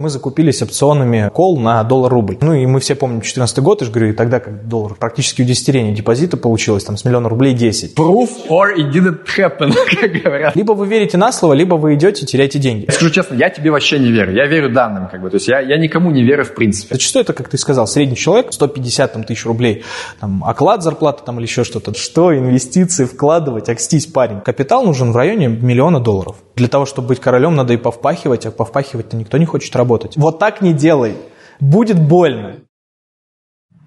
[0.00, 2.38] Мы закупились опционами кол на доллар-рубль.
[2.40, 5.42] Ну и мы все помним 2014 год, я же говорю, и тогда как доллар практически
[5.42, 7.98] удесятерение депозита получилось, там с миллиона рублей 10.
[7.98, 10.54] Proof or it didn't happen, как говорят.
[10.54, 12.84] Либо вы верите на слово, либо вы идете и теряете деньги.
[12.86, 14.32] Я скажу честно, я тебе вообще не верю.
[14.34, 15.30] Я верю данным, как бы.
[15.30, 16.94] То есть я, я никому не верю в принципе.
[16.94, 19.82] Зачастую это, как ты сказал, средний человек, 150 там, тысяч рублей,
[20.20, 21.92] там, оклад зарплаты там или еще что-то.
[21.98, 24.42] Что инвестиции вкладывать, акстись, парень.
[24.42, 26.36] Капитал нужен в районе миллиона долларов.
[26.58, 30.16] Для того, чтобы быть королем, надо и повпахивать, а повпахивать-то никто не хочет работать.
[30.16, 31.14] Вот так не делай.
[31.60, 32.56] Будет больно.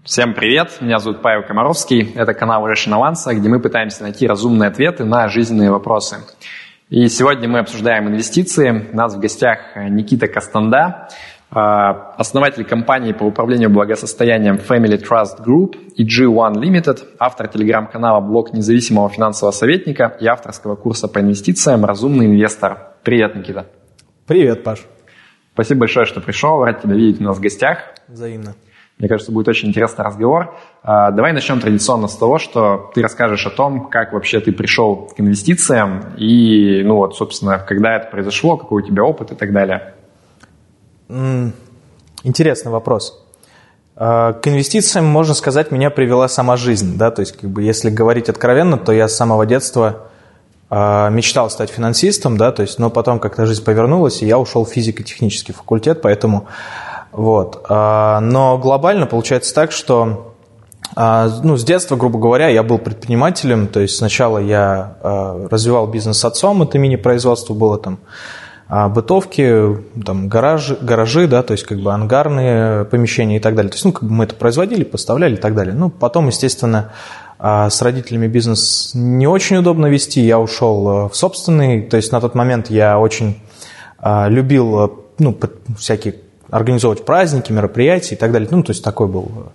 [0.06, 4.70] Всем привет, меня зовут Павел Комаровский, это канал Russian Avance, где мы пытаемся найти разумные
[4.70, 6.20] ответы на жизненные вопросы.
[6.90, 8.90] И сегодня мы обсуждаем инвестиции.
[8.92, 11.10] У нас в гостях Никита Костанда,
[11.52, 19.10] основатель компании по управлению благосостоянием Family Trust Group и G1 Limited, автор телеграм-канала «Блог независимого
[19.10, 22.94] финансового советника» и авторского курса по инвестициям «Разумный инвестор».
[23.04, 23.68] Привет, Никита.
[24.28, 24.80] Привет, Паш.
[25.54, 26.64] Спасибо большое, что пришел.
[26.64, 27.80] Рад тебя видеть у нас в гостях.
[28.08, 28.56] Взаимно.
[28.98, 30.56] Мне кажется, будет очень интересный разговор.
[30.84, 35.08] А, давай начнем традиционно с того, что ты расскажешь о том, как вообще ты пришел
[35.08, 39.52] к инвестициям и, ну вот, собственно, когда это произошло, какой у тебя опыт и так
[39.52, 39.96] далее.
[42.24, 43.22] Интересный вопрос.
[43.96, 46.98] А, к инвестициям, можно сказать, меня привела сама жизнь.
[46.98, 47.12] Да?
[47.12, 50.08] То есть, как бы, если говорить откровенно, то я с самого детства
[50.70, 54.66] а, мечтал стать финансистом, да, то есть, но потом как-то жизнь повернулась, и я ушел
[54.66, 56.48] в физико-технический факультет, поэтому
[57.12, 57.66] вот.
[57.68, 60.28] А, но глобально получается так, что
[60.94, 64.98] ну, с детства, грубо говоря, я был предпринимателем, то есть сначала я
[65.50, 68.00] развивал бизнес с отцом, это мини-производство было там,
[68.72, 73.70] бытовки, там, гаражи, гаражи, да, то есть как бы ангарные помещения и так далее.
[73.70, 75.74] То есть, ну, как бы мы это производили, поставляли и так далее.
[75.74, 76.92] Ну, потом, естественно,
[77.44, 82.12] а с родителями бизнес не очень удобно вести, я ушел э, в собственный, то есть
[82.12, 83.42] на тот момент я очень
[83.98, 85.36] а, любил э, ну,
[85.76, 86.16] всякие
[86.52, 88.48] организовывать праздники, мероприятия и так далее.
[88.52, 89.54] Ну, то есть такой был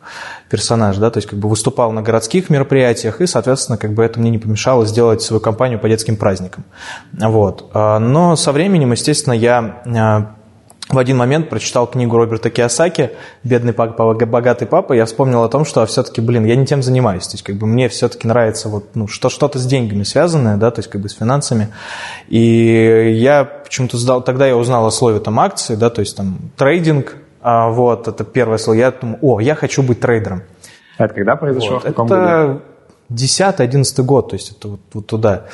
[0.51, 4.19] персонаж, да, то есть как бы выступал на городских мероприятиях, и, соответственно, как бы это
[4.19, 6.65] мне не помешало сделать свою компанию по детским праздникам.
[7.13, 7.71] Вот.
[7.75, 10.35] А, но со временем, естественно, я
[10.89, 13.11] в один момент прочитал книгу Роберта Киосаки
[13.43, 17.27] «Бедный папа, богатый папа», я вспомнил о том, что все-таки, блин, я не тем занимаюсь,
[17.27, 20.71] то есть как бы мне все-таки нравится вот, ну, что, что-то с деньгами связанное, да,
[20.71, 21.69] то есть как бы с финансами,
[22.29, 26.39] и я почему-то сдал, тогда я узнал о слове там акции, да, то есть там
[26.57, 30.43] трейдинг, а, вот, это первое слово, я думаю, о, я хочу быть трейдером.
[30.99, 31.81] Это когда произошло?
[31.85, 32.63] Вот, это
[33.11, 35.45] 10-11 год, то есть это вот, вот туда.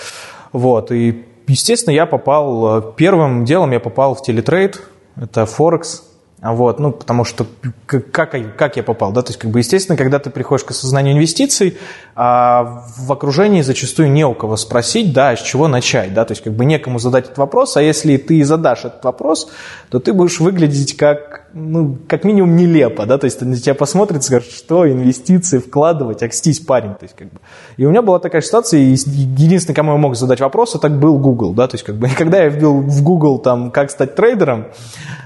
[0.52, 4.80] Вот, и, естественно, я попал, э, первым делом я попал в телетрейд,
[5.16, 6.04] это Форекс,
[6.42, 7.46] вот, ну, потому что
[7.86, 11.14] как, как я попал, да, то есть, как бы, естественно, когда ты приходишь к осознанию
[11.14, 11.78] инвестиций,
[12.16, 16.42] а в окружении зачастую не у кого спросить, да, с чего начать, да, то есть,
[16.42, 19.52] как бы, некому задать этот вопрос, а если ты задашь этот вопрос,
[19.88, 24.20] то ты будешь выглядеть как, ну, как минимум нелепо, да, то есть, на тебя посмотрят
[24.20, 27.40] и скажут, что инвестиции вкладывать, акстись, парень, то есть, как бы.
[27.76, 31.18] И у меня была такая ситуация, и единственный, кому я мог задать вопрос, это был
[31.18, 34.66] Google, да, то есть, как бы, когда я вбил в Google, там, как стать трейдером,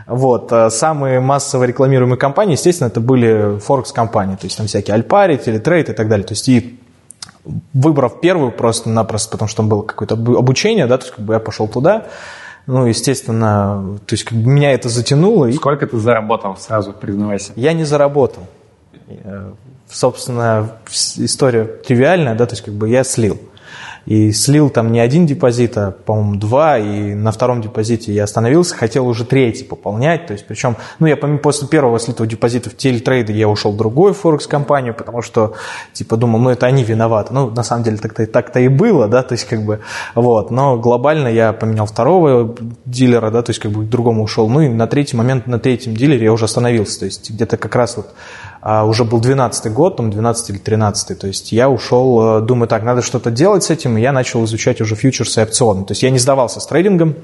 [0.06, 5.36] вот, а самые массово рекламируемые компании, естественно, это были Форекс-компании, то есть там всякие Альпари,
[5.36, 6.26] Телетрейд и так далее.
[6.26, 6.78] То есть и
[7.72, 11.40] выбрав первую просто-напросто, потому что там было какое-то обучение, да, то есть как бы я
[11.40, 12.06] пошел туда,
[12.66, 15.50] ну, естественно, то есть как бы меня это затянуло.
[15.52, 17.52] Сколько ты заработал сразу, признавайся?
[17.56, 18.42] Я не заработал.
[19.08, 19.52] Э,
[19.88, 23.38] собственно, история тривиальная, да, то есть как бы я слил
[24.06, 28.74] и слил там не один депозит, а, по-моему, два, и на втором депозите я остановился,
[28.76, 32.76] хотел уже третий пополнять, то есть причем, ну, я помимо после первого слитого депозита в
[32.76, 35.54] телетрейде я ушел в другую Форекс-компанию, потому что,
[35.92, 37.34] типа, думал, ну, это они виноваты.
[37.34, 39.80] Ну, на самом деле, так-то, так-то и было, да, то есть, как бы,
[40.14, 44.48] вот, но глобально я поменял второго дилера, да, то есть, как бы, к другому ушел,
[44.48, 47.74] ну, и на третий момент, на третьем дилере я уже остановился, то есть, где-то как
[47.74, 48.14] раз вот
[48.62, 52.82] уже был 12 год, там 12 или 13 то есть я ушел, э, думаю, так,
[52.82, 56.02] надо что-то делать с этим, и я начал изучать уже фьючерсы и опционы, то есть
[56.02, 57.16] я не сдавался с трейдингом,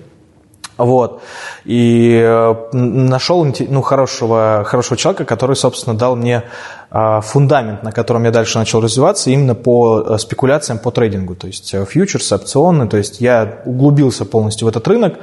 [0.78, 1.22] вот.
[1.64, 6.44] И э, нашел ну, хорошего, хорошего человека, который, собственно, дал мне а,
[6.92, 11.72] фундамент, на котором я дальше начал развиваться, именно по э, спекуляциям, по трейдингу, то есть
[11.72, 15.14] э, фьючерсы, опционы, то есть я углубился полностью в этот рынок,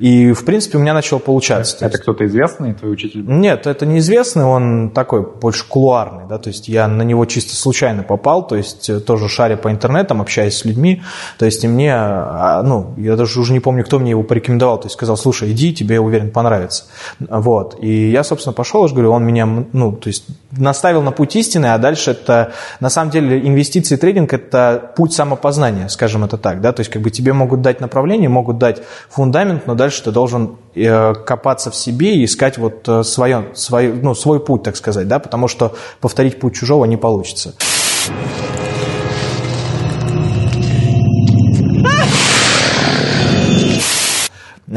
[0.00, 1.76] и, в принципе, у меня начало получаться.
[1.76, 2.02] Это есть...
[2.02, 3.22] кто-то известный, твой учитель?
[3.24, 8.02] Нет, это неизвестный, он такой больше кулуарный, да, то есть я на него чисто случайно
[8.02, 11.02] попал, то есть э, тоже шаря по интернетам, общаясь с людьми,
[11.38, 14.80] то есть и мне, а, ну, я даже уже не помню, кто мне его порекомендовал,
[14.80, 16.86] то есть сказал, слушай, иди, тебе, уверен, понравится.
[17.20, 21.11] Вот, и я, собственно, пошел, я же говорю, он меня, ну, то есть наставил на
[21.12, 26.38] путь истины, а дальше это, на самом деле, инвестиции трейдинг– это путь самопознания, скажем это
[26.38, 30.02] так, да, то есть как бы тебе могут дать направление, могут дать фундамент, но дальше
[30.02, 34.62] ты должен э, копаться в себе и искать вот свое, э, свой, ну, свой путь,
[34.62, 37.54] так сказать, да, потому что повторить путь чужого не получится.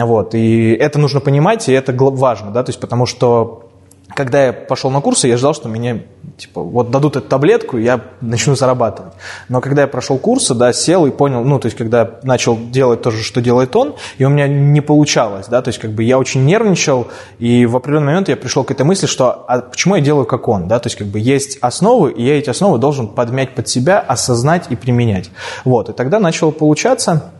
[0.04, 3.65] Вот, и это нужно понимать, и это важно, да, то есть потому что
[4.14, 6.06] когда я пошел на курсы, я ждал, что мне,
[6.38, 9.14] типа, вот дадут эту таблетку, и я начну зарабатывать.
[9.50, 13.02] Но когда я прошел курсы, да, сел и понял, ну, то есть, когда начал делать
[13.02, 16.04] то же, что делает он, и у меня не получалось, да, то есть, как бы
[16.04, 17.08] я очень нервничал,
[17.40, 20.48] и в определенный момент я пришел к этой мысли, что, а почему я делаю как
[20.48, 23.68] он, да, то есть, как бы есть основы, и я эти основы должен подмять под
[23.68, 25.32] себя, осознать и применять.
[25.64, 27.32] Вот, и тогда начало получаться,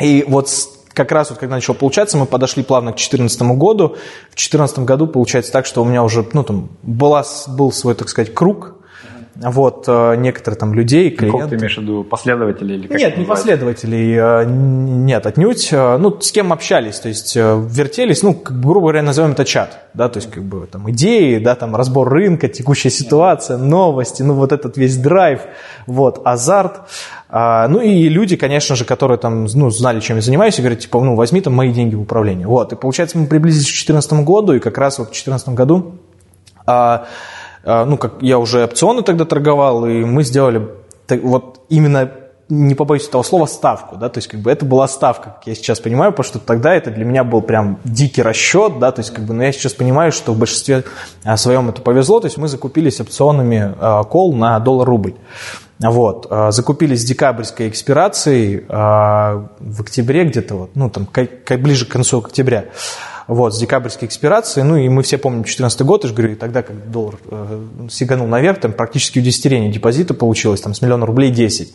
[0.00, 0.48] и вот
[0.98, 3.88] как раз вот когда начал получаться, мы подошли плавно к 2014 году.
[4.30, 8.08] В 2014 году получается так, что у меня уже, ну, там, была, был свой, так
[8.08, 8.74] сказать, круг,
[9.40, 11.38] вот, э, некоторые там людей, клиенты.
[11.38, 12.74] Кого ты имеешь в виду, последователей?
[12.74, 15.68] Или как нет, не последователей, э, нет, отнюдь.
[15.72, 19.86] Э, ну, с кем общались, то есть вертелись, ну, как, грубо говоря, назовем это чат,
[19.94, 24.34] да, то есть как бы там идеи, да, там разбор рынка, текущая ситуация, новости, ну,
[24.34, 25.42] вот этот весь драйв,
[25.86, 26.80] вот, азарт.
[27.30, 30.80] А, ну и люди, конечно же, которые там, ну, знали, чем я занимаюсь, и говорят,
[30.80, 32.48] типа, ну, возьми там мои деньги в управление.
[32.48, 35.94] Вот, и получается, мы приблизились к 2014 году, и как раз вот в 2014 году,
[36.66, 37.06] а,
[37.64, 40.68] ну, как я уже опционы тогда торговал, и мы сделали
[41.22, 42.10] вот именно
[42.48, 45.54] не побоюсь этого слова, ставку, да, то есть как бы это была ставка, как я
[45.54, 49.12] сейчас понимаю, потому что тогда это для меня был прям дикий расчет, да, то есть
[49.12, 50.84] как бы, но я сейчас понимаю, что в большинстве
[51.24, 53.74] а, своем это повезло, то есть мы закупились опционами
[54.08, 55.14] кол на доллар-рубль.
[55.78, 61.06] Вот, а, закупились декабрьской экспирацией а, в октябре где-то, вот, ну, там,
[61.58, 62.64] ближе к концу октября,
[63.28, 66.36] вот, с декабрьской экспирацией, ну, и мы все помним 2014 год, я же говорю, и
[66.36, 67.60] тогда, как доллар э,
[67.90, 71.74] сиганул наверх, там практически удесятерение депозита получилось, там, с миллиона рублей 10.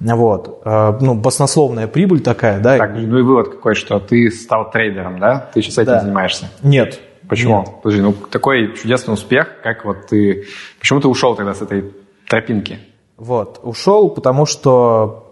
[0.00, 2.76] Вот, э, ну, баснословная прибыль такая, да.
[2.76, 5.50] Так, ну и вывод какой, что ты стал трейдером, да?
[5.54, 6.00] Ты сейчас этим да.
[6.00, 6.50] занимаешься?
[6.62, 7.00] Нет.
[7.26, 7.60] Почему?
[7.60, 7.68] Нет.
[7.82, 10.44] Подожди, ну, такой чудесный успех, как вот ты...
[10.78, 11.90] Почему ты ушел тогда с этой
[12.28, 12.78] тропинки?
[13.16, 15.31] Вот, ушел, потому что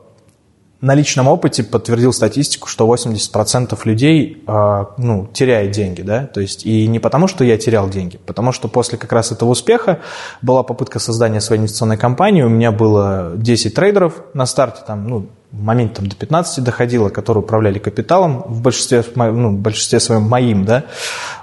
[0.80, 6.64] на личном опыте подтвердил статистику, что 80% людей э, ну, теряют деньги, да, то есть
[6.64, 10.00] и не потому, что я терял деньги, потому что после как раз этого успеха
[10.40, 15.26] была попытка создания своей инвестиционной компании, у меня было 10 трейдеров на старте, там, ну,
[15.52, 20.22] в моменте там, до 15 доходило, которые управляли капиталом, в большинстве, ну, в большинстве своем
[20.22, 20.84] моим, да,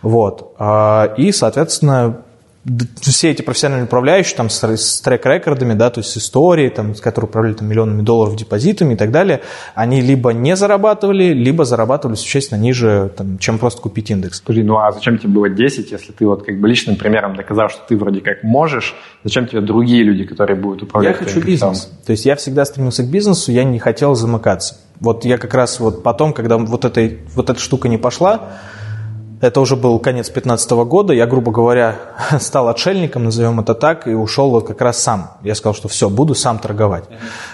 [0.01, 2.23] вот, э, и, соответственно,
[2.99, 7.01] все эти профессиональные управляющие там, с, с трек-рекордами, да, то есть с историей, там, с
[7.01, 9.41] которые управляли там, миллионами долларов депозитами и так далее,
[9.73, 14.41] они либо не зарабатывали, либо зарабатывали существенно ниже, там, чем просто купить индекс.
[14.41, 17.69] Подожди, ну а зачем тебе было 10, если ты вот как бы личным примером доказал,
[17.69, 21.17] что ты вроде как можешь, зачем тебе другие люди, которые будут управлять?
[21.19, 21.89] Я хочу бизнес.
[22.05, 24.77] То есть я всегда стремился к бизнесу, я не хотел замыкаться.
[24.99, 28.49] Вот я как раз вот потом, когда вот, этой, вот эта штука не пошла,
[29.39, 31.13] это уже был конец 2015 года.
[31.13, 31.95] Я, грубо говоря,
[32.39, 35.31] стал отшельником, назовем это так, и ушел вот как раз сам.
[35.43, 37.05] Я сказал, что все, буду сам торговать.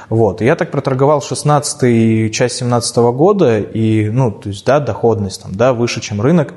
[0.10, 0.42] Вот.
[0.42, 5.44] И я так проторговал 16 и часть 17 года, и, ну, то есть, да, доходность
[5.44, 6.54] там, да, выше, чем рынок.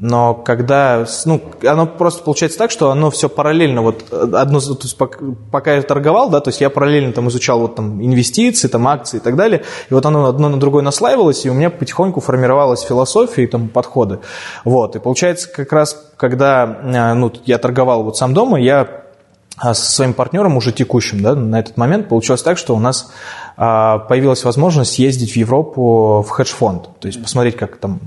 [0.00, 4.96] Но когда, ну, оно просто получается так, что оно все параллельно, вот одно, то есть
[4.96, 9.16] пока я торговал, да, то есть я параллельно там изучал вот там инвестиции, там акции
[9.16, 12.82] и так далее, и вот оно одно на другое наслаивалось, и у меня потихоньку формировалась
[12.82, 14.20] философия и там подходы,
[14.64, 19.02] вот, и получается как раз, когда, э, ну, я торговал вот сам дома, я
[19.56, 23.10] а, со своим партнером, уже текущим, да, на этот момент получилось так, что у нас
[23.56, 27.98] а, появилась возможность ездить в Европу в хедж-фонд, то есть посмотреть, как там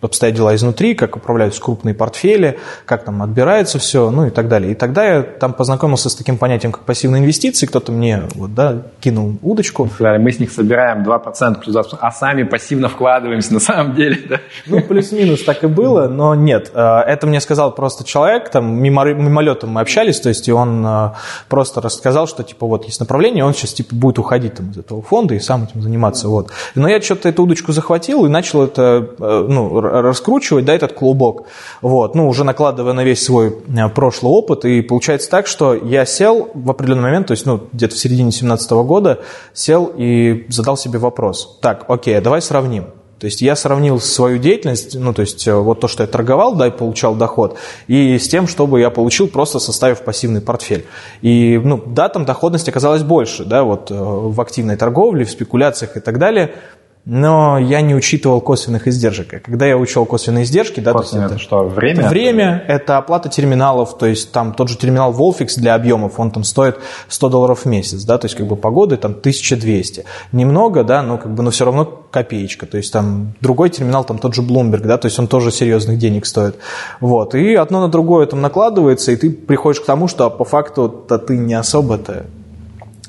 [0.00, 4.72] обстоят дела изнутри, как управляются крупные портфели, как там отбирается все, ну и так далее.
[4.72, 7.66] И тогда я там познакомился с таким понятием, как пассивные инвестиции.
[7.66, 9.88] Кто-то мне вот, да, кинул удочку.
[9.98, 14.18] Мы с них собираем 2% плюс 2%, а сами пассивно вкладываемся на самом деле.
[14.28, 14.40] Да?
[14.66, 16.70] Ну, плюс-минус так и было, но нет.
[16.74, 21.10] Э, это мне сказал просто человек, там мимолетом мы общались, то есть и он э,
[21.48, 25.02] просто рассказал, что типа вот есть направление, он сейчас типа будет уходить там, из этого
[25.02, 26.28] фонда и сам этим заниматься.
[26.28, 26.50] Вот.
[26.74, 31.46] Но я что-то эту удочку захватил и начал это, э, раскручивать, да, этот клубок,
[31.80, 36.04] вот, ну, уже накладывая на весь свой э, прошлый опыт, и получается так, что я
[36.04, 39.20] сел в определенный момент, то есть, ну, где-то в середине 2017 года,
[39.52, 42.86] сел и задал себе вопрос, так, окей, а давай сравним,
[43.20, 46.54] то есть я сравнил свою деятельность, ну, то есть э, вот то, что я торговал,
[46.54, 50.86] да, и получал доход, и с тем, чтобы я получил, просто составив пассивный портфель.
[51.20, 55.98] И, ну, да, там доходность оказалась больше, да, вот э, в активной торговле, в спекуляциях
[55.98, 56.54] и так далее–
[57.04, 59.32] но я не учитывал косвенных издержек.
[59.34, 62.08] А когда я учел косвенные издержки, да, Косвенное то есть это что, время?
[62.08, 66.44] Время– это оплата терминалов, то есть там тот же терминал Volfix для объемов, он там
[66.44, 66.76] стоит
[67.08, 70.04] 100 долларов в месяц, да, то есть как бы погоды там 1200.
[70.32, 74.18] Немного, да, но как бы, но все равно копеечка, то есть там другой терминал, там
[74.18, 76.56] тот же Bloomberg, да, то есть он тоже серьезных денег стоит.
[77.00, 81.18] Вот, и одно на другое там накладывается, и ты приходишь к тому, что по факту-то
[81.18, 82.26] ты не особо-то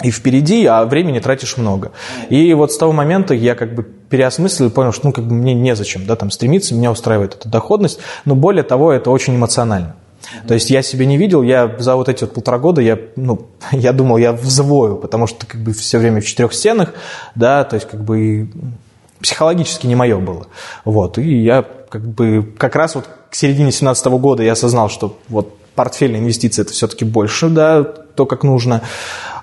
[0.03, 1.91] и впереди, а времени тратишь много.
[2.29, 5.33] И вот с того момента я как бы переосмыслил и понял, что ну, как бы
[5.33, 9.95] мне незачем да, там стремиться, меня устраивает эта доходность, но более того, это очень эмоционально.
[10.47, 13.47] То есть я себя не видел, я за вот эти вот полтора года, я, ну,
[13.71, 16.93] я думал, я взвою, потому что как бы все время в четырех стенах,
[17.35, 18.49] да, то есть как бы
[19.21, 20.47] психологически не мое было.
[20.83, 25.17] Вот, и я как бы как раз вот к середине 2017 года я осознал, что
[25.29, 28.81] вот портфельные инвестиции это все-таки больше, да, то, как нужно.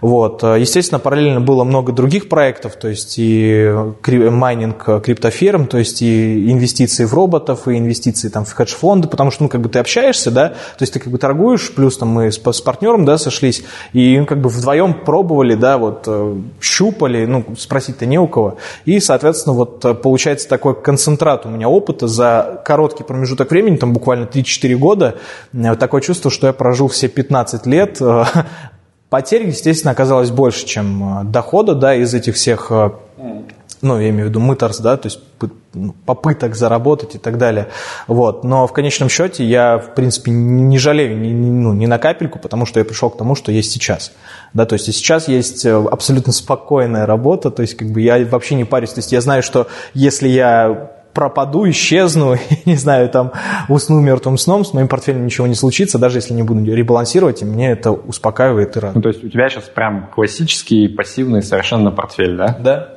[0.01, 0.43] Вот.
[0.43, 3.73] Естественно, параллельно было много других проектов, то есть и
[4.07, 9.45] майнинг криптоферм, то есть и инвестиции в роботов, и инвестиции там, в хедж-фонды, потому что
[9.45, 12.31] ну, как бы ты общаешься, да, то есть ты как бы торгуешь, плюс там мы
[12.31, 17.27] с, с партнером да, сошлись, и ну, как бы вдвоем пробовали, да, вот э, щупали,
[17.27, 18.59] ну, спросить-то не у кого.
[18.85, 23.93] И, соответственно, вот э, получается такой концентрат у меня опыта за короткий промежуток времени, там
[23.93, 25.17] буквально 3-4 года,
[25.53, 28.01] э, такое чувство, что я прожил все 15 лет
[29.11, 32.91] Потерь, естественно, оказалось больше, чем э, дохода, да, из этих всех, э,
[33.81, 35.21] ну, я имею в виду мыторс, да, то есть
[35.73, 37.69] ну, попыток заработать и так далее.
[38.07, 38.45] Вот.
[38.45, 42.67] Но в конечном счете я, в принципе, не жалею ни, ну, ни на капельку, потому
[42.67, 44.13] что я пришел к тому, что есть сейчас.
[44.53, 48.57] Да, то есть сейчас есть э, абсолютно спокойная работа, то есть как бы я вообще
[48.57, 48.91] не парюсь.
[48.91, 53.33] То есть я знаю, что если я пропаду, исчезну, не знаю, там
[53.69, 57.45] усну мертвым сном, с моим портфелем ничего не случится, даже если не буду ребалансировать, и
[57.45, 58.95] мне это успокаивает и радует.
[58.95, 62.57] Ну, то есть у тебя сейчас прям классический пассивный совершенно портфель, да?
[62.61, 62.89] Да.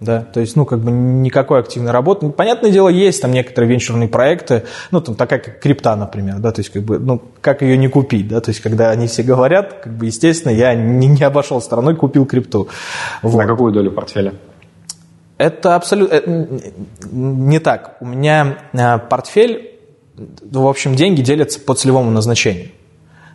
[0.00, 2.26] Да, то есть, ну, как бы никакой активной работы.
[2.26, 6.52] Ну, понятное дело, есть там некоторые венчурные проекты, ну, там такая как крипта, например, да,
[6.52, 9.24] то есть, как бы, ну, как ее не купить, да, то есть, когда они все
[9.24, 12.68] говорят, как бы, естественно, я не, не обошел стороной, купил крипту.
[13.22, 13.38] Вот.
[13.38, 14.34] На какую долю портфеля?
[15.38, 16.48] Это абсолютно э,
[17.10, 17.96] не так.
[18.00, 19.78] У меня э, портфель,
[20.16, 22.70] в общем, деньги делятся по целевому назначению.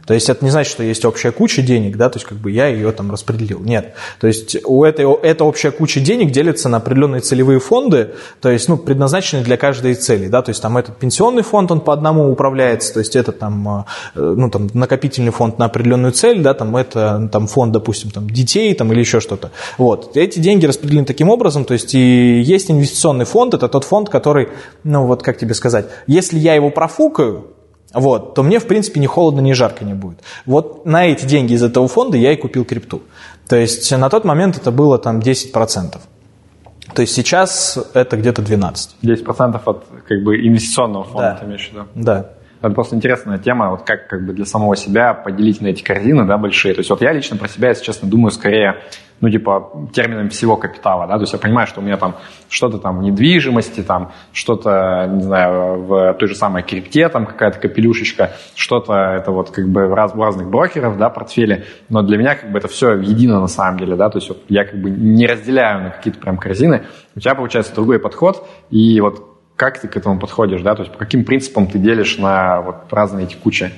[0.06, 2.52] То есть это не значит, что есть общая куча денег, да, то есть как бы
[2.52, 3.60] я ее там распределил.
[3.60, 3.94] Нет.
[4.20, 8.68] То есть у этой, эта общая куча денег делится на определенные целевые фонды, то есть,
[8.68, 12.32] ну, предназначенные для каждой цели, да, то есть там этот пенсионный фонд, он по одному
[12.32, 16.76] управляется, то есть это там, э, ну, там накопительный фонд на определенную цель, да, там
[16.76, 19.52] это там фонд, допустим, там детей там или еще что-то.
[19.78, 20.18] Вот.
[20.18, 24.50] Эти деньги распределены таким образом, то есть и есть инвестиционный фонд, это тот фонд, который,
[24.84, 27.48] ну, вот как тебе сказать, если я его профукаю,
[27.94, 30.20] вот, то мне, в принципе, ни холодно, ни жарко не будет.
[30.46, 33.02] Вот на эти деньги из этого фонда я и купил крипту.
[33.48, 35.98] То есть на тот момент это было там 10%.
[36.94, 38.90] То есть сейчас это где-то 12%.
[39.04, 41.38] 10% от как бы инвестиционного фонда, да.
[41.38, 41.86] ты имеешь в виду?
[41.96, 42.30] Да.
[42.64, 46.26] Это просто интересная тема, вот как, как бы для самого себя поделить на эти корзины,
[46.26, 46.74] да, большие.
[46.74, 48.78] То есть вот я лично про себя, если честно, думаю скорее,
[49.20, 52.16] ну, типа, термином всего капитала, да, то есть я понимаю, что у меня там
[52.48, 57.60] что-то там в недвижимости, там что-то, не знаю, в той же самой крипте, там какая-то
[57.60, 62.36] капелюшечка, что-то это вот как бы раз, в разных брокеров, да, портфеле, но для меня
[62.36, 64.90] как бы это все едино на самом деле, да, то есть вот я как бы
[64.90, 69.88] не разделяю на какие-то прям корзины, у тебя получается другой подход, и вот как ты
[69.88, 73.36] к этому подходишь, да, то есть по каким принципам ты делишь на вот разные эти
[73.36, 73.72] кучи?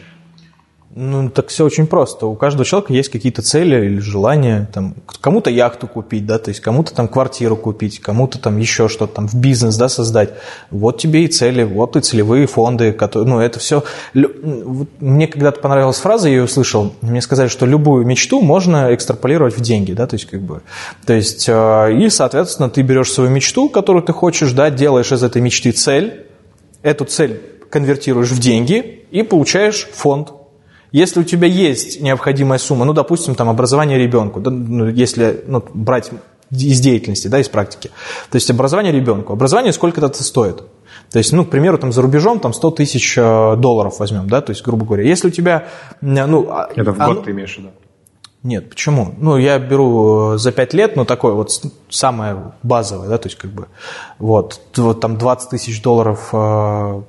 [0.98, 2.25] Ну, так все очень просто.
[2.25, 4.70] У каждого человека есть какие-то цели или желания.
[4.74, 9.16] Там, кому-то яхту купить, да, то есть кому-то там квартиру купить, кому-то там еще что-то
[9.16, 10.30] там в бизнес, да, создать.
[10.72, 13.84] Вот тебе и цели, вот и целевые фонды, которые, ну, это все...
[14.14, 19.60] Мне когда-то понравилась фраза, я ее услышал, мне сказали, что любую мечту можно экстраполировать в
[19.60, 20.62] деньги, да, то есть как бы...
[21.06, 25.24] То есть, э, и, соответственно, ты берешь свою мечту, которую ты хочешь, да, делаешь из
[25.24, 26.25] этой мечты цель,
[26.84, 30.32] эту цель конвертируешь в деньги и получаешь фонд,
[30.92, 35.63] если у тебя есть необходимая сумма, ну, допустим, там, образование ребенку, да, ну, если ну,
[35.74, 36.12] брать
[36.51, 37.92] из деятельности, да, из практики,
[38.30, 40.63] то есть образование ребенку, образование сколько-то это стоит.
[41.12, 44.42] То есть, ну, к примеру, там за рубежом там 100 тысяч э, долларов возьмем, да,
[44.42, 45.68] то есть, грубо говоря, если у тебя,
[46.01, 46.48] ну...
[46.50, 47.70] А, это в год а, ты имеешь в виду?
[48.44, 49.13] Нет, почему?
[49.18, 51.51] Ну, я беру э, за 5 лет, ну, такое вот
[51.89, 53.68] самое базовое, да, то есть, как бы,
[54.20, 57.01] вот, вот там 20 тысяч долларов э,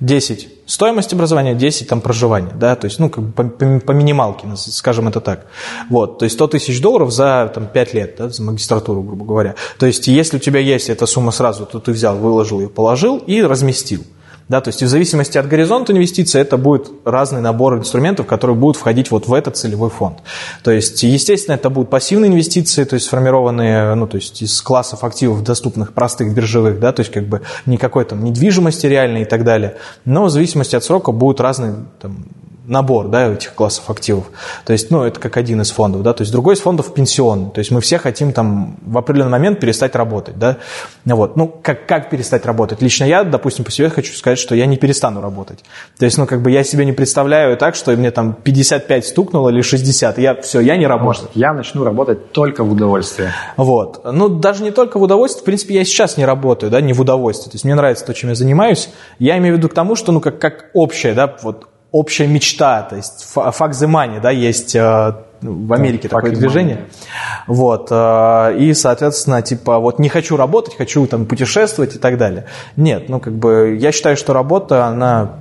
[0.00, 3.92] 10 стоимость образования, 10 там проживания, да, то есть, ну, как бы по, по, по
[3.92, 5.46] минималке, скажем это так.
[5.88, 9.54] Вот, то есть 100 тысяч долларов за там, 5 лет, да, за магистратуру, грубо говоря.
[9.78, 13.18] То есть, если у тебя есть эта сумма сразу, то ты взял, выложил ее, положил
[13.18, 14.04] и разместил.
[14.48, 18.76] Да, то есть в зависимости от горизонта инвестиций это будет разный набор инструментов, которые будут
[18.76, 20.18] входить вот в этот целевой фонд.
[20.62, 25.02] То есть, естественно, это будут пассивные инвестиции, то есть сформированные ну, то есть из классов
[25.02, 29.42] активов, доступных простых биржевых, да, то есть как бы никакой там недвижимости реальной и так
[29.42, 29.76] далее.
[30.04, 32.26] Но в зависимости от срока будут разные там,
[32.66, 34.26] набор да, этих классов активов.
[34.64, 37.50] То есть, ну, это как один из фондов, да, то есть другой из фондов пенсионный.
[37.50, 40.58] То есть мы все хотим там в определенный момент перестать работать, да.
[41.04, 41.36] Вот.
[41.36, 42.82] Ну, как, как перестать работать?
[42.82, 45.64] Лично я, допустим, по себе хочу сказать, что я не перестану работать.
[45.98, 49.48] То есть, ну, как бы я себе не представляю так, что мне там 55 стукнуло
[49.50, 51.06] или 60, я все, я не работаю.
[51.06, 53.32] Может, я начну работать только в удовольствие.
[53.56, 54.00] Вот.
[54.04, 57.00] Ну, даже не только в удовольствие, в принципе, я сейчас не работаю, да, не в
[57.00, 57.50] удовольствие.
[57.50, 58.88] То есть мне нравится то, чем я занимаюсь.
[59.18, 62.82] Я имею в виду к тому, что, ну, как, как общее, да, вот общая мечта,
[62.82, 66.76] то есть fuck the money, да, есть э, в Америке да, такое движение.
[66.76, 67.44] Money.
[67.46, 72.46] Вот, э, и, соответственно, типа, вот не хочу работать, хочу там путешествовать и так далее.
[72.76, 75.36] Нет, ну, как бы, я считаю, что работа, она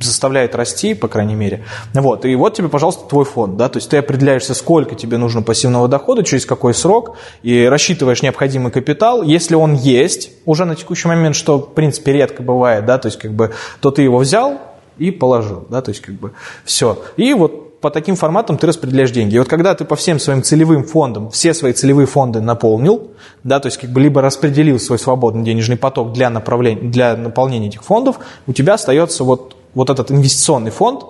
[0.00, 1.64] заставляет расти, по крайней мере.
[1.94, 5.42] Вот, и вот тебе, пожалуйста, твой фонд, да, то есть ты определяешься, сколько тебе нужно
[5.42, 9.22] пассивного дохода, через какой срок, и рассчитываешь необходимый капитал.
[9.22, 13.18] Если он есть уже на текущий момент, что, в принципе, редко бывает, да, то есть
[13.18, 14.58] как бы, то ты его взял,
[14.98, 16.32] и положил, да, то есть как бы
[16.64, 16.98] все.
[17.16, 19.36] И вот по таким форматам ты распределяешь деньги.
[19.36, 23.12] И вот когда ты по всем своим целевым фондам, все свои целевые фонды наполнил,
[23.44, 27.68] да, то есть как бы либо распределил свой свободный денежный поток для, направления, для наполнения
[27.68, 31.04] этих фондов, у тебя остается вот, вот этот инвестиционный фонд,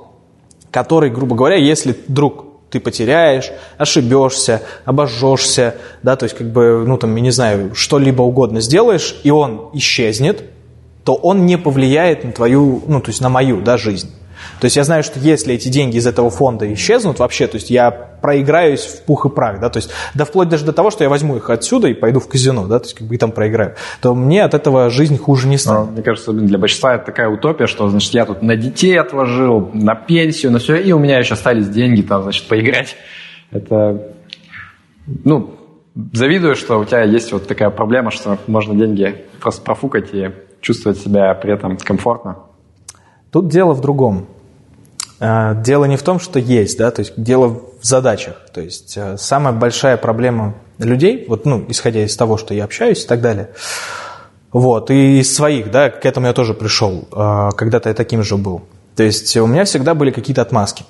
[0.71, 6.99] который, грубо говоря, если вдруг ты потеряешь, ошибешься, обожжешься, да, то есть как бы, ну
[6.99, 10.45] там, я не знаю, что-либо угодно сделаешь, и он исчезнет,
[11.09, 14.11] то он не повлияет на твою, ну, то есть на мою, да, жизнь.
[14.61, 17.71] То есть я знаю, что если эти деньги из этого фонда исчезнут вообще, то есть
[17.71, 21.05] я проиграюсь в пух и прах, да, то есть да вплоть даже до того, что
[21.05, 23.33] я возьму их отсюда и пойду в казино, да, то есть как бы и там
[23.33, 25.87] проиграю, то мне от этого жизнь хуже не станет.
[25.87, 29.71] Но, мне кажется, для большинства это такая утопия, что, значит, я тут на детей отложил,
[29.73, 32.97] на пенсию, на все, и у меня еще остались деньги там, значит, поиграть.
[33.51, 34.13] Это,
[35.25, 35.55] ну,
[36.13, 40.29] завидую, что у тебя есть вот такая проблема, что можно деньги просто профукать и
[40.61, 42.39] чувствовать себя при этом комфортно?
[43.31, 44.27] Тут дело в другом.
[45.21, 48.37] А, дело не в том, что есть, да, то есть дело в задачах.
[48.53, 53.05] То есть а, самая большая проблема людей, вот, ну, исходя из того, что я общаюсь
[53.05, 53.51] и так далее,
[54.53, 58.37] вот, и из своих, да, к этому я тоже пришел, а, когда-то я таким же
[58.37, 58.63] был.
[58.95, 60.85] То есть у меня всегда были какие-то отмазки.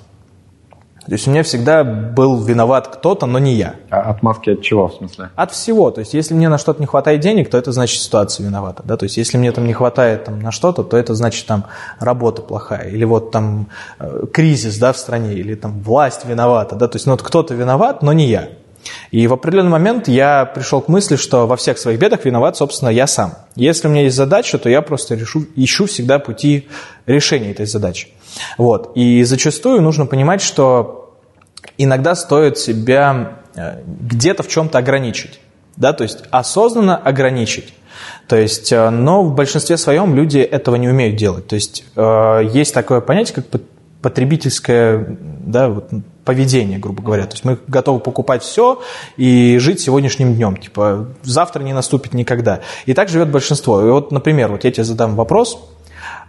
[1.09, 3.77] То есть у меня всегда был виноват кто-то, но не я.
[3.89, 5.31] А отмазки от чего, в смысле?
[5.35, 5.89] От всего.
[5.89, 8.83] То есть если мне на что-то не хватает денег, то это значит ситуация виновата.
[8.85, 8.95] Да?
[8.95, 11.65] То есть если мне там не хватает там, на что-то, то это значит там
[11.99, 12.89] работа плохая.
[12.89, 16.75] Или вот там э, кризис да, в стране, или там власть виновата.
[16.75, 16.87] Да?
[16.87, 18.49] То есть ну, вот кто-то виноват, но не я.
[19.09, 22.89] И в определенный момент я пришел к мысли, что во всех своих бедах виноват, собственно,
[22.89, 23.33] я сам.
[23.55, 26.67] Если у меня есть задача, то я просто решу, ищу всегда пути
[27.07, 28.09] решения этой задачи.
[28.57, 28.91] Вот.
[28.95, 30.98] И зачастую нужно понимать, что
[31.79, 35.39] иногда стоит себя э, где-то в чем-то ограничить.
[35.75, 37.73] Да, то есть осознанно ограничить.
[38.27, 41.47] То есть, э, но в большинстве своем люди этого не умеют делать.
[41.47, 43.61] То есть э, есть такое понятие, как
[44.01, 45.89] потребительское да, вот,
[46.25, 47.25] поведение, грубо говоря.
[47.25, 48.81] То есть мы готовы покупать все
[49.17, 50.57] и жить сегодняшним днем.
[50.57, 52.61] Типа завтра не наступит никогда.
[52.85, 53.81] И так живет большинство.
[53.85, 55.59] И вот, например, вот я тебе задам вопрос.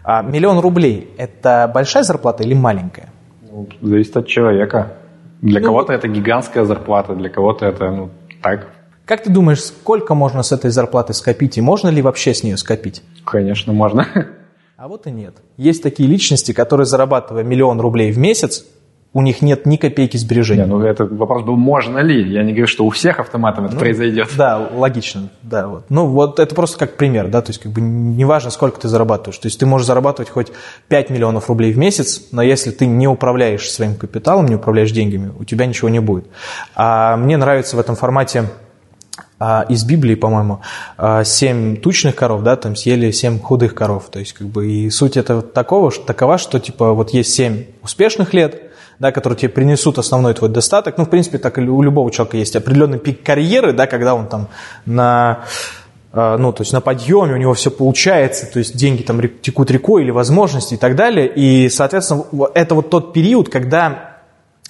[0.02, 3.10] А миллион рублей– это большая зарплата или маленькая?
[3.50, 4.94] Ну, зависит от человека.
[5.42, 8.10] Для ну, кого-то это гигантская зарплата, для кого-то это ну,
[8.42, 8.68] так.
[9.04, 12.56] Как ты думаешь, сколько можно с этой зарплаты скопить и можно ли вообще с нее
[12.56, 13.02] скопить?
[13.24, 14.06] Конечно, можно.
[14.76, 15.36] А вот и нет.
[15.58, 18.64] Есть такие личности, которые, зарабатывая миллион рублей в месяц,
[19.12, 20.62] у них нет ни копейки сбережений.
[20.62, 22.22] Не, ну этот вопрос был, можно ли?
[22.32, 24.28] Я не говорю, что у всех автоматов это ну, произойдет.
[24.36, 25.66] Да, логично, да.
[25.66, 25.84] Вот.
[25.88, 29.38] Ну вот это просто как пример, да, то есть как бы неважно, сколько ты зарабатываешь.
[29.38, 30.52] То есть ты можешь зарабатывать хоть
[30.88, 35.32] 5 миллионов рублей в месяц, но если ты не управляешь своим капиталом, не управляешь деньгами,
[35.36, 36.26] у тебя ничего не будет.
[36.76, 38.44] А мне нравится в этом формате
[39.40, 40.60] а, из Библии, по-моему,
[40.98, 44.08] а, семь тучных коров, да, там съели семь худых коров.
[44.10, 48.34] То есть, как бы, и суть это такого, такова, что, типа, вот есть семь успешных
[48.34, 48.69] лет,
[49.00, 50.98] да, которые тебе принесут основной твой достаток.
[50.98, 54.28] Ну, в принципе, так и у любого человека есть определенный пик карьеры, да, когда он
[54.28, 54.48] там
[54.84, 55.44] на
[56.12, 59.70] э, ну, то есть на подъеме у него все получается, то есть деньги там текут
[59.70, 61.26] рекой или возможности и так далее.
[61.26, 64.10] И, соответственно, это вот тот период, когда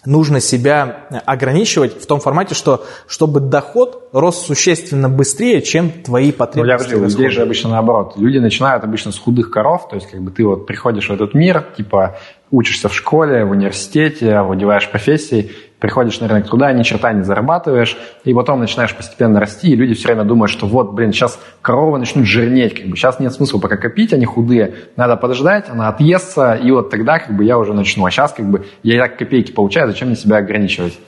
[0.07, 6.95] нужно себя ограничивать в том формате, что чтобы доход рос существенно быстрее, чем твои потребности.
[6.95, 8.15] Ну, я людей же обычно наоборот.
[8.17, 11.35] Люди начинают обычно с худых коров, то есть как бы ты вот приходишь в этот
[11.35, 12.17] мир, типа
[12.51, 17.97] учишься в школе, в университете, владеваешь профессией, приходишь на рынок труда, ни черта не зарабатываешь,
[18.25, 21.99] и потом начинаешь постепенно расти, и люди все время думают, что вот, блин, сейчас коровы
[21.99, 26.55] начнут жирнеть, как бы сейчас нет смысла пока копить, они худые, надо подождать, она отъестся,
[26.55, 28.05] и вот тогда как бы я уже начну.
[28.05, 30.99] А сейчас как бы я и так копейки получаю, зачем мне себя ограничивать?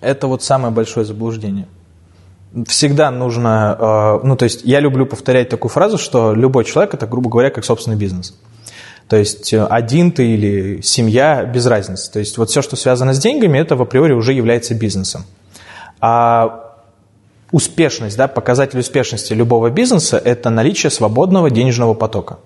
[0.00, 1.66] Это вот самое большое заблуждение.
[2.66, 3.76] Всегда нужно,
[4.22, 7.50] э, ну то есть я люблю повторять такую фразу, что любой человек это, грубо говоря,
[7.50, 8.38] как собственный бизнес.
[9.08, 12.10] То есть э, один ты или семья, без разницы.
[12.12, 15.24] То есть вот все, что связано с деньгами, это в априори уже является бизнесом.
[16.00, 16.74] А
[17.52, 22.38] успешность, да, показатель успешности любого бизнеса– это наличие свободного денежного потока.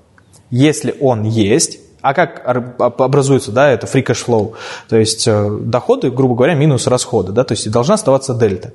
[0.51, 2.42] Если он есть, а как
[2.79, 4.55] образуется, да, это free cash flow,
[4.88, 8.73] то есть э, доходы, грубо говоря, минус расходы, да, то есть должна оставаться дельта.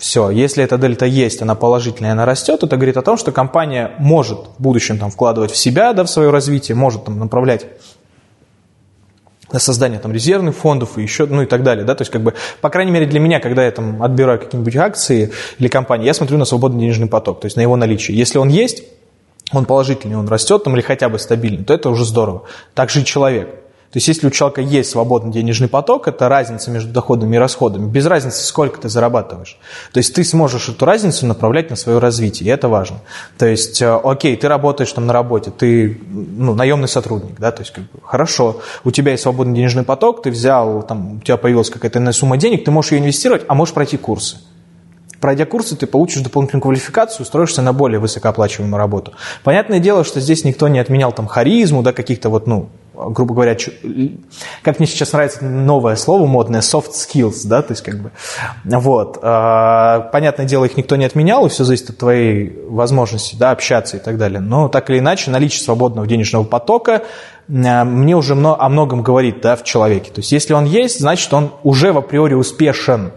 [0.00, 3.92] Все, если эта дельта есть, она положительная, она растет, это говорит о том, что компания
[3.98, 7.66] может в будущем там, вкладывать в себя, да, в свое развитие, может там, направлять
[9.52, 11.84] на создание там, резервных фондов и еще, ну и так далее.
[11.84, 11.94] Да?
[11.94, 12.32] То есть, как бы,
[12.62, 16.38] по крайней мере, для меня, когда я там, отбираю какие-нибудь акции или компании, я смотрю
[16.38, 18.16] на свободный денежный поток, то есть на его наличие.
[18.16, 18.84] Если он есть,
[19.52, 22.44] он положительный, он растет там, или хотя бы стабильный, то это уже здорово.
[22.72, 23.54] Так же и человек.
[23.92, 27.88] То есть если у человека есть свободный денежный поток, это разница между доходами и расходами.
[27.88, 29.58] Без разницы, сколько ты зарабатываешь.
[29.92, 32.98] То есть ты сможешь эту разницу направлять на свое развитие, и это важно.
[33.36, 37.62] То есть, э, окей, ты работаешь там на работе, ты ну, наемный сотрудник, да, то
[37.62, 41.36] есть как бы, хорошо, у тебя есть свободный денежный поток, ты взял, там, у тебя
[41.36, 44.36] появилась какая-то иная сумма денег, ты можешь ее инвестировать, а можешь пройти курсы.
[45.20, 49.12] Пройдя курсы, ты получишь дополнительную квалификацию, устроишься на более высокооплачиваемую работу.
[49.42, 52.70] Понятное дело, что здесь никто не отменял там харизму, да, каких-то вот, ну,
[53.08, 53.56] грубо говоря,
[54.62, 58.10] как мне сейчас нравится новое слово модное, soft skills, да, то есть как бы,
[58.64, 63.50] вот, а, понятное дело, их никто не отменял, и все зависит от твоей возможности, да,
[63.50, 67.02] общаться и так далее, но так или иначе наличие свободного денежного потока
[67.48, 71.32] а, мне уже о многом говорит, да, в человеке, то есть если он есть, значит,
[71.32, 73.12] он уже в априори успешен,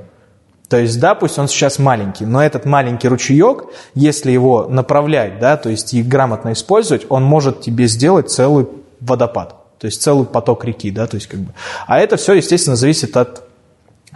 [0.70, 5.56] то есть, да, пусть он сейчас маленький, но этот маленький ручеек, если его направлять, да,
[5.56, 8.68] то есть и грамотно использовать, он может тебе сделать целый
[9.00, 11.54] водопад то есть целый поток реки, да, то есть как бы.
[11.88, 13.44] А это все, естественно, зависит от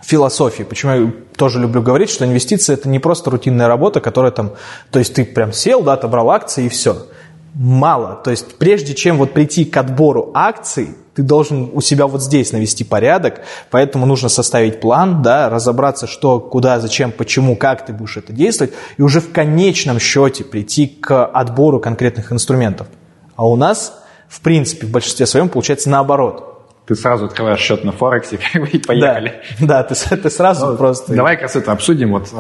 [0.02, 0.64] философии.
[0.64, 4.54] Почему я тоже люблю говорить, что инвестиции это не просто рутинная работа, которая там,
[4.92, 7.08] то есть ты прям сел, да, отобрал акции и все.
[7.54, 8.16] Мало.
[8.24, 12.54] То есть прежде чем вот прийти к отбору акций, ты должен у себя вот здесь
[12.54, 18.16] навести порядок, поэтому нужно составить план, да, разобраться, что, куда, зачем, почему, как ты будешь
[18.16, 22.88] это действовать, и уже в конечном счете прийти к отбору конкретных инструментов.
[23.36, 26.54] А у нас в принципе, в большинстве своем получается наоборот.
[26.88, 28.40] Ты сразу открываешь счет на Форексе
[28.72, 29.42] и поехали.
[29.60, 31.14] Да, да ты, ты сразу ну, просто...
[31.14, 32.12] Давай как раз это обсудим.
[32.12, 32.36] Вот, э,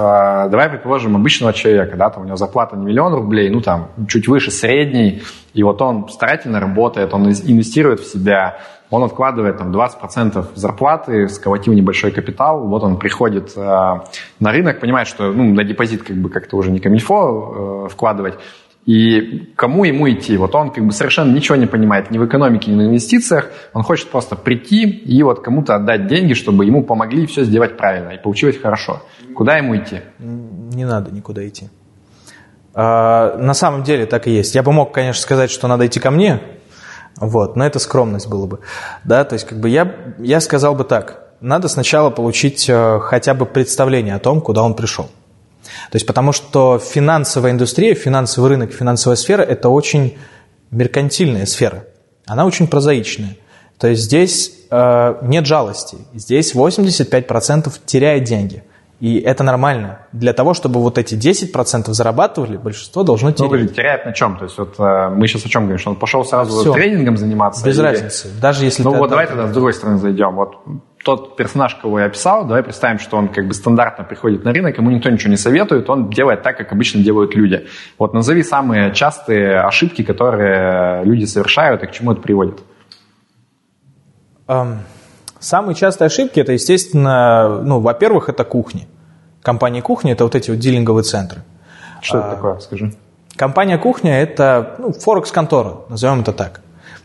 [0.50, 4.30] давай предположим обычного человека, да, там у него зарплата не миллион рублей, ну там чуть
[4.30, 5.22] выше средней,
[5.54, 11.74] и вот он старательно работает, он инвестирует в себя, он откладывает там 20% зарплаты, сколотил
[11.74, 13.60] небольшой капитал, вот он приходит э,
[14.40, 18.36] на рынок, понимает, что ну, на депозит как бы как-то уже не камильфо э, вкладывать,
[18.88, 20.38] и кому ему идти?
[20.38, 23.52] Вот он как бы совершенно ничего не понимает ни в экономике, ни в инвестициях.
[23.74, 28.12] Он хочет просто прийти и вот кому-то отдать деньги, чтобы ему помогли все сделать правильно
[28.12, 29.02] и получилось хорошо.
[29.36, 30.00] Куда ему идти?
[30.20, 31.70] Не надо никуда идти.
[32.74, 34.56] А, на самом деле так и есть.
[34.56, 36.40] Я бы мог, конечно, сказать, что надо идти ко мне,
[37.20, 38.60] вот, но это скромность было бы.
[39.04, 41.34] Да, то есть как бы я, я сказал бы так.
[41.42, 45.10] Надо сначала получить э, хотя бы представление о том, куда он пришел.
[45.92, 50.18] То есть потому что финансовая индустрия, финансовый рынок, финансовая сфера– это очень
[50.72, 51.86] меркантильная сфера.
[52.26, 53.38] Она очень прозаичная.
[53.78, 55.98] То есть здесь э, нет жалости.
[56.14, 58.64] Здесь 85% теряет деньги.
[59.00, 60.00] И это нормально.
[60.12, 63.52] Для того, чтобы вот эти 10% зарабатывали, большинство должно терять.
[63.52, 64.38] Ну, теряет на чем?
[64.38, 65.78] То есть вот э, мы сейчас о чем говорим?
[65.78, 66.74] Что он пошел сразу Все.
[66.74, 67.64] тренингом заниматься?
[67.64, 67.84] Без или...
[67.84, 68.30] разницы.
[68.42, 70.36] Даже если Ну вот давай тогда с другой стороны зайдем.
[70.36, 70.56] Вот
[71.08, 74.78] тот персонаж, кого я описал, давай представим, что он как бы стандартно приходит на рынок,
[74.78, 77.66] ему никто ничего не советует, он делает так, как обычно делают люди.
[77.98, 82.60] Вот назови самые частые ошибки, которые люди совершают и к чему это приводит.
[84.48, 84.80] Um,
[85.40, 88.90] самые частые ошибки, это, естественно, ну, во-первых, это кухни.
[89.42, 91.40] Компания кухни– это вот эти вот дилинговые центры.
[92.02, 92.94] Что uh, это такое, скажи?
[93.38, 96.60] Компания кухня– это ну, форекс-контора, назовем это так.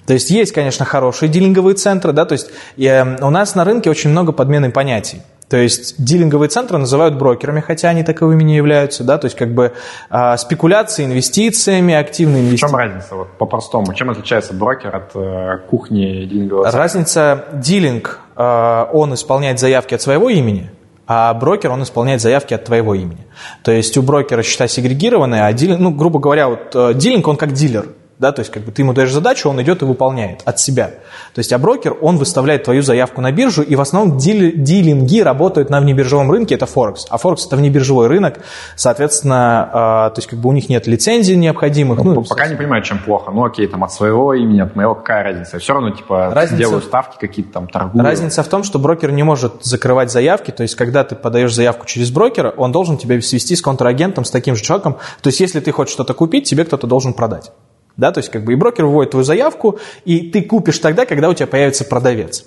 [0.07, 3.91] То есть есть, конечно, хорошие дилинговые центры, да, то есть э, у нас на рынке
[3.91, 5.23] очень много подмены понятий.
[5.53, 9.53] То есть дилинговые центры называют брокерами, хотя они таковыми не являются, да, то есть как
[9.53, 9.75] бы
[10.11, 12.67] э, спекуляции инвестициями, активные инвестиции.
[12.67, 16.81] В чем разница, вот по-простому, чем отличается брокер от э, кухни дилингового центра?
[16.81, 20.71] Разница, дилинг, э, он исполняет заявки от своего имени,
[21.07, 23.27] а брокер, он исполняет заявки от твоего имени.
[23.63, 27.37] То есть у брокера счета сегрегированные, а дилинг, ну, грубо говоря, вот э, дилинг, он
[27.37, 27.89] как дилер,
[28.23, 30.93] да, то есть как бы ты ему даешь задачу, он идет и выполняет от себя.
[31.35, 35.21] То есть, а брокер, он выставляет твою заявку на биржу, и в основном дили, дилинги
[35.21, 37.07] работают на внебиржевом рынке, это Форекс.
[37.11, 38.39] А Форекс это внебиржевой рынок,
[38.77, 41.99] соответственно, э, то есть как бы у них нет лицензий необходимых.
[42.03, 43.33] Ну, ну, пока не понимаю, чем плохо.
[43.33, 45.59] Ну, окей, там от своего имени, от моего, какая разница?
[45.59, 48.05] Все равно, типа, разница, делаю ставки какие-то там, торгую.
[48.05, 51.87] Разница в том, что брокер не может закрывать заявки, то есть когда ты подаешь заявку
[51.87, 54.99] через брокера, он должен тебя свести с контрагентом, с таким же человеком.
[55.23, 57.51] То есть если ты хочешь что-то купить, тебе кто-то должен продать.
[57.97, 61.29] Да, то есть как бы и брокер выводит твою заявку, и ты купишь тогда, когда
[61.29, 62.45] у тебя появится продавец.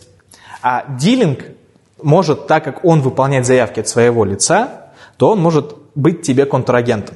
[0.62, 1.40] А дилинг
[2.02, 7.16] может, так как он выполняет заявки от своего лица, то он может быть тебе контрагентом.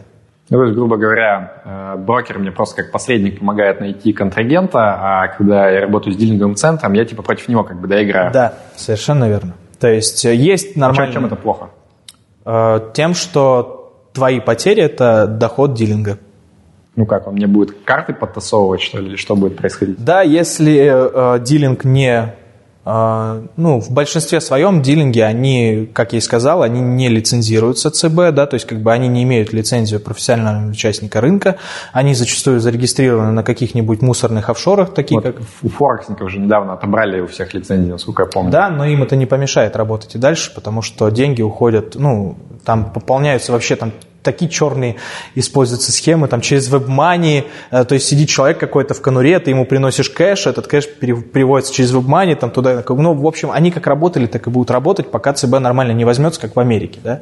[0.50, 5.28] Ну, то есть, грубо говоря, э, брокер мне просто как посредник помогает найти контрагента, а
[5.28, 8.32] когда я работаю с дилинговым центром, я типа против него как бы доиграю.
[8.32, 9.54] Да, совершенно верно.
[9.80, 11.12] То есть э, есть нормально...
[11.12, 11.70] А чем это плохо?
[12.46, 16.18] Э, тем, что твои потери– это доход дилинга.
[17.00, 20.04] Ну как, он мне будет карты подтасовывать, что ли, или что будет происходить?
[20.04, 22.34] Да, если э, дилинг не
[22.84, 28.34] а, ну, в большинстве своем дилинги, они, как я и сказал, они не лицензируются ЦБ,
[28.34, 31.56] да, то есть как бы они не имеют лицензию профессионального участника рынка,
[31.94, 35.42] они зачастую зарегистрированы на каких-нибудь мусорных офшорах, такие вот как...
[35.64, 38.52] У форексников же недавно отобрали у всех лицензии, насколько я помню.
[38.52, 42.36] Да, но им это не помешает работать и дальше, потому что деньги уходят, ну,
[42.66, 44.96] там пополняются вообще там такие черные
[45.36, 49.66] используются схемы, там через WebMoney, э, то есть сидит человек какой-то в конуре, ты ему
[49.66, 54.26] приносишь кэш, этот кэш переводится через WebMoney, там туда, ну, в общем, они как работали,
[54.28, 57.22] так и будут работать, пока ЦБ нормально не возьмется, как в Америке, да,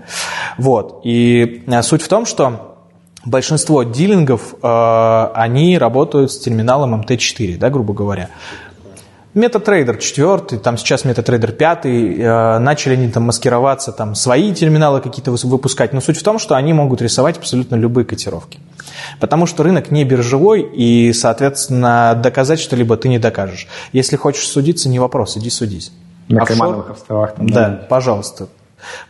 [0.57, 2.77] вот, и э, суть в том, что
[3.25, 8.29] большинство дилингов, э, они работают с терминалом MT4, да, грубо говоря.
[9.37, 15.31] MetaTrader 4, там сейчас MetaTrader 5, э, начали они там маскироваться, там свои терминалы какие-то
[15.31, 18.59] выпускать, но суть в том, что они могут рисовать абсолютно любые котировки.
[19.19, 23.67] Потому что рынок не биржевой, и, соответственно, доказать что-либо ты не докажешь.
[23.93, 25.91] Если хочешь судиться, не вопрос, иди судись.
[26.27, 26.57] На Офшор...
[26.57, 27.35] Каймановых островах.
[27.35, 28.47] Там, да, да, пожалуйста.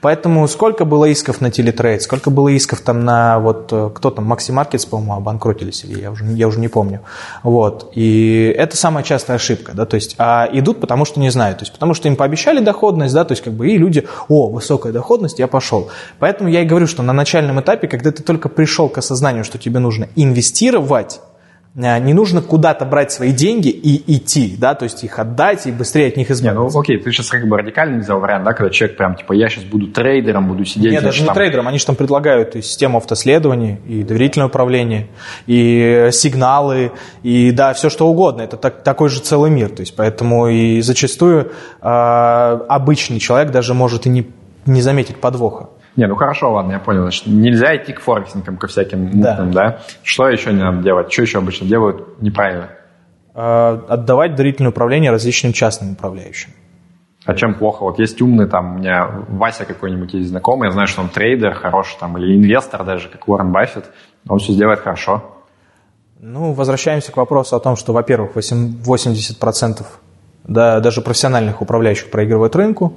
[0.01, 4.31] Поэтому сколько было исков на телетрейд, сколько было исков там на вот э, кто там,
[4.31, 7.01] Maxi Markets, по-моему, обанкротились, я уже, я уже не помню.
[7.43, 7.91] Вот.
[7.93, 11.63] И это самая частая ошибка, да, то есть, а идут потому что не знают, то
[11.63, 14.93] есть, потому что им пообещали доходность, да, то есть, как бы, и люди, о, высокая
[14.93, 15.89] доходность, я пошел.
[16.19, 19.57] Поэтому я и говорю, что на начальном этапе, когда ты только пришел к осознанию, что
[19.57, 21.19] тебе нужно инвестировать,
[21.77, 26.07] не нужно куда-то брать свои деньги и идти, да, то есть их отдать и быстрее
[26.07, 26.59] от них избавиться.
[26.59, 29.33] Не, ну окей, ты сейчас как бы радикально взял вариант, да, когда человек прям типа
[29.33, 30.91] я сейчас буду трейдером, буду сидеть.
[30.91, 31.35] Нет, даже не там...
[31.35, 35.09] трейдером, они же там предлагают и систему автоследования, и доверительное управление,
[35.45, 38.41] и сигналы, и да, все что угодно.
[38.41, 43.75] Это так, такой же целый мир, то есть поэтому и зачастую э, обычный человек даже
[43.75, 44.27] может и не,
[44.65, 45.69] не заметить подвоха.
[45.97, 47.01] Не, ну хорошо, ладно, я понял.
[47.01, 49.69] Значит, нельзя идти к форексникам, ко всяким мутным, да.
[49.69, 49.79] да?
[50.03, 51.11] Что еще не надо делать?
[51.11, 52.69] Что еще обычно делают неправильно?
[53.33, 56.51] Э, отдавать доверительное управление различным частным управляющим.
[57.25, 57.83] А чем плохо?
[57.83, 61.55] Вот есть умный, там, у меня Вася какой-нибудь есть знакомый, я знаю, что он трейдер
[61.55, 63.85] хороший, там, или инвестор даже, как Уоррен Баффет,
[64.29, 65.23] он все сделает хорошо.
[66.19, 69.85] Ну, возвращаемся к вопросу о том, что, во-первых, 80%
[70.47, 72.93] да, даже профессиональных управляющих проигрывают рынку.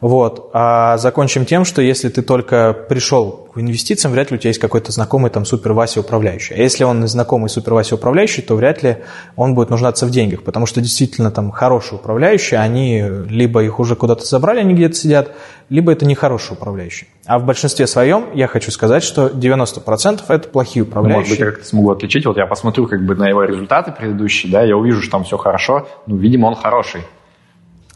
[0.00, 0.50] Вот.
[0.52, 4.60] А закончим тем, что если ты только пришел к инвестициям, вряд ли у тебя есть
[4.60, 6.54] какой-то знакомый там супер Вася управляющий.
[6.54, 8.98] А если он знакомый супер Вася управляющий, то вряд ли
[9.36, 13.96] он будет нуждаться в деньгах, потому что действительно там хорошие управляющие, они либо их уже
[13.96, 15.32] куда-то забрали, они где-то сидят,
[15.68, 17.08] либо это нехорошие управляющие.
[17.26, 21.18] А в большинстве своем я хочу сказать, что 90% это плохие управляющие.
[21.18, 22.24] может быть, я как-то смогу отличить.
[22.24, 25.36] Вот я посмотрю как бы на его результаты предыдущие, да, я увижу, что там все
[25.36, 27.02] хорошо, ну, видимо, он хороший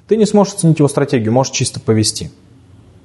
[0.07, 2.31] ты не сможешь оценить его стратегию, можешь чисто повести.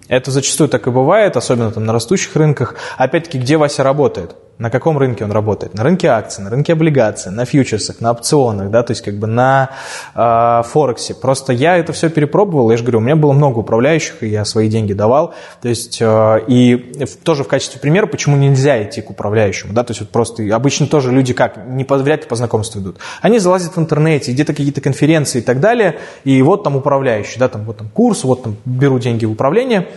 [0.09, 2.75] Это зачастую так и бывает, особенно там на растущих рынках.
[2.97, 4.35] Опять-таки, где Вася работает?
[4.57, 5.73] На каком рынке он работает?
[5.73, 9.25] На рынке акций, на рынке облигаций, на фьючерсах, на опционах, да, то есть как бы
[9.25, 9.69] на
[10.13, 11.13] э, Форексе.
[11.13, 14.43] Просто я это все перепробовал, я же говорю, у меня было много управляющих, и я
[14.43, 15.33] свои деньги давал.
[15.61, 16.75] То есть, э, и
[17.23, 20.87] тоже в качестве примера, почему нельзя идти к управляющему, да, то есть вот просто обычно
[20.87, 22.97] тоже люди как, не по, вряд ли по знакомству идут.
[23.21, 27.47] Они залазят в интернете, где-то какие-то конференции и так далее, и вот там управляющий, да,
[27.47, 29.87] там вот там курс, вот там беру деньги в управление.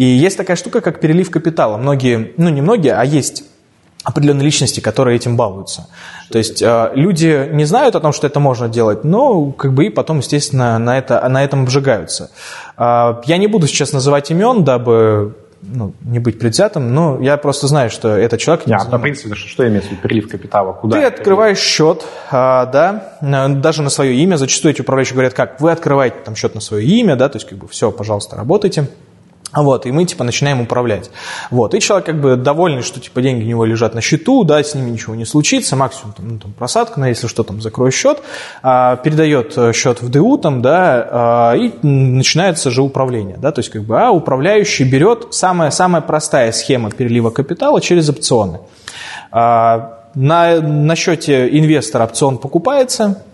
[0.00, 1.76] И есть такая штука, как перелив капитала.
[1.76, 3.44] Многие, ну не многие, а есть
[4.02, 5.88] определенные личности, которые этим балуются.
[6.30, 9.84] То есть э, люди не знают о том, что это можно делать, но как бы
[9.84, 12.30] и потом, естественно, на, это, на этом обжигаются.
[12.78, 17.66] Э, я не буду сейчас называть имен, дабы ну, не быть предвзятым, но я просто
[17.66, 18.66] знаю, что этот человек...
[18.66, 20.72] Не, а в принципе, что, что имеется в виду перелив капитала?
[20.72, 20.96] Куда?
[20.96, 24.36] Ты открываешь счет, а, да, даже на свое имя.
[24.36, 27.46] Зачастую эти управляющие говорят, как, вы открываете там счет на свое имя, да, то есть
[27.46, 28.88] как бы все, пожалуйста, работайте.
[29.52, 31.10] Вот, и мы, типа, начинаем управлять.
[31.50, 34.62] Вот, и человек, как бы, довольный, что, типа, деньги у него лежат на счету, да,
[34.62, 37.90] с ними ничего не случится, максимум, там, ну, там, просадка, на, если что, там, закрою
[37.90, 38.22] счет,
[38.62, 43.58] а, передает э, счет в ДУ, там, да, а, и начинается же управление, да, то
[43.58, 48.60] есть, как бы, а управляющий берет самая, самая простая схема перелива капитала через опционы.
[49.32, 53.24] А, на, на счете инвестора опцион покупается,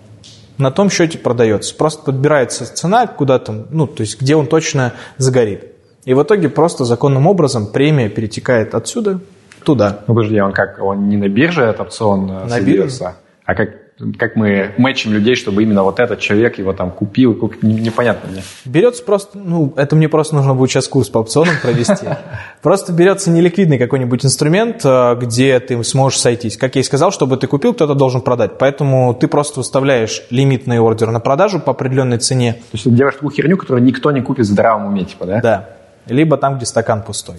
[0.59, 1.75] на том счете продается.
[1.75, 5.76] Просто подбирается цена куда-то, ну, то есть, где он точно загорит.
[6.07, 9.19] И в итоге просто законным образом премия перетекает отсюда
[9.65, 9.99] туда.
[10.07, 13.15] Ну, подожди, он как, он не на бирже этот опцион э, на бирже.
[13.45, 13.71] а как,
[14.17, 18.43] как мы мэчим людей, чтобы именно вот этот человек его там купил, непонятно мне.
[18.65, 22.07] Берется просто, ну, это мне просто нужно будет сейчас курс по опционам провести.
[22.63, 26.57] Просто берется неликвидный какой-нибудь инструмент, э, где ты сможешь сойтись.
[26.57, 28.59] Как я и сказал, чтобы ты купил, кто-то должен продать.
[28.59, 32.53] Поэтому ты просто выставляешь лимитный ордер на продажу по определенной цене.
[32.53, 35.41] То есть ты делаешь такую херню, которую никто не купит в здравом уме, типа, да?
[35.41, 35.76] Да
[36.07, 37.37] либо там, где стакан пустой.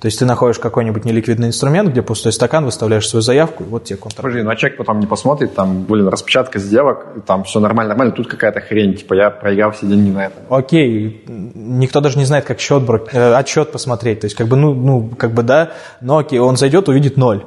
[0.00, 3.84] То есть ты находишь какой-нибудь неликвидный инструмент, где пустой стакан, выставляешь свою заявку, и вот
[3.84, 4.22] тебе контракт.
[4.22, 8.14] Подожди, ну а человек потом не посмотрит, там, блин, распечатка сделок, там все нормально, нормально,
[8.14, 10.34] тут какая-то хрень, типа я проиграл все деньги на это.
[10.50, 14.74] Окей, никто даже не знает, как счет, э, отчет посмотреть, то есть как бы, ну,
[14.74, 17.46] ну, как бы да, но окей, он зайдет, увидит ноль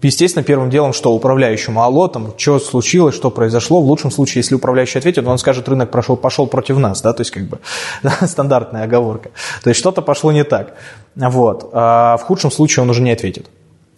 [0.00, 3.80] естественно, первым делом, что управляющему, алло, там, что случилось, что произошло.
[3.80, 7.20] В лучшем случае, если управляющий ответит, он скажет, рынок прошел, пошел против нас, да, то
[7.20, 7.58] есть как бы
[8.26, 9.30] стандартная оговорка.
[9.62, 10.74] То есть что-то пошло не так.
[11.14, 11.70] Вот.
[11.72, 13.46] А в худшем случае он уже не ответит.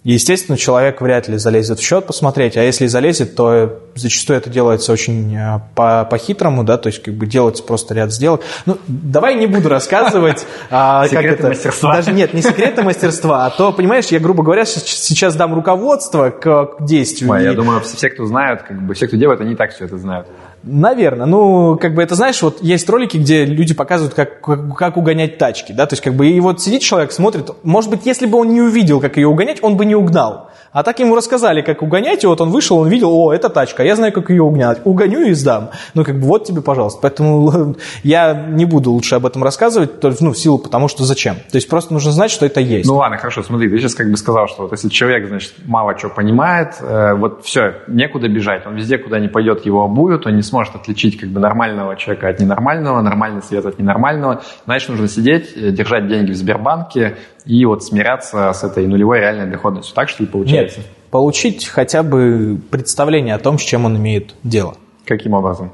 [0.04, 4.92] Естественно, человек вряд ли залезет в счет посмотреть, а если залезет, то зачастую это делается
[4.92, 8.42] очень э, по- по-хитрому, да, то есть как бы делается просто ряд сделок.
[8.66, 10.46] Ну, давай не буду рассказывать.
[10.70, 11.94] А, секреты мастерства.
[11.94, 16.66] Даже нет, не секреты мастерства, а то, понимаешь, я, грубо говоря, сейчас дам руководство к,
[16.66, 17.32] к действию.
[17.40, 19.96] Я думаю, все, кто знают, как бы, все, кто делает, они и так все это
[19.96, 20.26] знают.
[20.66, 21.26] Наверное.
[21.26, 25.36] Ну, как бы это, знаешь, вот есть ролики, где люди показывают, как, как, как угонять
[25.36, 28.38] тачки, да, то есть как бы и вот сидит человек, смотрит, может быть, если бы
[28.38, 30.50] он не увидел, как ее угонять, он бы не угнал.
[30.74, 33.84] А так ему рассказали, как угонять, и вот он вышел, он видел, о, это тачка,
[33.84, 34.80] я знаю, как ее угнать.
[34.82, 35.70] Угоню и сдам.
[35.94, 36.98] Ну, как бы вот тебе, пожалуйста.
[37.00, 41.36] Поэтому я не буду лучше об этом рассказывать, ну, в силу, потому что зачем.
[41.36, 42.88] То есть просто нужно знать, что это есть.
[42.88, 45.94] Ну, ладно, хорошо, смотри, ты сейчас как бы сказал, что вот если человек, значит, мало
[45.96, 50.34] чего понимает, э, вот все, некуда бежать, он везде, куда не пойдет, его обуют, он
[50.34, 54.42] не сможет отличить как бы нормального человека от ненормального, нормальный свет от ненормального.
[54.64, 59.46] Значит, нужно сидеть, э, держать деньги в Сбербанке, и вот смиряться с этой нулевой реальной
[59.46, 59.94] доходностью.
[59.94, 60.80] Так что ли получается?
[60.80, 64.76] Нет, получить хотя бы представление о том, с чем он имеет дело.
[65.04, 65.72] Каким образом?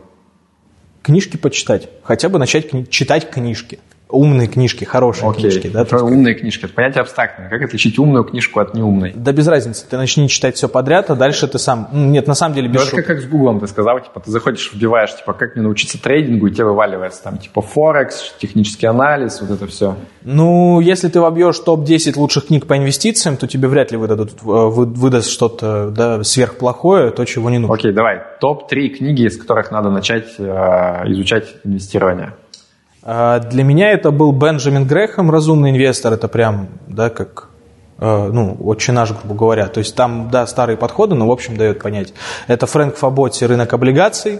[1.02, 1.88] Книжки почитать.
[2.02, 3.78] Хотя бы начать кни- читать книжки
[4.10, 5.50] умные книжки, хорошие Окей.
[5.50, 5.68] книжки.
[5.68, 6.64] Да, есть, умные книжки.
[6.64, 7.48] Это понятие абстрактное.
[7.48, 9.12] Как отличить умную книжку от неумной?
[9.14, 9.86] Да без разницы.
[9.88, 11.88] Ты начни читать все подряд, а дальше ты сам...
[11.92, 14.30] Нет, на самом деле без ну, Это как, как с Гуглом ты сказал, типа, ты
[14.30, 19.40] заходишь, вбиваешь, типа, как мне научиться трейдингу, и тебе вываливается там, типа, Форекс, технический анализ,
[19.40, 19.96] вот это все.
[20.22, 24.34] Ну, если ты вобьешь топ-10 лучших книг по инвестициям, то тебе вряд ли выдадут, э,
[24.44, 27.74] выдаст что-то да, сверхплохое, то, чего не нужно.
[27.74, 28.20] Окей, давай.
[28.40, 30.42] Топ-3 книги, из которых надо начать э,
[31.06, 32.34] изучать инвестирование.
[33.12, 37.48] А, для меня это был Бенджамин Грэхэм, разумный инвестор, это прям, да, как,
[37.98, 39.66] э, ну, очень наш, грубо говоря.
[39.66, 42.14] То есть там, да, старые подходы, но, в общем, дает понять.
[42.46, 44.38] Это Фрэнк Фаботти «Рынок облигаций»,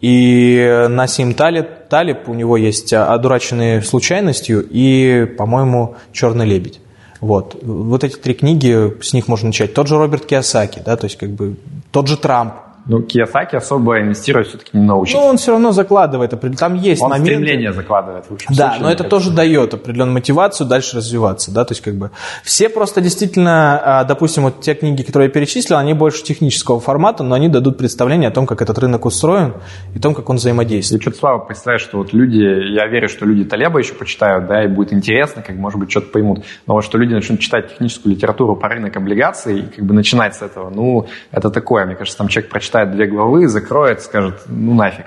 [0.00, 6.80] и Насим Талиб, Талиб, у него есть «Одураченные случайностью» и, по-моему, «Черный лебедь».
[7.20, 7.58] Вот.
[7.62, 9.74] вот эти три книги, с них можно начать.
[9.74, 11.56] Тот же Роберт Киосаки, да, то есть как бы
[11.90, 12.54] тот же Трамп,
[12.88, 15.18] ну, Кiyosaki особо инвестировать все-таки не научится.
[15.18, 17.32] Ну, он все равно закладывает, там есть он моменты.
[17.32, 18.26] стремление закладывает.
[18.26, 21.94] В да, случае, но это тоже дает определенную мотивацию дальше развиваться, да, то есть как
[21.96, 22.10] бы
[22.44, 27.24] все просто действительно, а, допустим, вот те книги, которые я перечислил, они больше технического формата,
[27.24, 29.54] но они дадут представление о том, как этот рынок устроен
[29.94, 31.04] и о том, как он взаимодействует.
[31.04, 34.68] Я что-то представляю, что вот люди, я верю, что люди Талеба еще почитают, да, и
[34.68, 38.54] будет интересно, как может быть что-то поймут, но вот что люди начнут читать техническую литературу
[38.54, 42.28] по рынок облигаций и как бы начинать с этого, ну, это такое, мне кажется, там
[42.28, 45.06] человек прочитает прочитает две главы, закроет, скажет, ну нафиг.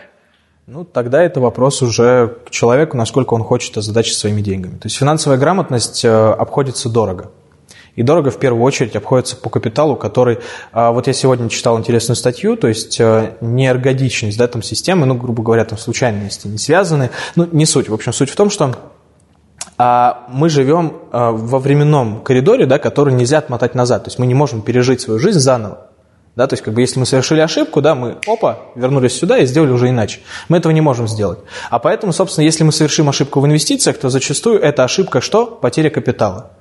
[0.68, 4.74] Ну, тогда это вопрос уже к человеку, насколько он хочет озадачить своими деньгами.
[4.74, 7.32] То есть финансовая грамотность э, обходится дорого.
[7.96, 10.38] И дорого в первую очередь обходится по капиталу, который...
[10.72, 15.16] А, вот я сегодня читал интересную статью, то есть э, неэргодичность да, там, системы, ну,
[15.16, 17.10] грубо говоря, там случайности не связаны.
[17.36, 17.90] Ну, не суть.
[17.90, 18.76] В общем, суть в том, что
[19.80, 24.04] а, мы живем э, во временном коридоре, да, который нельзя отмотать назад.
[24.04, 25.89] То есть мы не можем пережить свою жизнь заново.
[26.36, 29.46] Да, то есть, как бы, если мы совершили ошибку, да, мы, опа, вернулись сюда и
[29.46, 30.20] сделали уже иначе.
[30.48, 31.40] Мы этого не можем сделать.
[31.70, 35.46] А поэтому, собственно, если мы совершим ошибку в инвестициях, то зачастую эта ошибка что?
[35.46, 36.52] Потеря капитала.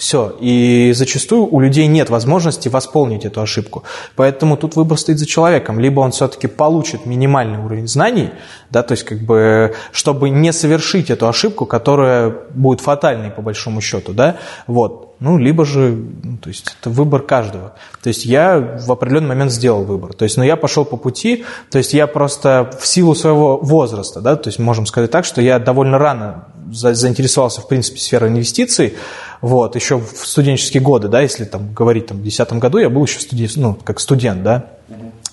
[0.00, 0.34] Все.
[0.40, 3.84] И зачастую у людей нет возможности восполнить эту ошибку.
[4.16, 5.78] Поэтому тут выбор стоит за человеком.
[5.78, 8.30] Либо он все-таки получит минимальный уровень знаний,
[8.70, 13.82] да, то есть как бы, чтобы не совершить эту ошибку, которая будет фатальной по большому
[13.82, 15.09] счету, да, вот.
[15.20, 17.74] Ну, либо же, ну, то есть это выбор каждого.
[18.02, 20.14] То есть я в определенный момент сделал выбор.
[20.14, 23.58] То есть, но ну, я пошел по пути, то есть я просто в силу своего
[23.58, 28.30] возраста, да, то есть можем сказать так, что я довольно рано заинтересовался, в принципе, сферой
[28.30, 28.94] инвестиций,
[29.42, 33.04] вот, еще в студенческие годы, да, если там говорить там, в 2010 году, я был
[33.04, 34.70] еще студент, ну, как студент, да,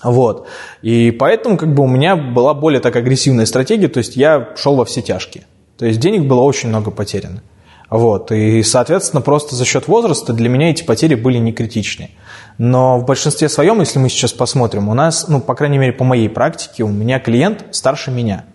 [0.02, 0.46] вот.
[0.82, 4.76] И поэтому как бы у меня была более так агрессивная стратегия, то есть я шел
[4.76, 5.44] во все тяжкие.
[5.78, 7.42] То есть денег было очень много потеряно.
[7.90, 8.32] Вот.
[8.32, 12.10] И, соответственно, просто за счет возраста для меня эти потери были не критичны.
[12.58, 16.04] Но в большинстве своем, если мы сейчас посмотрим, у нас, ну, по крайней мере, по
[16.04, 18.44] моей практике, у меня клиент старше меня–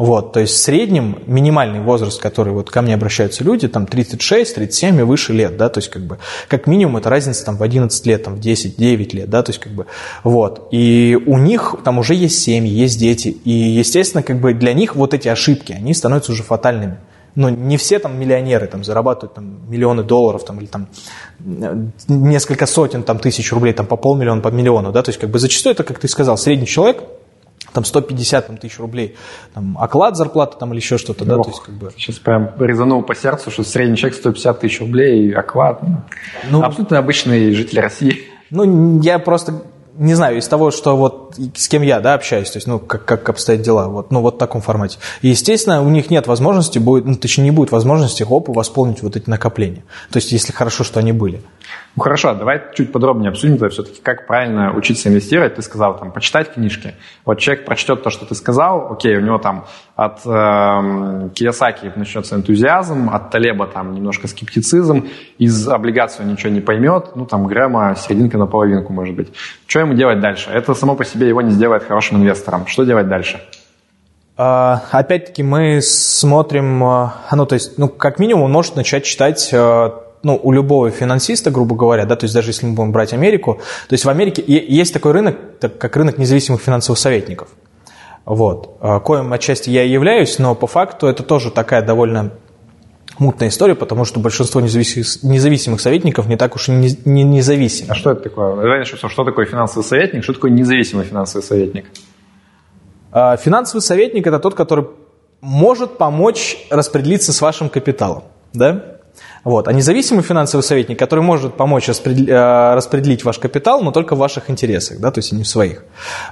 [0.00, 4.54] вот, то есть в среднем минимальный возраст, который вот ко мне обращаются люди, там 36,
[4.54, 6.16] 37 и выше лет, да, то есть как бы
[6.48, 9.50] как минимум это разница там в 11 лет, там в 10, 9 лет, да, то
[9.50, 9.84] есть как бы
[10.24, 10.68] вот.
[10.70, 14.96] И у них там уже есть семьи, есть дети, и естественно как бы для них
[14.96, 16.96] вот эти ошибки, они становятся уже фатальными.
[17.40, 20.88] Но не все там миллионеры там зарабатывают там миллионы долларов там или там
[22.08, 25.38] несколько сотен там тысяч рублей там по полмиллиона, по миллиону, да, то есть как бы
[25.38, 27.02] зачастую это, как ты сказал, средний человек–
[27.72, 29.16] там 150 там, тысяч рублей,
[29.54, 31.92] там, оклад зарплата там, или еще что-то, да, Ох, то есть как бы...
[31.96, 35.80] Сейчас прям резанул по сердцу, что средний человек 150 тысяч рублей, оклад,
[36.50, 38.22] ну, абсолютно обычный житель России.
[38.50, 39.62] Ну, я просто
[39.96, 43.04] не знаю, из того, что вот с кем я, да, общаюсь, то есть, ну, как,
[43.04, 44.98] как обстоят дела, вот, ну, вот в таком формате.
[45.22, 49.16] И, естественно, у них нет возможности, будет, ну, точнее, не будет возможности, хоп, восполнить вот
[49.16, 49.84] эти накопления.
[50.10, 51.42] То есть, если хорошо, что они были.
[51.96, 55.56] Ну хорошо, давай чуть подробнее обсудим тогда все-таки, как правильно учиться инвестировать.
[55.56, 56.94] Ты сказал, там, почитать книжки.
[57.24, 59.66] Вот человек прочтет то, что ты сказал, окей, у него там
[59.96, 66.60] от э, Киясаки начнется энтузиазм, от Талеба там немножко скептицизм, из облигаций он ничего не
[66.60, 69.32] поймет, ну там Грэма серединка на половинку может быть.
[69.66, 70.50] Что ему делать дальше?
[70.50, 72.66] Это само по себе его не сделает хорошим инвестором.
[72.68, 73.40] Что делать дальше?
[74.36, 79.50] А, опять-таки мы смотрим, а, ну то есть, ну как минимум он может начать читать
[79.52, 83.12] а, ну, у любого финансиста, грубо говоря, да, то есть даже если мы будем брать
[83.12, 85.36] Америку, то есть в Америке есть такой рынок,
[85.78, 87.48] как рынок независимых финансовых советников.
[88.24, 88.76] Вот.
[88.80, 92.32] А, коим отчасти я и являюсь, но по факту это тоже такая довольно
[93.18, 97.90] мутная история, потому что большинство независимых, независимых советников не так уж и не, не независимы.
[97.90, 98.54] А что это такое?
[98.78, 101.86] Начнем, что такое финансовый советник, что такое независимый финансовый советник?
[103.12, 104.86] А, финансовый советник– это тот, который
[105.40, 108.24] может помочь распределиться с вашим капиталом.
[108.52, 108.99] Да?
[109.44, 109.68] Вот.
[109.68, 114.50] А независимый финансовый советник, который может помочь э, распределить ваш капитал, но только в ваших
[114.50, 115.84] интересах, да, то есть не в своих.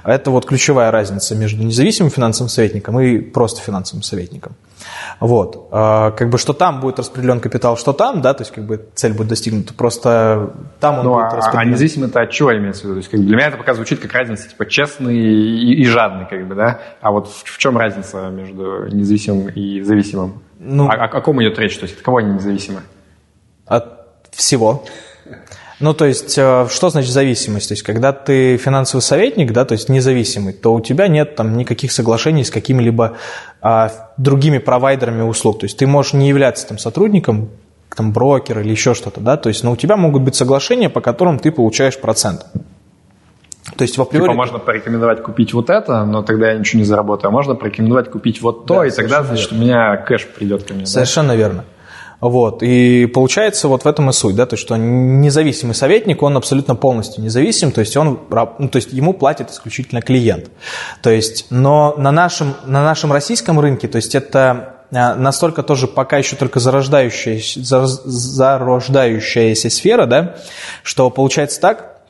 [0.03, 4.55] Это вот ключевая разница между независимым финансовым советником и просто финансовым советником.
[5.19, 5.67] Вот.
[5.71, 8.85] А, как бы что там будет распределен капитал, что там, да, то есть как бы
[8.95, 11.67] цель будет достигнута, просто там он ну, будет а, распределен.
[11.67, 12.93] А независимо это от чего имеется в виду?
[12.95, 15.85] То есть как бы для меня это пока звучит как разница типа честный и, и
[15.85, 16.79] жадный, как бы, да?
[17.01, 20.41] А вот в, в чем разница между независимым и зависимым?
[20.59, 21.77] Ну, о, о ком идет речь?
[21.77, 22.81] То есть от кого они независимы?
[23.69, 23.85] От
[24.31, 24.83] всего.
[25.79, 27.69] Ну, то есть, э, что значит зависимость?
[27.69, 31.55] То есть, когда ты финансовый советник, да, то есть независимый, то у тебя нет там
[31.55, 33.17] никаких соглашений с какими-либо
[33.61, 35.59] а, другими провайдерами услуг.
[35.59, 37.49] То есть, ты можешь не являться там сотрудником,
[37.95, 41.01] там, брокер или еще что-то, да, то есть, но у тебя могут быть соглашения, по
[41.01, 42.45] которым ты получаешь процент.
[43.77, 44.23] То есть в априори...
[44.23, 47.29] Типа можно порекомендовать купить вот это, но тогда я ничего не заработаю.
[47.29, 49.63] А можно порекомендовать купить вот то, да, и тогда, значит, верно.
[49.63, 50.85] у меня кэш придет ко мне.
[50.85, 51.35] Совершенно да?
[51.35, 51.65] верно.
[52.21, 52.63] Вот.
[52.63, 56.75] И получается вот в этом и суть, да, то есть что независимый советник, он абсолютно
[56.75, 60.51] полностью независим, то есть, он, ну, то есть ему платит исключительно клиент.
[61.01, 65.87] То есть, но на нашем, на нашем российском рынке, то есть это а, настолько тоже
[65.87, 70.35] пока еще только зарождающаяся, зарождающаяся сфера, да,
[70.83, 72.01] что получается так,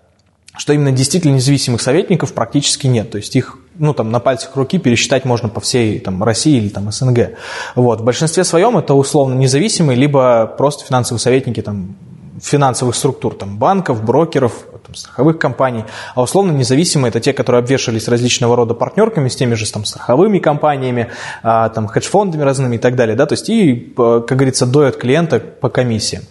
[0.57, 3.12] что именно действительно независимых советников практически нет.
[3.12, 6.69] То есть их ну, там, на пальцах руки пересчитать можно по всей там, России или
[6.69, 7.32] там, СНГ.
[7.75, 8.01] Вот.
[8.01, 11.95] В большинстве своем это условно независимые, либо просто финансовые советники там,
[12.41, 18.07] финансовых структур, там, банков, брокеров, там, страховых компаний, а условно независимые это те, которые обвешались
[18.07, 21.09] различного рода партнерками с теми же там, страховыми компаниями,
[21.43, 25.39] а, там, хедж-фондами разными и так далее, да, то есть и, как говорится, доят клиента
[25.39, 26.23] по комиссиям.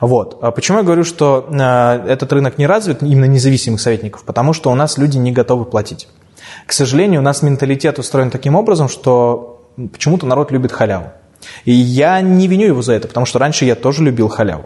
[0.00, 0.38] Вот.
[0.42, 4.24] А почему я говорю, что а, этот рынок не развит, именно независимых советников?
[4.24, 6.08] Потому что у нас люди не готовы платить.
[6.66, 11.12] К сожалению, у нас менталитет устроен таким образом, что почему-то народ любит халяву.
[11.64, 14.64] И я не виню его за это, потому что раньше я тоже любил халяву.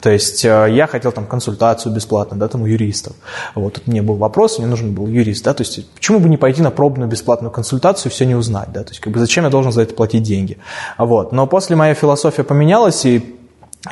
[0.00, 3.14] То есть э, я хотел там консультацию бесплатно, да, там у юристов.
[3.54, 6.36] Вот тут мне был вопрос, мне нужен был юрист, да, то есть почему бы не
[6.36, 9.44] пойти на пробную бесплатную консультацию и все не узнать, да, то есть как бы зачем
[9.44, 10.58] я должен за это платить деньги.
[10.98, 11.32] Вот.
[11.32, 13.36] Но после моя философия поменялась, и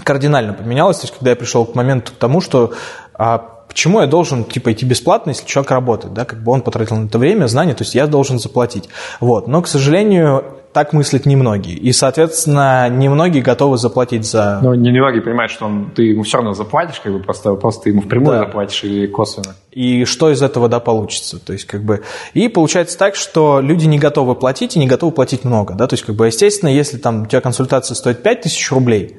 [0.05, 2.73] кардинально поменялось, то есть когда я пришел к моменту тому, что
[3.15, 6.97] а почему я должен типа идти бесплатно, если человек работает, да, как бы он потратил
[6.97, 8.89] на это время, знания, то есть я должен заплатить.
[9.19, 9.49] Вот.
[9.49, 10.45] Но, к сожалению,
[10.75, 11.77] так мыслят немногие.
[11.77, 14.61] И, соответственно, немногие готовы заплатить за...
[14.63, 17.91] Не немногие понимают, что он, ты ему все равно заплатишь, как бы просто, просто ты
[17.91, 18.45] ему впрямую да.
[18.45, 19.55] заплатишь или косвенно.
[19.71, 21.39] И что из этого, да, получится.
[21.39, 22.03] То есть, как бы...
[22.35, 25.95] И получается так, что люди не готовы платить и не готовы платить много, да, то
[25.95, 29.17] есть, как бы, естественно, если там у тебя консультация стоит 5000 рублей,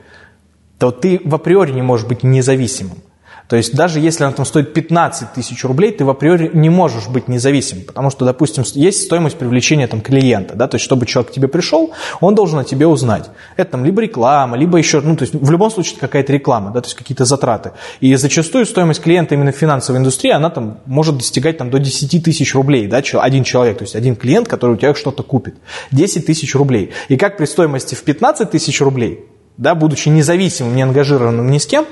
[0.78, 2.98] то ты в априори не можешь быть независимым.
[3.48, 7.08] То есть даже если она там стоит 15 тысяч рублей, ты в априори не можешь
[7.08, 11.32] быть независимым, потому что, допустим, есть стоимость привлечения там, клиента, да, то есть чтобы человек
[11.32, 11.92] к тебе пришел,
[12.22, 13.30] он должен о тебе узнать.
[13.58, 16.82] Это там либо реклама, либо еще, ну, то есть в любом случае какая-то реклама, да,
[16.82, 17.72] то есть какие-то затраты.
[18.00, 22.24] И зачастую стоимость клиента именно в финансовой индустрии, она там может достигать там до 10
[22.24, 25.56] тысяч рублей, да, один человек, то есть один клиент, который у тебя что-то купит.
[25.92, 26.92] 10 тысяч рублей.
[27.10, 29.26] И как при стоимости в 15 тысяч рублей,
[29.58, 31.86] да, будучи независимым, не ангажированным ни с кем,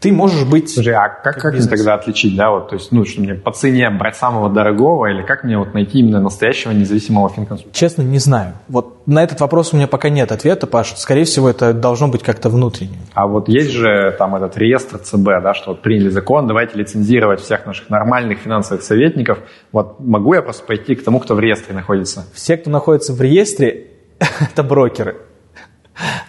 [0.00, 0.70] ты можешь быть...
[0.70, 3.50] Слушай, а как, как, мне тогда отличить, да, вот, то есть, ну, что мне по
[3.52, 7.76] цене брать самого дорогого, или как мне вот найти именно настоящего независимого финконсультанта?
[7.76, 8.52] Честно, не знаю.
[8.68, 10.94] Вот на этот вопрос у меня пока нет ответа, Паш.
[10.96, 12.98] Скорее всего, это должно быть как-то внутренне.
[13.14, 17.40] А вот есть же там этот реестр ЦБ, да, что вот приняли закон, давайте лицензировать
[17.40, 19.38] всех наших нормальных финансовых советников.
[19.72, 22.26] Вот могу я просто пойти к тому, кто в реестре находится?
[22.34, 23.88] Все, кто находится в реестре,
[24.18, 25.16] это брокеры.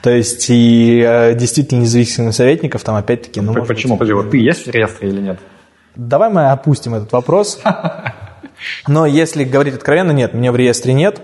[0.02, 3.42] То есть и э, действительно независимых советников там опять-таки...
[3.42, 3.98] Ну, Почему?
[3.98, 5.40] Быть, вот ты есть в реестре или нет?
[5.96, 7.60] Давай мы опустим этот вопрос.
[8.88, 11.22] Но если говорить откровенно, нет, меня в реестре нет.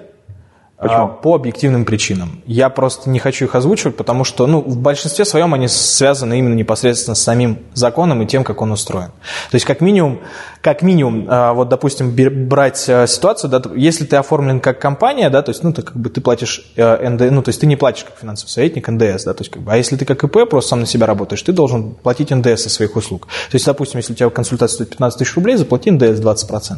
[0.84, 1.03] Почему?
[1.05, 2.41] А, по объективным причинам.
[2.45, 6.53] Я просто не хочу их озвучивать, потому что ну, в большинстве своем они связаны именно
[6.53, 9.11] непосредственно с самим законом и тем, как он устроен.
[9.49, 10.19] То есть, как минимум,
[10.61, 12.13] как минимум а, вот, допустим,
[12.47, 15.95] брать а, ситуацию, да, если ты оформлен как компания, да, то есть, ну, ты как
[15.95, 19.34] бы ты платишь НД, ну, то есть, ты не платишь как финансовый советник НДС, да,
[19.34, 21.53] то есть, как бы, а если ты как ИП просто сам на себя работаешь, ты
[21.53, 23.27] должен платить НДС со своих услуг.
[23.49, 26.77] То есть, допустим, если у тебя консультация стоит 15 тысяч рублей, заплати НДС 20%.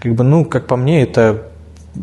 [0.00, 1.48] Как бы, ну, как по мне, это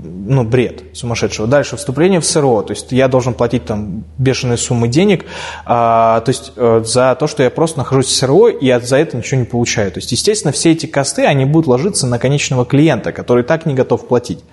[0.04, 1.48] ну, бред сумасшедшего.
[1.48, 5.26] Дальше вступление в СРО, то есть я должен платить там бешеные суммы денег,
[5.66, 8.98] а, то есть а, за то, что я просто нахожусь в СРО и от, за
[8.98, 9.92] это ничего не получаю.
[9.92, 13.74] То есть, естественно, все эти косты, они будут ложиться на конечного клиента, который так не
[13.74, 14.44] готов платить.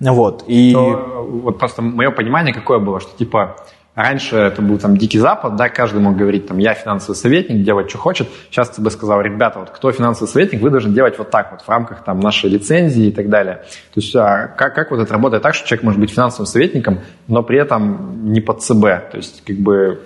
[0.00, 0.72] Вот, и...
[0.72, 3.56] То, вот просто мое понимание какое было, что типа
[4.00, 7.90] Раньше это был там дикий запад, да, каждый мог говорить, там, я финансовый советник, делать,
[7.90, 8.30] что хочет.
[8.50, 11.60] Сейчас ты бы сказал, ребята, вот кто финансовый советник, вы должны делать вот так вот
[11.60, 13.56] в рамках там нашей лицензии и так далее.
[13.92, 17.00] То есть а как, как вот это работает так, что человек может быть финансовым советником,
[17.28, 18.80] но при этом не под ЦБ?
[19.10, 20.00] То есть как бы...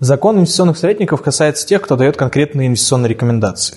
[0.00, 3.76] Закон инвестиционных советников касается тех, кто дает конкретные инвестиционные рекомендации.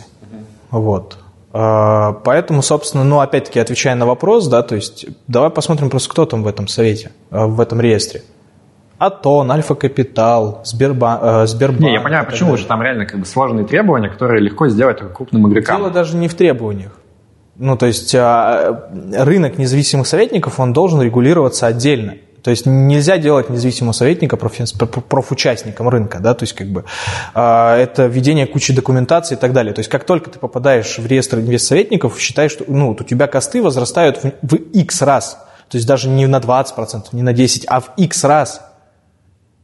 [0.71, 1.17] Вот.
[1.51, 6.25] А, поэтому, собственно, ну, опять-таки, отвечая на вопрос, да, то есть давай посмотрим просто, кто
[6.25, 8.23] там в этом совете, а, в этом реестре.
[8.97, 11.81] Атон, Альфа-Капитал, Сбербанк, э, Сбербанк.
[11.81, 12.63] Не, я понимаю, почему далее.
[12.63, 15.77] же там реально как бы сложные требования, которые легко сделать только крупным игрокам.
[15.77, 16.91] Дело даже не в требованиях.
[17.57, 22.15] Ну, то есть а, рынок независимых советников, он должен регулироваться отдельно.
[22.45, 26.85] То есть нельзя делать независимого советника профучастником рынка, да, то есть как бы
[27.33, 29.73] а, это введение кучи документации и так далее.
[29.73, 33.25] То есть как только ты попадаешь в реестр инвестсоветников, считай, что ну, вот у тебя
[33.25, 35.43] косты возрастают в, в X раз.
[35.69, 38.61] То есть даже не на 20%, не на 10%, а в X раз.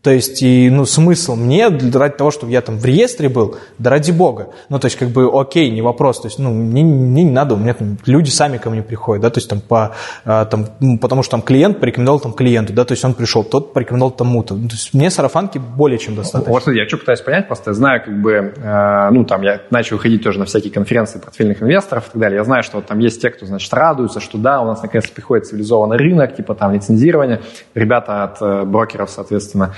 [0.01, 3.91] То есть, и, ну, смысл мне, ради того, чтобы я там в реестре был, да
[3.91, 4.49] ради бога.
[4.69, 6.21] Ну, то есть, как бы, окей, не вопрос.
[6.21, 9.21] То есть, ну, мне, мне не надо, у меня там люди сами ко мне приходят,
[9.21, 9.93] да, то есть, там, по,
[10.25, 13.43] а, там, ну, потому что там клиент порекомендовал там клиенту, да, то есть, он пришел,
[13.43, 14.55] тот порекомендовал тому-то.
[14.55, 16.51] Ну, то есть, мне сарафанки более чем достаточно.
[16.51, 19.99] Вот, я что пытаюсь понять, просто я знаю, как бы, э, ну, там, я начал
[19.99, 22.37] ходить тоже на всякие конференции портфельных инвесторов и так далее.
[22.37, 25.13] Я знаю, что вот там есть те, кто, значит, радуются, что да, у нас наконец-то
[25.13, 27.41] приходит цивилизованный рынок, типа там лицензирование,
[27.75, 29.75] ребята от э, брокеров, соответственно,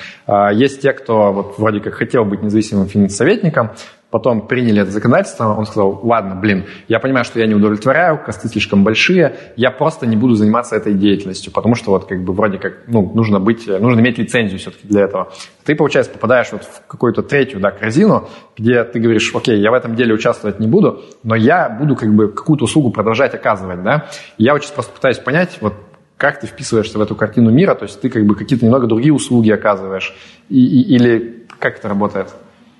[0.53, 3.71] есть те, кто вот вроде как хотел быть независимым финансоветником,
[4.13, 8.47] потом приняли это законодательство, он сказал, ладно, блин, я понимаю, что я не удовлетворяю, косты
[8.47, 12.59] слишком большие, я просто не буду заниматься этой деятельностью, потому что вот как бы вроде
[12.59, 15.33] как, ну, нужно быть, нужно иметь лицензию все-таки для этого.
[15.65, 19.73] Ты, получается, попадаешь вот в какую-то третью, да, корзину, где ты говоришь, окей, я в
[19.73, 24.09] этом деле участвовать не буду, но я буду как бы какую-то услугу продолжать оказывать, да.
[24.37, 25.73] я вот сейчас просто пытаюсь понять, вот
[26.17, 29.13] как ты вписываешься в эту картину мира, то есть ты как бы какие-то немного другие
[29.13, 30.15] услуги оказываешь,
[30.49, 32.29] и, и, или как это работает?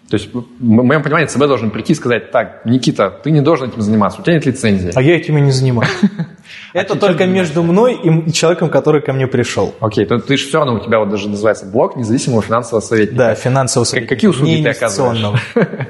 [0.10, 3.70] То есть, в моем понимании, ЦБ должен прийти и сказать, так, Никита, ты не должен
[3.70, 4.92] этим заниматься, у тебя нет лицензии.
[4.94, 5.92] А я этим и не занимаюсь.
[6.74, 9.74] Это только между мной и человеком, который ко мне пришел.
[9.80, 13.18] Окей, то ты же все равно, у тебя вот даже называется блок независимого финансового советника.
[13.18, 14.16] Да, финансового советника.
[14.16, 15.42] Какие услуги ты оказываешь?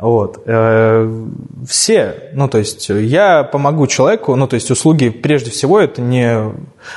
[0.00, 0.42] Вот.
[0.46, 1.26] Э,
[1.68, 6.52] все, ну, то есть я помогу человеку, ну, то есть услуги, прежде всего, это не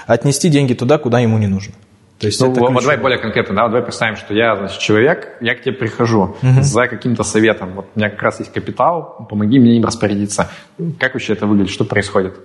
[0.08, 1.74] отнести деньги туда, куда ему не нужно.
[2.20, 5.36] То есть ну, это вот давай более конкретно, да, давай представим, что я, значит, человек,
[5.42, 6.62] я к тебе прихожу угу.
[6.62, 7.74] за каким-то советом.
[7.74, 10.50] Вот у меня как раз есть капитал, помоги мне им распорядиться.
[10.98, 11.74] Как вообще это выглядит?
[11.74, 12.36] Что происходит?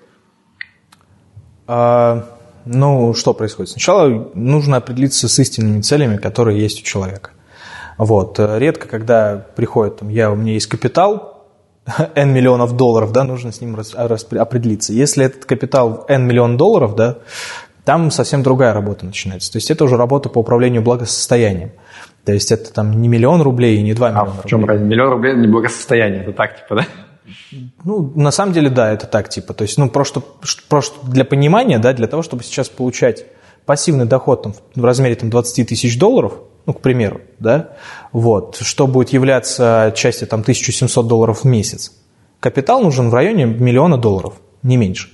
[1.68, 2.24] А,
[2.64, 3.70] ну, что происходит?
[3.70, 7.30] Сначала нужно определиться с истинными целями, которые есть у человека.
[7.98, 8.38] Вот.
[8.38, 11.46] Редко, когда приходит, там, я, у меня есть капитал,
[12.14, 14.92] N миллионов долларов, да, нужно с ним рас, рас, определиться.
[14.92, 17.18] Если этот капитал N миллион долларов, да,
[17.84, 19.50] там совсем другая работа начинается.
[19.50, 21.72] То есть это уже работа по управлению благосостоянием.
[22.24, 24.74] То есть это там не миллион рублей и не два миллиона а в чем рублей.
[24.76, 24.90] разница?
[24.90, 26.86] Миллион рублей– не благосостояние, это так типа, да?
[27.84, 29.54] Ну, на самом деле, да, это так типа.
[29.54, 30.22] То есть, ну, просто,
[30.68, 33.24] просто для понимания, да, для того, чтобы сейчас получать
[33.64, 36.34] пассивный доход там, в размере там, 20 тысяч долларов,
[36.68, 37.70] ну, к примеру, да,
[38.12, 41.92] вот, что будет являться частью там 1700 долларов в месяц.
[42.40, 45.08] Капитал нужен в районе миллиона долларов, не меньше.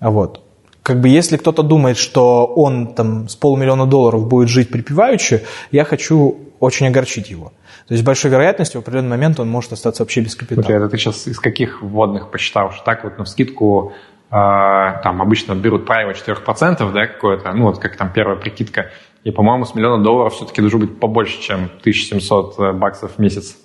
[0.00, 0.42] Вот
[0.82, 5.84] как бы если кто-то думает, что он там с полумиллиона долларов будет жить припеваючи, я
[5.84, 7.52] хочу очень огорчить его.
[7.88, 10.62] То есть большой вероятностью в определенный момент он может остаться вообще без капитала.
[10.62, 12.70] Смотри, это ты сейчас из каких вводных посчитал?
[12.72, 13.92] Что так вот на скидку
[14.30, 18.90] э, там обычно берут правило 4%, да, какое-то, ну вот как там первая прикидка,
[19.24, 23.56] и, по-моему, с миллиона долларов все-таки должно быть побольше, чем 1700 э, баксов в месяц.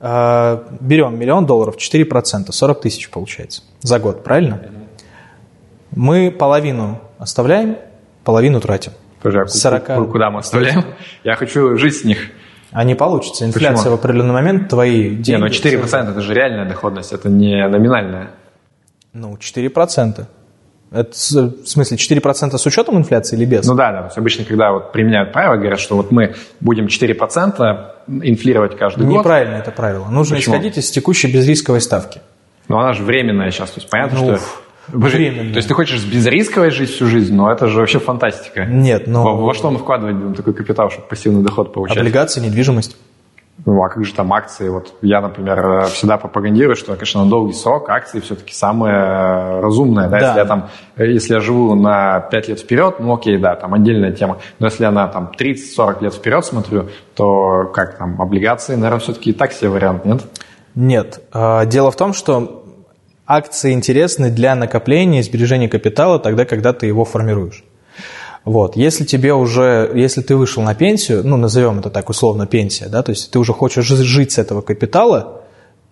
[0.00, 4.62] Э, берем миллион долларов, 4%, 40 тысяч получается за год, правильно?
[5.90, 7.76] Мы половину оставляем,
[8.24, 8.92] половину тратим.
[9.22, 10.10] Тоже, а 40...
[10.10, 10.84] куда мы оставляем?
[11.24, 12.30] Я хочу жить с них.
[12.72, 13.44] А не получится.
[13.44, 13.96] Инфляция Почему?
[13.96, 15.30] в определенный момент, твои деньги...
[15.30, 15.98] Не, но 4% все...
[15.98, 18.32] это же реальная доходность, это не номинальная.
[19.12, 20.26] Ну, 4%.
[20.94, 23.66] Это, в смысле, 4% с учетом инфляции или без?
[23.66, 23.98] Ну да, да.
[24.02, 27.90] То есть обычно, когда вот применяют правила, говорят, что вот мы будем 4%
[28.22, 29.24] инфлировать каждый Неправильно год.
[29.24, 30.08] Неправильно это правило.
[30.08, 30.54] Нужно Почему?
[30.54, 32.20] исходить из текущей безрисковой ставки.
[32.68, 33.70] Но она же временная сейчас.
[33.70, 34.44] То есть понятно, ну, что
[34.88, 35.50] Временно.
[35.50, 38.66] То есть ты хочешь безрисковой жить всю жизнь, но это же вообще фантастика.
[38.66, 39.22] Нет, но...
[39.22, 41.96] Во, во что мы вкладывать будем такой капитал, чтобы пассивный доход получать?
[41.96, 42.96] Облигации, недвижимость.
[43.66, 44.68] Ну, а как же там акции?
[44.68, 50.08] Вот я, например, всегда пропагандирую, что, конечно, на долгий срок акции все-таки самое разумное.
[50.08, 50.18] Да?
[50.18, 50.26] Да.
[50.26, 54.12] Если, я там, если я живу на 5 лет вперед, ну окей, да, там отдельная
[54.12, 54.38] тема.
[54.58, 59.30] Но если я на там, 30-40 лет вперед смотрю, то как там, облигации, наверное, все-таки
[59.30, 60.22] и так себе вариант, нет?
[60.74, 61.22] Нет.
[61.32, 62.64] А, дело в том, что
[63.26, 67.64] акции интересны для накопления и сбережения капитала тогда, когда ты его формируешь.
[68.44, 68.76] Вот.
[68.76, 73.02] Если тебе уже, если ты вышел на пенсию, ну, назовем это так условно пенсия, да,
[73.02, 75.43] то есть ты уже хочешь жить с этого капитала,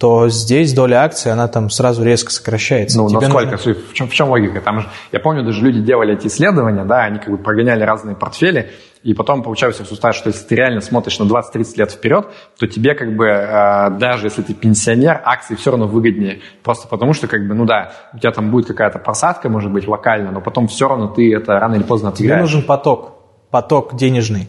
[0.03, 2.99] то здесь доля акций, она там сразу резко сокращается.
[2.99, 3.53] Ну, Тебе насколько?
[3.53, 3.75] Нужно...
[3.75, 4.61] В, чем, в чем логика?
[4.61, 8.17] Там же, я помню, даже люди делали эти исследования, да, они как бы прогоняли разные
[8.17, 8.73] портфели,
[9.05, 12.27] и потом получается результат, что если ты реально смотришь на 20-30 лет вперед,
[12.59, 16.41] то тебе как бы, э, даже если ты пенсионер, акции все равно выгоднее.
[16.65, 19.87] Просто потому что, как бы, ну да, у тебя там будет какая-то просадка, может быть,
[19.87, 22.41] локально, но потом все равно ты это рано или поздно отыграешь.
[22.41, 23.21] Тебе нужен поток,
[23.53, 24.49] поток денежный.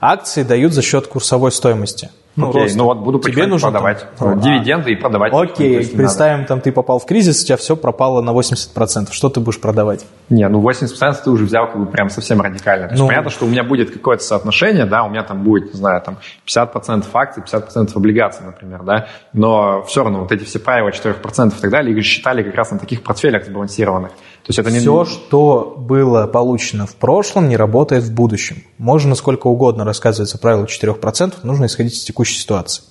[0.00, 2.08] Акции дают за счет курсовой стоимости.
[2.36, 2.76] Ну, Окей, рост.
[2.76, 5.32] ну вот буду Тебе нужно продавать там, ну, дивиденды и продавать.
[5.32, 6.48] Окей, есть, представим, надо.
[6.48, 9.12] там ты попал в кризис, у тебя все пропало на 80%.
[9.12, 10.04] Что ты будешь продавать?
[10.28, 12.88] Не, ну 80% ты уже взял как бы прям совсем радикально.
[12.88, 15.72] То есть ну, понятно, что у меня будет какое-то соотношение, да, у меня там будет,
[15.72, 20.58] не знаю, там 50% акций, 50% облигаций, например, да, но все равно вот эти все
[20.58, 24.12] правила 4% и так далее, их считали как раз на таких портфелях сбалансированных.
[24.46, 24.78] То есть это не...
[24.78, 28.62] Все, что было получено в прошлом, не работает в будущем.
[28.78, 32.84] Можно сколько угодно рассказывать о правилах 4%, нужно исходить из текущей ситуации.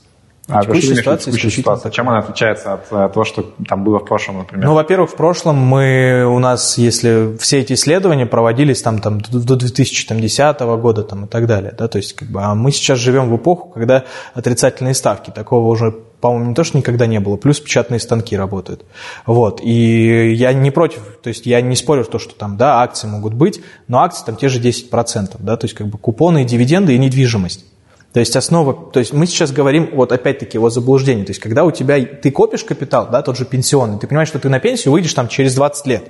[0.50, 1.92] А текущая ситуация текущая ситуация.
[1.92, 4.66] Чем она отличается от, от того, что там было в прошлом, например?
[4.66, 9.56] Ну, во-первых, в прошлом мы у нас, если все эти исследования проводились там, там до
[9.56, 13.30] 2010 года там, и так далее, да, то есть как бы, а мы сейчас живем
[13.30, 14.04] в эпоху, когда
[14.34, 15.96] отрицательные ставки, такого уже
[16.26, 18.84] по-моему, не то, что никогда не было, плюс печатные станки работают.
[19.28, 23.08] Вот, и я не против, то есть я не спорю то, что там, да, акции
[23.08, 26.96] могут быть, но акции там те же 10%, да, то есть как бы купоны, дивиденды
[26.96, 27.66] и недвижимость.
[28.12, 31.64] То есть основа, то есть мы сейчас говорим вот опять-таки о заблуждении, то есть когда
[31.64, 34.94] у тебя, ты копишь капитал, да, тот же пенсионный, ты понимаешь, что ты на пенсию
[34.94, 36.08] выйдешь там через 20 лет.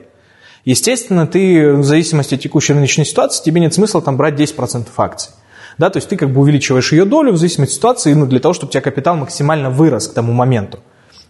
[0.63, 5.31] Естественно, ты в зависимости от текущей рыночной ситуации, тебе нет смысла там брать 10% акций
[5.77, 8.39] да, то есть ты как бы увеличиваешь ее долю в зависимости от ситуации, ну, для
[8.39, 10.79] того, чтобы у тебя капитал максимально вырос к тому моменту.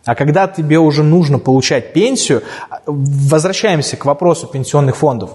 [0.06, 2.44] А когда тебе уже нужно получать пенсию,
[2.86, 5.32] возвращаемся к вопросу пенсионных фондов.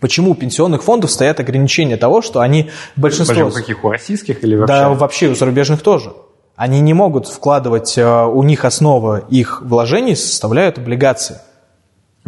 [0.00, 3.34] Почему у пенсионных фондов стоят ограничения того, что они большинство...
[3.34, 4.72] Большинство каких, у российских или вообще?
[4.72, 6.12] Да, вообще у зарубежных тоже.
[6.54, 11.38] Они не могут вкладывать, э, у них основа их вложений составляют облигации.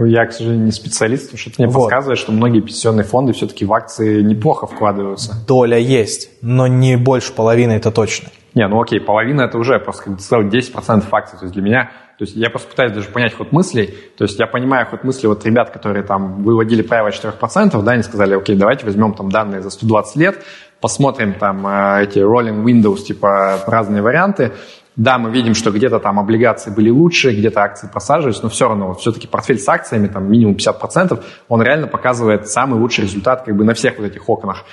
[0.00, 1.82] Ну, я, к сожалению, не специалист, потому что это мне вот.
[1.82, 5.34] подсказывает, что многие пенсионные фонды все-таки в акции неплохо вкладываются.
[5.46, 8.30] Доля есть, но не больше половины, это точно.
[8.54, 11.38] Не, ну окей, половина это уже просто, сказал, 10% акций.
[11.38, 13.94] То есть для меня То есть я просто пытаюсь даже понять ход мыслей.
[14.16, 18.02] То есть я понимаю ход мысли вот ребят, которые там выводили правило 4%, да, они
[18.02, 20.42] сказали, окей, давайте возьмем там данные за 120 лет,
[20.80, 24.52] посмотрим там э, эти rolling windows, типа разные варианты.
[25.00, 28.88] Да, мы видим, что где-то там облигации были лучше, где-то акции просаживались, но все равно
[28.88, 33.56] вот все-таки портфель с акциями, там минимум 50%, он реально показывает самый лучший результат как
[33.56, 34.66] бы на всех вот этих окнах.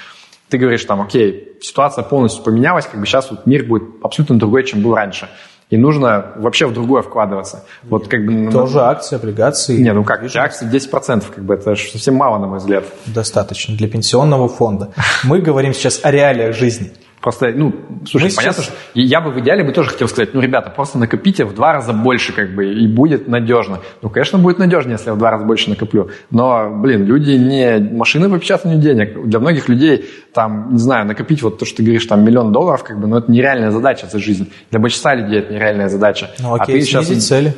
[0.50, 4.66] Ты говоришь там, окей, ситуация полностью поменялась, как бы сейчас вот мир будет абсолютно другой,
[4.66, 5.30] чем был раньше
[5.70, 7.66] и нужно вообще в другое вкладываться.
[7.84, 8.50] Вот как бы...
[8.52, 9.78] Тоже акции, облигации.
[9.78, 12.86] Не, ну как, акции 10%, как бы это совсем мало, на мой взгляд.
[13.06, 14.92] Достаточно для пенсионного фонда.
[15.24, 16.94] Мы говорим сейчас о реалиях жизни.
[17.22, 17.74] Просто, ну,
[18.06, 18.66] слушай, Мы понятно, сейчас...
[18.66, 21.74] что я бы в идеале бы тоже хотел сказать, ну, ребята, просто накопите в два
[21.74, 23.80] раза больше, как бы, и будет надежно.
[24.04, 26.12] Ну, конечно, будет надежнее, если я в два раза больше накоплю.
[26.30, 29.26] Но, блин, люди не машины по печатанию денег.
[29.26, 32.84] Для многих людей, там, не знаю, накопить вот то, что ты говоришь, там, миллион долларов,
[32.84, 34.52] как бы, ну, это нереальная задача за жизнь.
[34.70, 36.30] Для большинства людей это нереальная задача.
[36.40, 37.28] Ну, окей, а ты снизить сейчас...
[37.28, 37.54] цели.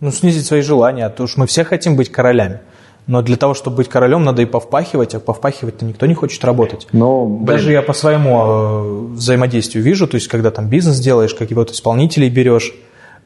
[0.00, 2.60] Ну, снизить свои желания, а то уж мы все хотим быть королями.
[3.08, 6.86] Но для того, чтобы быть королем, надо и повпахивать, а повпахивать-то никто не хочет работать.
[6.92, 7.46] Но, блин.
[7.46, 11.70] Даже я по своему э, взаимодействию вижу, то есть когда там бизнес делаешь, как вот
[11.70, 12.70] исполнителей берешь,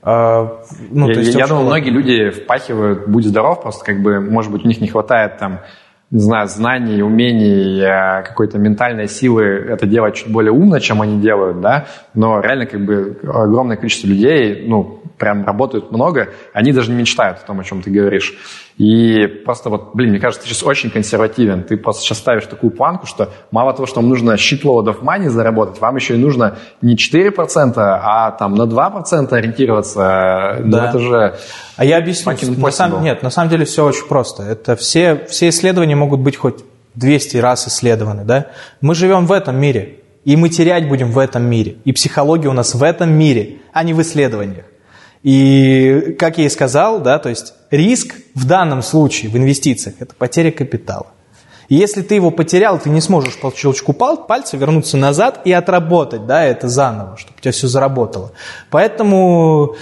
[0.05, 0.49] э,
[0.91, 4.53] ну, я, то есть, я думаю, многие люди впахивают «Будь здоров», просто как бы, может
[4.53, 5.59] быть, у них не хватает там
[6.13, 11.19] не знаю, знаний, умений, э, какой-то ментальной силы это делать чуть более умно, чем они
[11.19, 16.91] делают, да, но реально как бы огромное количество людей, ну, прям работают много, они даже
[16.91, 18.35] не мечтают о том, о чем ты говоришь.
[18.79, 21.63] И просто вот, блин, мне кажется, ты сейчас очень консервативен.
[21.63, 25.81] Ты просто сейчас ставишь такую планку, что мало того, что вам нужно щитлоудов money заработать,
[25.81, 30.59] вам еще и нужно не 4%, а там на 2% ориентироваться.
[30.61, 30.83] Ну, да.
[30.83, 31.35] Ну, это же...
[31.77, 32.35] А я объясню.
[32.59, 34.43] На самом, нет, на самом деле все очень просто.
[34.43, 36.65] Это все, все исследования могут быть хоть
[36.95, 38.25] 200 раз исследованы.
[38.25, 38.47] Да?
[38.81, 39.99] Мы живем в этом мире.
[40.25, 41.77] И мы терять будем в этом мире.
[41.85, 44.67] И психология у нас в этом мире, а не в исследованиях.
[45.23, 50.15] И, как я и сказал, да, то есть риск в данном случае в инвестициях– это
[50.15, 51.07] потеря капитала.
[51.69, 56.27] И если ты его потерял, ты не сможешь по щелчку пальца вернуться назад и отработать
[56.27, 58.33] да, это заново, чтобы у тебя все заработало.
[58.71, 59.77] Поэтому,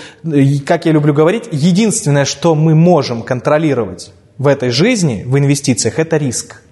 [0.67, 6.17] как я люблю говорить, единственное, что мы можем контролировать в этой жизни, в инвестициях, это
[6.17, 6.63] риск.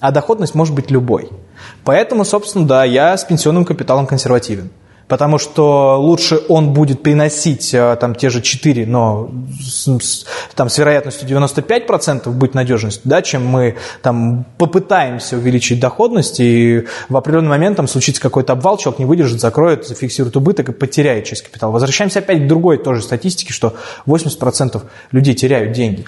[0.00, 1.30] А доходность может быть любой.
[1.84, 4.70] Поэтому, собственно, да, я с пенсионным капиталом консервативен
[5.08, 9.30] потому что лучше он будет приносить э, там те же 4, но
[9.60, 16.86] с, там, с вероятностью 95% быть надежностью, да, чем мы там попытаемся увеличить доходность, и
[17.08, 21.24] в определенный момент там случится какой-то обвал, человек не выдержит, закроет, зафиксирует убыток и потеряет
[21.24, 21.70] часть капитала.
[21.70, 23.74] Возвращаемся опять к другой тоже статистике, что
[24.06, 24.82] 80%
[25.12, 26.04] людей теряют деньги.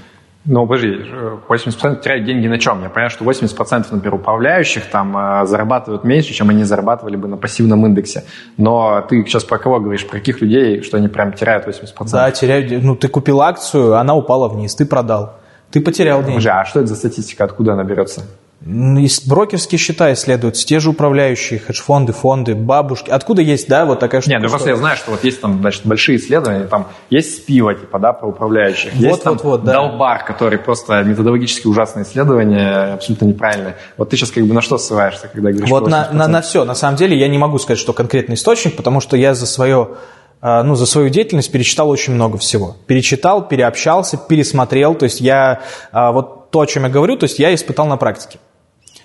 [0.51, 1.05] Ну, подожди,
[1.47, 2.83] 80% теряют деньги на чем?
[2.83, 7.37] Я понимаю, что 80%, например, управляющих там э, зарабатывают меньше, чем они зарабатывали бы на
[7.37, 8.25] пассивном индексе.
[8.57, 10.07] Но ты сейчас про кого говоришь?
[10.07, 12.11] Про каких людей, что они прям теряют 80%?
[12.11, 12.83] Да, теряют.
[12.83, 15.35] Ну, ты купил акцию, она упала вниз, ты продал.
[15.71, 16.37] Ты потерял деньги.
[16.37, 17.45] Подожди, а что это за статистика?
[17.45, 18.23] Откуда она берется?
[18.69, 23.09] Брокерские счета исследуются, те же управляющие, хедж-фонды, фонды, бабушки.
[23.09, 24.35] Откуда есть, да, вот такая штука?
[24.35, 27.75] Нет, ну просто я знаю, что вот есть там, значит, большие исследования, там есть спива,
[27.75, 28.93] типа, да, про управляющих.
[28.93, 29.73] Вот, есть вот, там вот, да.
[29.73, 33.77] долбар, который просто методологически ужасное исследование, абсолютно неправильное.
[33.97, 36.67] Вот ты сейчас как бы на что ссылаешься, когда говоришь Вот на, на, на все.
[36.67, 39.97] На самом деле я не могу сказать, что конкретный источник, потому что я за свое
[40.43, 42.77] а, ну, за свою деятельность перечитал очень много всего.
[42.87, 44.95] Перечитал, переобщался, пересмотрел.
[44.95, 47.97] То есть я а, вот то, о чем я говорю, то есть я испытал на
[47.97, 48.39] практике.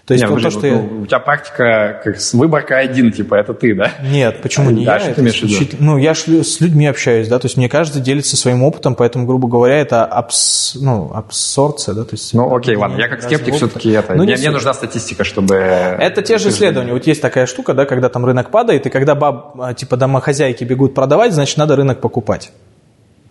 [0.06, 1.01] То есть Нет, вот то, что ну, я...
[1.04, 3.93] у тебя практика как с выборка один, типа, это ты, да?
[4.04, 5.14] Нет, почему а, не да, я?
[5.14, 5.78] В виду?
[5.80, 6.28] Ну, я с
[6.60, 10.76] людьми общаюсь, да, то есть мне каждый делится своим опытом, поэтому, грубо говоря, это абс...
[10.76, 12.34] ну, абсорбция, да, то есть...
[12.34, 14.14] Ну, окей, ладно, я как скептик все-таки это...
[14.16, 15.56] Ну, мне, мне нужна статистика, чтобы...
[15.56, 16.91] Это те же исследования.
[16.91, 20.66] Вот есть такая штука, да, когда там рынок падает, и когда баб, а, типа домохозяйки
[20.66, 22.51] бегут продавать, значит, надо рынок покупать.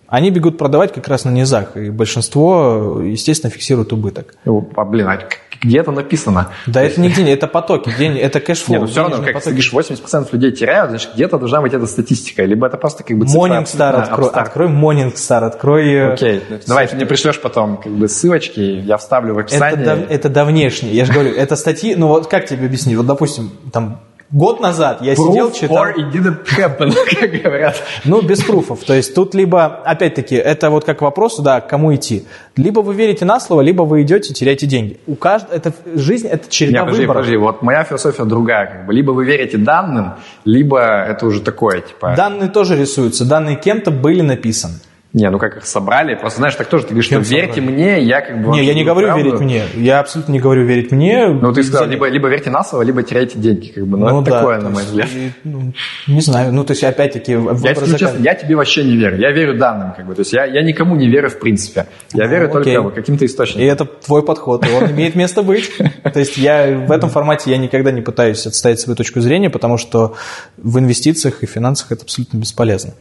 [0.07, 4.35] Они бегут продавать как раз на низах, и большинство, естественно, фиксирует убыток.
[4.45, 5.17] Ну, а, блин, а
[5.63, 6.49] где это написано.
[6.67, 8.79] Да, это не, это потоки, день, это cash flow.
[8.79, 9.43] Нет, ну все равно, как потоки.
[9.43, 13.17] ты говоришь, 80% людей теряют, значит, где-то должна быть эта статистика, либо это просто как
[13.17, 13.39] бы цифра.
[13.39, 15.93] Morningstar открой, открой Morningstar, открой...
[15.93, 16.63] Э, Окей, okay.
[16.67, 19.81] давай, ты мне пришлешь потом как бы ссылочки, я вставлю в описание.
[19.81, 23.05] Это, дав, это давнешнее, я же говорю, это статьи, ну вот как тебе объяснить, вот
[23.05, 24.01] допустим, там
[24.31, 25.77] Год назад я Proof сидел, читал...
[25.77, 27.75] or it didn't happen, как говорят.
[28.03, 28.83] Ну, без пруфов.
[28.83, 32.25] То есть тут либо, опять-таки, это вот как вопрос, да, к кому идти.
[32.55, 34.99] Либо вы верите на слово, либо вы идете, теряете деньги.
[35.05, 37.21] У каждого, это, жизнь– это череда Нет, подожди, выборов.
[37.21, 38.65] подожди, вот моя философия другая.
[38.65, 38.93] Как бы.
[38.93, 40.13] Либо вы верите данным,
[40.45, 42.15] либо это уже такое, типа...
[42.17, 44.75] Данные тоже рисуются, данные кем-то были написаны.
[45.13, 46.15] Не, ну как их собрали?
[46.15, 47.75] Просто знаешь, так тоже ты говоришь, Кем что верьте собрали?
[47.75, 48.49] мне, я как бы...
[48.49, 49.23] Не, я не говорю правду.
[49.23, 49.63] верить мне.
[49.75, 51.27] Я абсолютно не говорю верить мне.
[51.27, 53.95] Ну, ты сказал, либо, либо верьте на слово, либо теряйте деньги, как бы.
[53.95, 55.07] Ну, ну это да, такое, на мой взгляд.
[55.43, 55.71] ну,
[56.07, 56.51] не знаю.
[56.51, 57.33] Ну, то есть, опять-таки...
[57.33, 59.19] Я скажу честно, я тебе вообще не верю.
[59.19, 60.15] Я верю данным, как бы.
[60.15, 61.85] То есть, я, я никому не верю в принципе.
[62.13, 62.75] Я ну, верю окей.
[62.75, 63.61] только каким-то источникам.
[63.61, 65.71] И это твой подход, и он имеет место быть.
[66.11, 69.77] То есть, я в этом формате я никогда не пытаюсь отставить свою точку зрения, потому
[69.77, 70.15] что
[70.57, 72.93] в инвестициях и финансах это абсолютно бесполезно.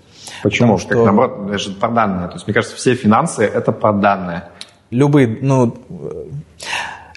[0.42, 0.76] Почему?
[0.76, 2.28] Потому, как наоборот, это же про данные.
[2.28, 4.48] То есть, мне кажется, все финансы– это про данные.
[4.90, 5.76] Любые, ну,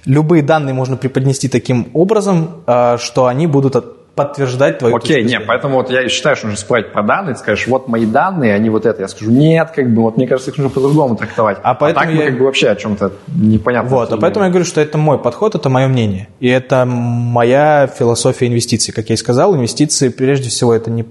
[0.05, 3.75] любые данные можно преподнести таким образом, а, что они будут
[4.15, 7.33] подтверждать твою Окей, okay, нет, поэтому вот я и считаю, что нужно спорить про данные,
[7.33, 9.01] ты скажешь, вот мои данные, они вот это.
[9.01, 11.57] Я скажу, нет, как бы, вот мне кажется, их нужно по-другому трактовать.
[11.61, 12.19] А, поэтому а так я...
[12.21, 13.91] мы как бы вообще о чем-то непонятном.
[13.91, 16.29] Вот, а поэтому я говорю, что это мой подход, это мое мнение.
[16.39, 18.93] И это моя философия инвестиций.
[18.93, 21.05] Как я и сказал, инвестиции, прежде всего, это не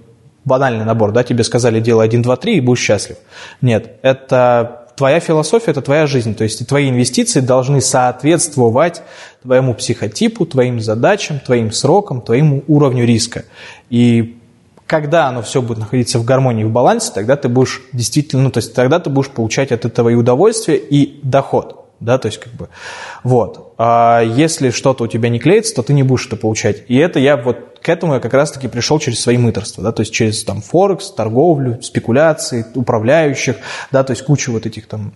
[0.45, 3.17] банальный набор, да, тебе сказали, делай 1, 2, 3 и будешь счастлив.
[3.61, 6.35] Нет, это твоя философия, это твоя жизнь.
[6.35, 9.03] То есть твои инвестиции должны соответствовать
[9.43, 13.45] твоему психотипу, твоим задачам, твоим срокам, твоему уровню риска.
[13.91, 14.39] И
[14.87, 18.59] когда оно все будет находиться в гармонии, в балансе, тогда ты будешь действительно, ну, то
[18.59, 22.53] есть тогда ты будешь получать от этого и удовольствие, и доход да, то есть как
[22.53, 22.69] бы,
[23.23, 23.75] вот.
[23.79, 26.85] А если что-то у тебя не клеится, то ты не будешь это получать.
[26.89, 30.01] И это я вот к этому я как раз-таки пришел через свои мыторства, да, то
[30.01, 33.57] есть через там Форекс, торговлю, спекуляции, управляющих,
[33.91, 35.13] да, то есть кучу вот этих там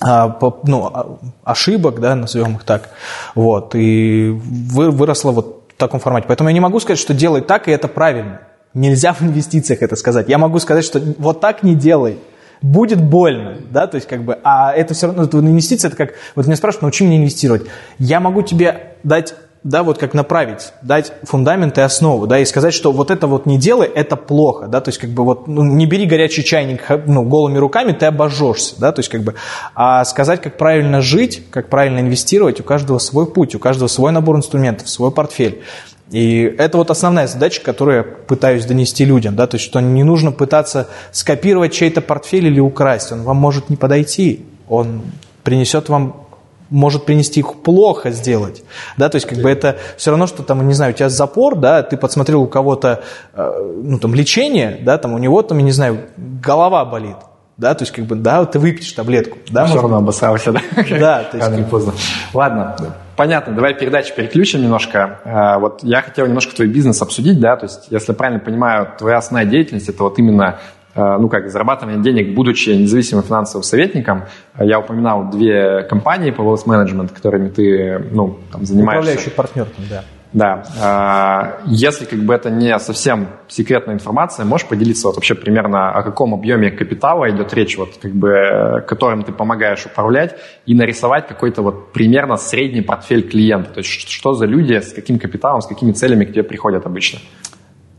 [0.00, 2.90] а, ну, а, ошибок, да, назовем их так,
[3.34, 6.26] вот, и выросло вот в таком формате.
[6.26, 8.40] Поэтому я не могу сказать, что делай так, и это правильно.
[8.72, 10.28] Нельзя в инвестициях это сказать.
[10.28, 12.18] Я могу сказать, что вот так не делай
[12.62, 16.14] будет больно, да, то есть как бы, а это все равно, это инвестиция, это как,
[16.34, 17.62] вот меня спрашивают, научи меня инвестировать.
[17.98, 22.72] Я могу тебе дать да, вот как направить, дать фундамент и основу, да, и сказать,
[22.72, 25.62] что вот это вот не делай, это плохо, да, то есть как бы вот ну,
[25.62, 29.34] не бери горячий чайник ну, голыми руками, ты обожжешься, да, то есть как бы,
[29.74, 34.12] а сказать, как правильно жить, как правильно инвестировать, у каждого свой путь, у каждого свой
[34.12, 35.62] набор инструментов, свой портфель.
[36.10, 40.02] И это вот основная задача, которую я пытаюсь донести людям, да, то есть что не
[40.02, 45.02] нужно пытаться скопировать чей-то портфель или украсть, он вам может не подойти, он
[45.44, 46.26] принесет вам
[46.68, 48.62] может принести их плохо сделать,
[48.96, 51.56] да, то есть как бы это все равно, что там, не знаю, у тебя запор,
[51.56, 53.02] да, ты подсмотрел у кого-то,
[53.34, 57.16] э, ну, там, лечение, да, там, у него там, я не знаю, голова болит,
[57.60, 59.66] да, то есть как бы, да, ты выпьешь таблетку, да.
[59.66, 60.60] Все равно обоссался, да?
[60.98, 61.50] Да, то есть.
[61.50, 61.92] Рано поздно.
[62.32, 62.74] Ладно,
[63.16, 65.20] понятно, давай передачу переключим немножко.
[65.26, 68.88] А, вот я хотел немножко твой бизнес обсудить, да, то есть, если я правильно понимаю,
[68.98, 70.58] твоя основная деятельность это вот именно
[70.94, 74.24] а, ну, как зарабатывание денег, будучи независимым финансовым советником.
[74.58, 79.00] Я упоминал две компании по wealth management, которыми ты, ну, там, занимаешься.
[79.00, 80.02] Управляющий партнер, да.
[80.32, 80.62] Да.
[80.80, 86.02] А, если как бы это не совсем секретная информация, можешь поделиться вот вообще примерно о
[86.02, 91.62] каком объеме капитала идет речь, вот как бы которым ты помогаешь управлять, и нарисовать какой-то
[91.62, 93.70] вот примерно средний портфель клиента.
[93.70, 97.18] То есть что за люди, с каким капиталом, с какими целями к тебе приходят обычно?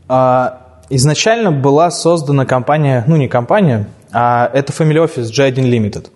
[0.08, 6.06] А, изначально была создана компания, ну не компания, а это Family Office J1 Limited.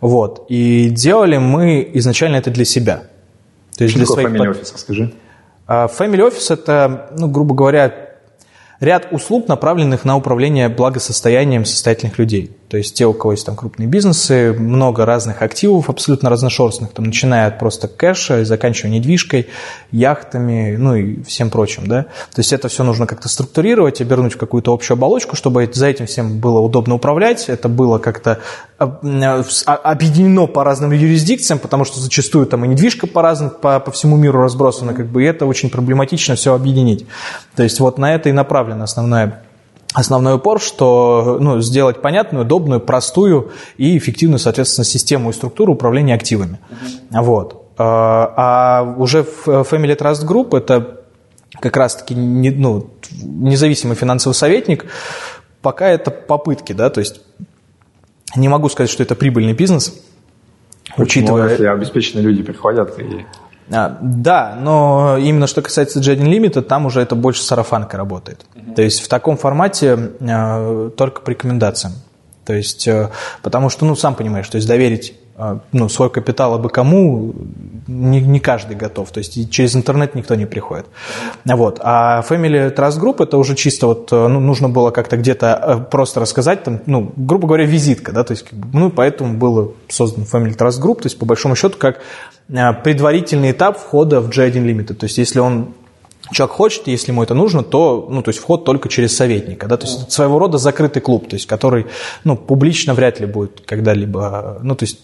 [0.00, 0.46] Вот.
[0.48, 3.04] И делали мы изначально это для себя.
[3.76, 4.40] То есть Что для такое своих...
[4.40, 5.12] Family Office, скажи?
[5.66, 7.94] А Family Office– это, ну, грубо говоря,
[8.80, 12.56] ряд услуг, направленных на управление благосостоянием состоятельных людей.
[12.68, 17.04] То есть те, у кого есть там крупные бизнесы, много разных активов, абсолютно разношерстных, там,
[17.06, 19.48] начиная от просто кэша и заканчивая недвижкой,
[19.90, 21.86] яхтами, ну и всем прочим.
[21.86, 22.04] Да?
[22.34, 26.06] То есть это все нужно как-то структурировать, обернуть в какую-то общую оболочку, чтобы за этим
[26.06, 28.40] всем было удобно управлять, это было как-то
[28.78, 28.98] а,
[29.66, 33.90] а, объединено по разным юрисдикциям, потому что зачастую там и недвижка по разным, по, по
[33.90, 37.06] всему миру разбросана, как бы, и это очень проблематично все объединить.
[37.56, 39.44] То есть вот на это и направлена основная
[39.94, 46.14] основной упор, что ну, сделать понятную, удобную, простую и эффективную, соответственно, систему и структуру управления
[46.14, 46.58] активами.
[46.68, 47.22] Uh-huh.
[47.22, 47.70] Вот.
[47.78, 51.00] А, а уже Family Trust Group это
[51.60, 52.90] как раз-таки не, ну,
[53.22, 54.86] независимый финансовый советник,
[55.62, 57.20] пока это попытки, да, то есть
[58.36, 59.94] не могу сказать, что это прибыльный бизнес,
[60.96, 61.24] Почему?
[61.24, 61.50] учитывая...
[61.50, 63.24] Если обеспеченные люди приходят и
[63.70, 68.44] а, да, но именно что касается J1 Limited, там уже это больше сарафанка работает.
[68.54, 68.74] Uh-huh.
[68.74, 71.94] То есть в таком формате э, только по рекомендациям.
[72.44, 73.10] То есть, э,
[73.42, 75.14] потому что, ну, сам понимаешь, то есть доверить
[75.72, 77.34] ну, свой капитал абы кому
[77.86, 79.10] не, не каждый готов.
[79.10, 80.86] То есть через интернет никто не приходит.
[81.44, 81.80] Вот.
[81.82, 86.62] А Family Trust Group это уже чисто вот ну, нужно было как-то где-то просто рассказать,
[86.62, 90.96] там, ну, грубо говоря, визитка, да, то есть, ну, поэтому было создан Family Trust Group,
[90.96, 92.00] то есть, по большому счету, как
[92.46, 94.94] предварительный этап входа в J1 Limited.
[94.94, 95.68] То есть, если он
[96.32, 99.76] человек хочет, если ему это нужно, то, ну, то есть вход только через советника, да,
[99.76, 101.86] то есть своего рода закрытый клуб, то есть который,
[102.24, 105.00] ну, публично вряд ли будет когда-либо, ну, то есть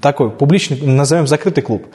[0.00, 1.86] такой публичный, назовем закрытый клуб,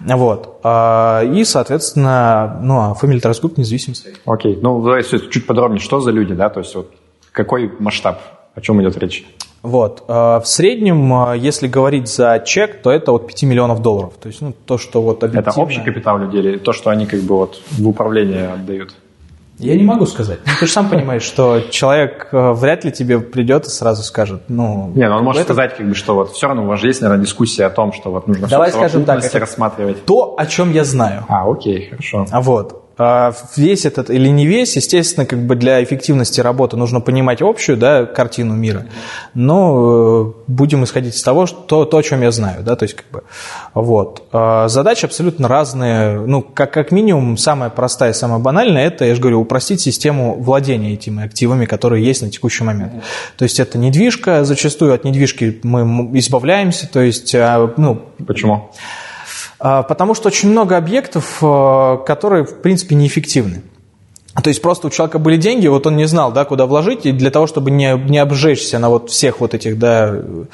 [0.00, 5.80] вот, а, и, соответственно, ну, а Family Trust Group независимый Окей, ну, давай чуть подробнее,
[5.80, 6.92] что за люди, да, то есть вот
[7.32, 8.20] какой масштаб,
[8.54, 9.24] о чем идет речь?
[9.62, 10.04] Вот.
[10.08, 14.14] А, в среднем, а, если говорить за чек, то это от 5 миллионов долларов.
[14.20, 15.50] То есть, ну, то, что вот объективно...
[15.50, 18.94] Это общий капитал людей или то, что они как бы вот в управление отдают?
[19.58, 20.38] Я не могу сказать.
[20.46, 24.44] Ну, ты же сам понимаешь, что человек а, вряд ли тебе придет и сразу скажет,
[24.48, 24.90] ну...
[24.94, 25.52] Не, ну он может это...
[25.52, 27.92] сказать, как бы, что вот все равно у вас же есть, наверное, дискуссия о том,
[27.92, 30.06] что вот нужно Давай все скажем так, это рассматривать.
[30.06, 31.24] То, о чем я знаю.
[31.28, 32.26] А, окей, хорошо.
[32.30, 32.82] А вот.
[33.02, 37.78] А, весь этот или не весь, естественно, как бы для эффективности работы нужно понимать общую
[37.78, 38.88] да, картину мира,
[39.32, 42.96] но э, будем исходить из того, что то, о чем я знаю, да, то есть
[42.96, 43.22] как бы
[43.72, 44.28] вот.
[44.32, 49.20] А, задачи абсолютно разные, ну, как, как минимум, самая простая, самая банальная, это, я же
[49.22, 52.92] говорю, упростить систему владения этими активами, которые есть на текущий момент.
[53.38, 58.02] То есть это недвижка, зачастую от недвижки мы избавляемся, то есть, а, ну...
[58.26, 58.70] Почему?
[58.74, 59.09] А,
[59.60, 63.62] потому что очень много объектов, э, которые, в принципе, неэффективны.
[64.42, 67.12] То есть просто у человека были деньги, вот он не знал, да, куда вложить, и
[67.12, 70.44] для того, чтобы не, не обжечься на вот всех вот этих, да, э,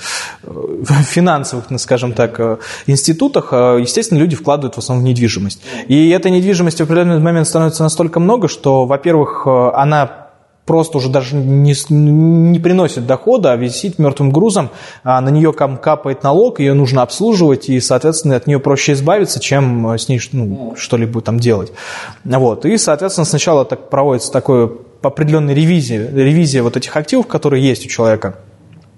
[1.05, 5.61] финансовых, ну, скажем так, э, институтах, естественно, люди вкладывают в основном в недвижимость.
[5.89, 10.26] И эта недвижимость в определенный момент становится настолько много, что, во-первых, она
[10.67, 14.71] просто уже даже не, не приносит дохода, а висит мертвым грузом,
[15.05, 19.87] а на нее капает налог, ее нужно обслуживать, и, соответственно, от нее проще избавиться, чем
[19.97, 21.73] с ней ну, что-либо там делать.
[22.25, 22.67] Вот.
[22.67, 24.71] И, соответственно, сначала так проводится такое
[25.03, 28.37] определенная ревизия, ревизия вот этих активов, которые есть у человека–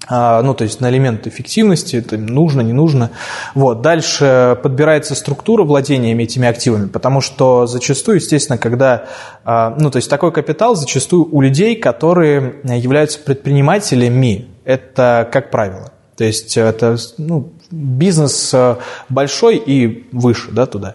[0.09, 3.11] ну, то есть на элемент эффективности, это нужно, не нужно.
[3.55, 3.82] Вот.
[3.82, 9.07] Дальше подбирается структура владения этими активами, потому что зачастую, естественно, когда,
[9.44, 15.92] а, ну, то есть такой капитал зачастую у людей, которые являются предпринимателями, это как правило.
[16.16, 18.77] То есть это, ну, бизнес э,
[19.09, 20.95] большой и выше, да, туда.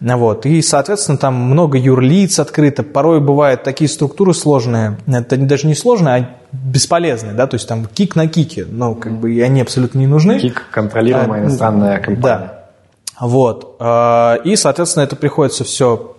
[0.00, 0.46] Вот.
[0.46, 2.82] И, соответственно, там много юрлиц открыто.
[2.82, 4.98] Порой бывают такие структуры сложные.
[5.06, 9.12] Это даже не сложные, а бесполезные, да, то есть там кик на кике, но как
[9.12, 10.40] бы и они абсолютно не нужны.
[10.40, 12.22] Кик– контролируемая а, иностранная компания.
[12.22, 12.64] Да.
[13.20, 13.76] Вот.
[13.78, 16.16] Э, и, соответственно, это приходится все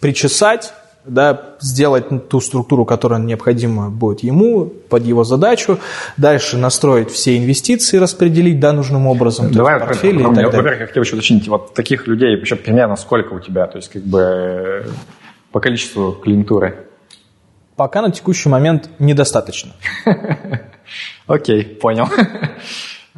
[0.00, 0.72] причесать,
[1.04, 5.78] да, сделать ту структуру, которая необходима будет ему, под его задачу,
[6.16, 10.80] дальше настроить все инвестиции, распределить да, нужным образом, Давай, то есть портфели и так Во-первых,
[10.80, 14.02] я хотел еще уточнить, вот таких людей еще примерно сколько у тебя, то есть как
[14.02, 14.86] бы
[15.50, 16.86] по количеству клиентуры?
[17.76, 19.72] Пока на текущий момент недостаточно.
[21.26, 22.08] Окей, понял.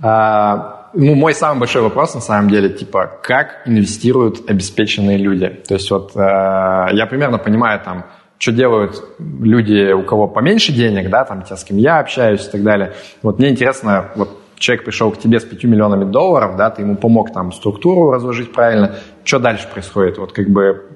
[0.94, 5.48] Ну, мой самый большой вопрос, на самом деле, типа, как инвестируют обеспеченные люди?
[5.66, 8.04] То есть вот э, я примерно понимаю, там,
[8.38, 12.50] что делают люди, у кого поменьше денег, да, там, те, с кем я общаюсь и
[12.50, 12.92] так далее.
[13.22, 16.96] Вот мне интересно, вот человек пришел к тебе с 5 миллионами долларов, да, ты ему
[16.96, 20.18] помог там структуру разложить правильно, что дальше происходит?
[20.18, 20.86] Вот как бы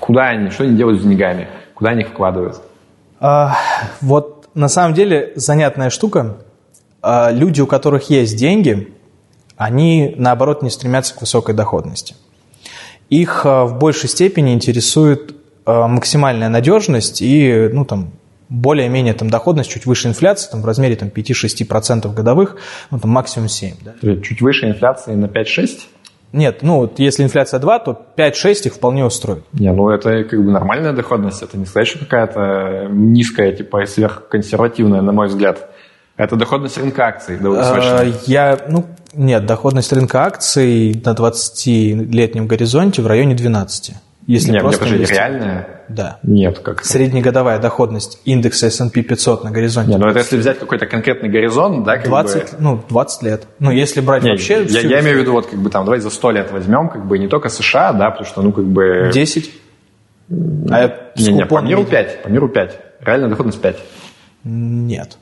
[0.00, 2.60] куда они, что они делают с деньгами, куда они их вкладывают?
[3.20, 3.56] А,
[4.00, 6.36] вот на самом деле занятная штука.
[7.08, 8.88] А, люди, у которых есть деньги,
[9.56, 12.16] они, наоборот, не стремятся к высокой доходности.
[13.10, 15.36] Их а, в большей степени интересует
[15.66, 18.10] а, максимальная надежность и, ну, там,
[18.48, 22.56] более-менее там доходность чуть выше инфляции, там в размере там, 5-6% годовых,
[22.90, 23.74] ну, там максимум 7.
[23.84, 24.16] Да.
[24.20, 25.78] Чуть выше инфляции на 5-6?
[26.32, 29.44] Нет, ну вот если инфляция 2, то 5-6 их вполне устроит.
[29.52, 35.02] Не, ну это как бы нормальная доходность, это не сказать, что какая-то низкая, типа сверхконсервативная,
[35.02, 35.70] на мой взгляд.
[36.16, 38.12] Это доходность рынка акций долгосрочная?
[38.26, 43.94] Я, ну, нет, доходность рынка акций на 20-летнем горизонте в районе 12.
[44.26, 45.68] Если Нет, просто подожди, реальная?
[45.88, 46.18] Да.
[46.24, 49.92] Нет, как Среднегодовая доходность индекса S&P 500 на горизонте.
[49.92, 51.98] Нет, ну это если взять какой-то конкретный горизонт, да?
[51.98, 52.48] Как 20, бы...
[52.58, 53.46] ну, 20 лет.
[53.60, 54.62] Ну, если брать Нет, вообще...
[54.62, 54.88] Я, всю...
[54.88, 57.18] я имею в виду, вот как бы там, давай за 100 лет возьмем, как бы
[57.18, 59.10] не только США, да, потому что, ну, как бы...
[59.12, 59.50] 10?
[60.70, 62.80] А не, не, по миру 5, по миру 5.
[63.02, 63.76] Реальная доходность 5.
[64.42, 65.18] Нет.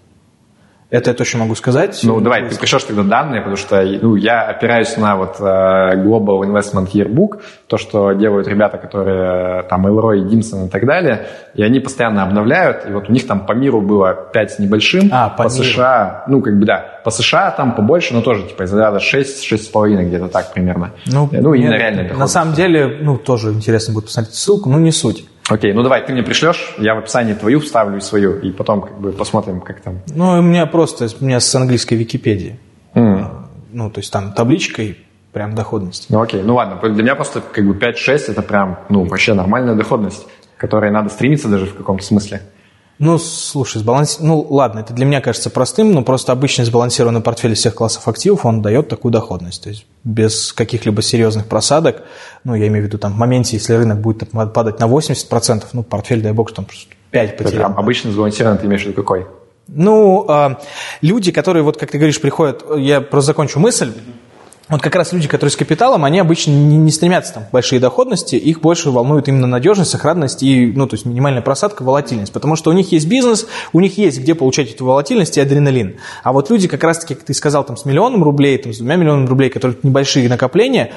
[0.95, 1.99] Это я точно могу сказать.
[2.05, 6.43] Ну, давай, ты пришлешь тогда данные, потому что ну, я опираюсь на вот э, Global
[6.43, 11.27] Investment Yearbook, то, что делают ребята, которые там Элрой, Димсон и так далее,
[11.57, 15.11] и они постоянно обновляют, и вот у них там по миру было 5 с небольшим,
[15.11, 18.63] а, по, по США, ну, как бы, да, по США там побольше, но тоже, типа,
[18.63, 20.93] из ряда 6, 6,5 где-то так примерно.
[21.07, 22.15] Ну, ну именно реально.
[22.17, 25.25] На самом деле, ну, тоже интересно будет посмотреть ссылку, ну, не суть.
[25.49, 28.81] Окей, ну давай, ты мне пришлешь, я в описании твою вставлю и свою, и потом
[28.81, 30.01] как бы посмотрим, как там.
[30.15, 32.59] Ну, у меня просто, у меня с английской Википедии.
[32.95, 33.27] Mm.
[33.73, 34.99] Ну, то есть там табличкой
[35.33, 36.07] прям доходности.
[36.09, 39.75] Ну окей, ну ладно, для меня просто как бы 5-6 это прям, ну, вообще нормальная
[39.75, 40.27] доходность,
[40.57, 42.41] к которой надо стремиться даже в каком-то смысле.
[42.99, 44.21] Ну, слушай, сбаланс...
[44.21, 48.47] ну ладно, это для меня кажется простым, но просто обычный сбалансированный портфель всех классов активов,
[48.47, 49.65] он дает такую доходность.
[49.65, 52.05] То есть без каких-либо серьезных просадок,
[52.45, 55.83] ну, я имею в виду там в моменте, если рынок будет падать на 80%, ну,
[55.83, 56.67] портфель, дай бог, что там
[57.11, 57.71] 5 потерял.
[57.71, 59.27] Это, обычно сбалансированный ты имеешь в виду какой?
[59.67, 60.57] Ну, э,
[61.01, 63.93] люди, которые, вот как ты говоришь, приходят, я просто закончу мысль,
[64.71, 68.37] вот как раз люди, которые с капиталом, они обычно не, стремятся там, к большие доходности,
[68.37, 72.71] их больше волнует именно надежность, сохранность и, ну, то есть минимальная просадка, волатильность, потому что
[72.71, 75.97] у них есть бизнес, у них есть где получать эту волатильность и адреналин.
[76.23, 78.97] А вот люди, как раз-таки, как ты сказал, там, с миллионом рублей, там, с двумя
[78.97, 80.93] миллионами рублей, которые небольшие накопления,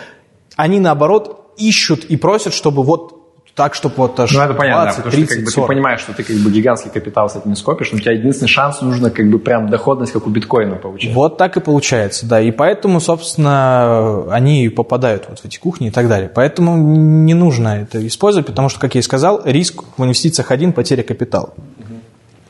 [0.56, 3.17] они, наоборот, ищут и просят, чтобы вот
[3.58, 5.68] так, чтобы вот аж Ну, это понятно, 20, да, потому 30, что как бы, 40.
[5.68, 8.12] ты понимаешь, что ты как бы гигантский капитал с этим не скопишь, но у тебя
[8.14, 11.12] единственный шанс нужно как бы прям доходность, как у биткоина получить.
[11.12, 15.92] Вот так и получается, да, и поэтому, собственно, они попадают вот в эти кухни и
[15.92, 16.30] так далее.
[16.34, 20.72] Поэтому не нужно это использовать, потому что, как я и сказал, риск в инвестициях один–
[20.74, 21.50] потеря капитала.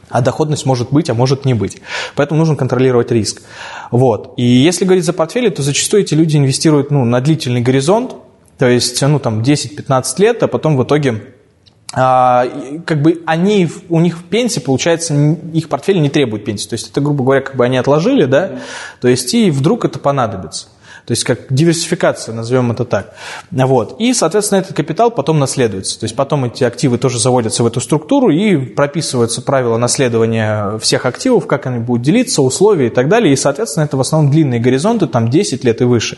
[0.10, 1.82] А доходность может быть, а может не быть.
[2.16, 3.42] Поэтому нужно контролировать риск.
[3.92, 4.34] Вот.
[4.36, 8.16] И если говорить за портфели, то зачастую эти люди инвестируют ну, на длительный горизонт,
[8.58, 11.22] то есть, ну, там, 10-15 лет, а потом в итоге
[11.94, 12.46] а,
[12.86, 15.14] как бы они, у них в пенсии, получается,
[15.54, 16.68] их портфель не требует пенсии.
[16.68, 18.60] То есть это, грубо говоря, как бы они отложили, да,
[19.00, 20.68] то есть и вдруг это понадобится.
[21.08, 23.14] То есть как диверсификация, назовем это так.
[23.50, 23.96] Вот.
[23.98, 25.98] И, соответственно, этот капитал потом наследуется.
[25.98, 31.06] То есть потом эти активы тоже заводятся в эту структуру и прописываются правила наследования всех
[31.06, 33.32] активов, как они будут делиться, условия и так далее.
[33.32, 36.18] И, соответственно, это в основном длинные горизонты, там 10 лет и выше.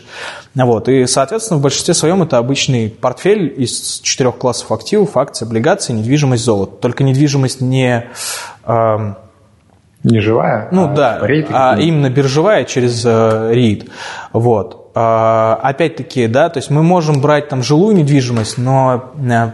[0.56, 0.88] Вот.
[0.88, 6.42] И, соответственно, в большинстве своем это обычный портфель из четырех классов активов, акции, облигации, недвижимость,
[6.42, 6.72] золото.
[6.80, 8.06] Только недвижимость не...
[8.64, 9.14] Э,
[10.02, 10.68] не живая?
[10.70, 11.20] Ну а да,
[11.50, 13.90] а именно биржевая через э, REIT.
[14.32, 14.89] Вот.
[14.92, 19.52] А, опять-таки, да, то есть мы можем брать там жилую недвижимость, но э,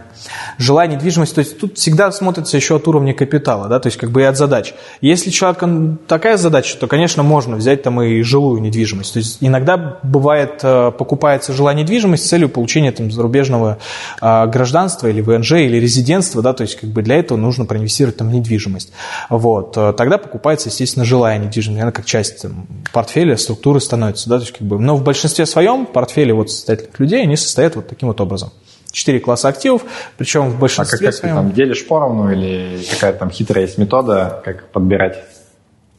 [0.57, 4.11] жилая недвижимость, то есть тут всегда смотрится еще от уровня капитала, да, то есть как
[4.11, 4.73] бы и от задач.
[5.01, 9.13] Если человека такая задача, то, конечно, можно взять там и жилую недвижимость.
[9.13, 13.77] То есть иногда бывает, э, покупается жилая недвижимость с целью получения там зарубежного
[14.19, 18.17] а, гражданства или ВНЖ, или резидентства, да, то есть как бы для этого нужно проинвестировать
[18.17, 18.91] там недвижимость.
[19.29, 19.77] Вот.
[19.77, 24.43] Э, тогда покупается, естественно, жилая недвижимость, она как часть там, портфеля, структуры становится, да, то
[24.43, 27.87] есть как бы, но в большинстве большинстве своем портфели вот состоятельных людей, они состоят вот
[27.87, 28.51] таким вот образом.
[28.91, 29.83] Четыре класса активов,
[30.17, 31.35] причем в большинстве а как, как своем...
[31.35, 35.23] ты там делишь поровну или какая-то там хитрая есть метода, как подбирать?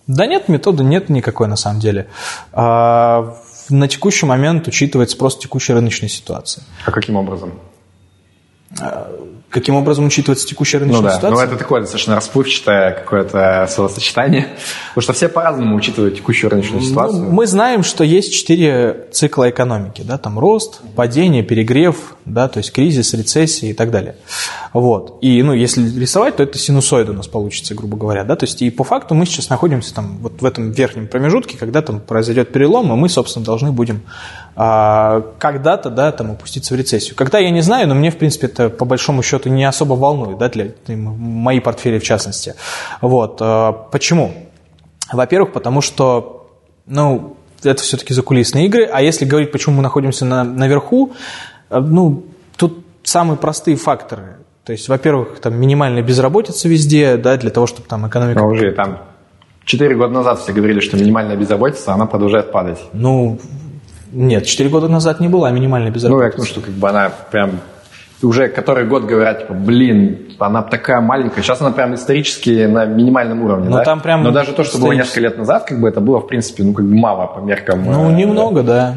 [0.07, 2.09] Да нет, методы нет никакой на самом деле.
[2.53, 3.37] А,
[3.69, 6.65] на текущий момент учитывается просто текущая рыночная ситуация.
[6.87, 7.53] А каким образом?
[9.51, 11.17] Каким образом учитывается текущая рыночная ну, да.
[11.17, 11.37] ситуация?
[11.37, 14.49] Ну, это такое достаточно расплывчатое какое-то словосочетание,
[14.91, 17.23] потому что все по-разному учитывают текущую рыночную ну, ситуацию.
[17.23, 22.59] Ну, мы знаем, что есть четыре цикла экономики, да, там рост, падение, перегрев, да, то
[22.59, 24.17] есть кризис, рецессия и так далее.
[24.75, 25.19] Вот.
[25.23, 28.61] И, ну, если рисовать, то это синусоид у нас получится, грубо говоря, да, то есть
[28.61, 32.53] и по факту мы сейчас находимся там вот в этом верхнем промежутке, когда там произойдет
[32.53, 34.03] перелом, и мы, собственно, должны будем
[34.59, 37.15] когда-то, да, там опуститься в рецессию.
[37.15, 40.39] Когда, я не знаю, но мне, в принципе, это по большому счету не особо волнует,
[40.39, 42.57] да, для мои портфели в частности.
[43.01, 43.39] Вот.
[43.41, 44.33] Э, почему?
[45.13, 46.51] Во-первых, потому что,
[46.87, 51.13] ну, это все-таки закулисные игры, а если говорить, почему мы находимся на, наверху,
[51.71, 52.25] э, ну,
[52.57, 54.39] тут самые простые факторы.
[54.65, 58.41] То есть, во-первых, там минимальная безработица везде, да, для того, чтобы там экономика...
[58.41, 58.99] Но уже там
[59.65, 62.81] четыре года назад все говорили, что минимальная безработица, она продолжает падать.
[62.93, 63.39] Ну,
[64.13, 66.19] нет, четыре года назад не была минимальная безработица.
[66.19, 67.61] Ну, я к тому, что как бы она прям
[68.23, 71.43] уже который год говорят, типа, блин, она такая маленькая.
[71.43, 73.85] Сейчас она прям исторически на минимальном уровне, Но да?
[73.85, 76.27] Там прям Но даже то, что было несколько лет назад, как бы это было, в
[76.27, 77.85] принципе, ну, как бы мало по меркам.
[77.85, 78.97] Ну, э, немного, да.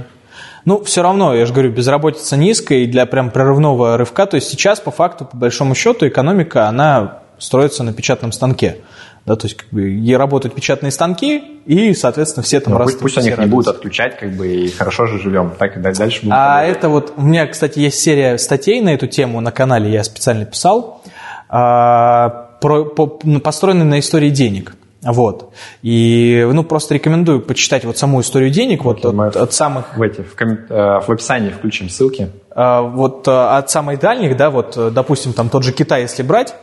[0.66, 4.50] Ну, все равно, я же говорю, безработица низкая, и для прям прорывного рывка, то есть
[4.50, 8.78] сейчас, по факту, по большому счету, экономика, она строится на печатном станке.
[9.26, 13.02] Да, то есть как бы и работают печатные станки, и, соответственно, все там ну, растут.
[13.02, 15.54] Пусть, пусть они их не будут отключать, как бы, и хорошо же живем.
[15.60, 16.34] Так и дальше будем.
[16.34, 16.78] А работать.
[16.78, 20.46] это вот, у меня, кстати, есть серия статей на эту тему на канале, я специально
[20.46, 21.04] писал,
[21.50, 24.74] а, про, по, построенные на истории денег.
[25.04, 25.54] Вот.
[25.82, 29.98] И, ну, просто рекомендую почитать вот саму историю денег, вот от, от самых...
[29.98, 30.60] В, эти, в, ком...
[30.70, 32.30] Э, в описании включим ссылки.
[32.52, 36.54] А, вот э, от самых дальних, да, вот, допустим, там тот же Китай, если брать,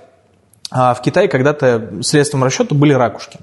[0.71, 3.39] а в Китае когда-то средством расчета были ракушки.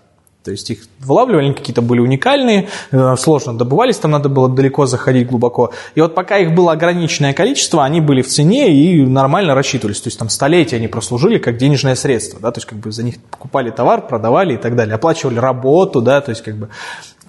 [0.45, 4.86] То есть их вылавливали, они какие-то были уникальные, э, сложно добывались, там надо было далеко
[4.86, 5.71] заходить глубоко.
[5.95, 10.01] И вот пока их было ограниченное количество, они были в цене и нормально рассчитывались.
[10.01, 13.01] То есть там столетия они прослужили как денежное средство, да, то есть как бы за
[13.01, 16.69] них покупали товар, продавали и так далее, оплачивали работу, да, то есть как бы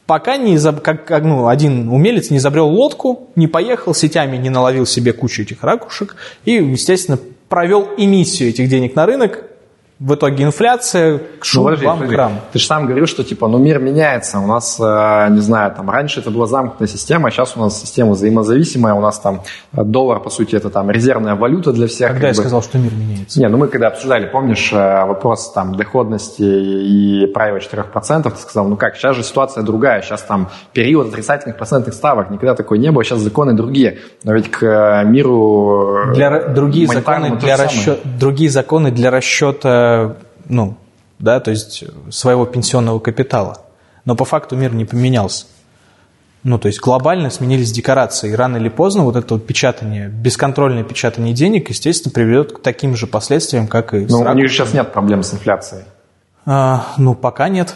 [0.07, 0.83] пока не изоб...
[0.83, 5.41] как, как, ну, один умелец не изобрел лодку, не поехал сетями, не наловил себе кучу
[5.41, 7.19] этих ракушек и, естественно,
[7.49, 9.45] провел эмиссию этих денег на рынок,
[9.99, 12.15] в итоге инфляция, шум, ну, подожди, вам, подожди.
[12.15, 12.33] крам.
[12.53, 14.39] Ты же сам говорил, что типа, ну мир меняется.
[14.39, 17.81] У нас, э, не знаю, там раньше это была замкнутая система, а сейчас у нас
[17.81, 18.93] система взаимозависимая.
[18.93, 19.41] У нас там
[19.73, 22.11] э, доллар, по сути, это там резервная валюта для всех.
[22.11, 22.39] Когда я бы.
[22.39, 23.41] сказал, что мир меняется?
[23.41, 28.69] Не, ну мы когда обсуждали, помнишь, э, вопрос там доходности и правила 4%, ты сказал,
[28.69, 30.03] ну как, сейчас же ситуация другая.
[30.03, 32.31] Сейчас там период отрицательных процентных ставок.
[32.31, 34.01] Никогда такой не было, сейчас законы другие.
[34.25, 36.13] Но ведь к миру...
[36.13, 39.86] Для, другие, законы для расчет, другие законы для расчета
[40.49, 40.77] ну,
[41.19, 43.63] да, то есть своего пенсионного капитала.
[44.05, 45.47] Но по факту мир не поменялся.
[46.43, 48.31] Ну, то есть глобально сменились декорации.
[48.31, 52.95] И рано или поздно вот это вот печатание, бесконтрольное печатание денег, естественно, приведет к таким
[52.95, 55.83] же последствиям, как и Но у них сейчас нет проблем с инфляцией.
[56.45, 57.75] А, ну, пока нет.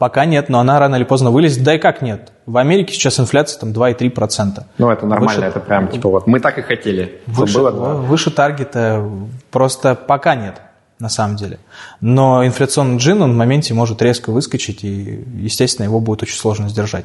[0.00, 1.62] Пока нет, но она рано или поздно вылезет.
[1.62, 2.32] Да и как нет?
[2.46, 4.64] В Америке сейчас инфляция там 2,3%.
[4.78, 7.20] Ну, это нормально, выше, это прям типа вот мы так и хотели.
[7.26, 9.06] Выше, было выше таргета
[9.50, 10.58] просто пока нет,
[11.00, 11.58] на самом деле.
[12.00, 16.70] Но инфляционный джин, он в моменте может резко выскочить, и, естественно, его будет очень сложно
[16.70, 17.04] сдержать.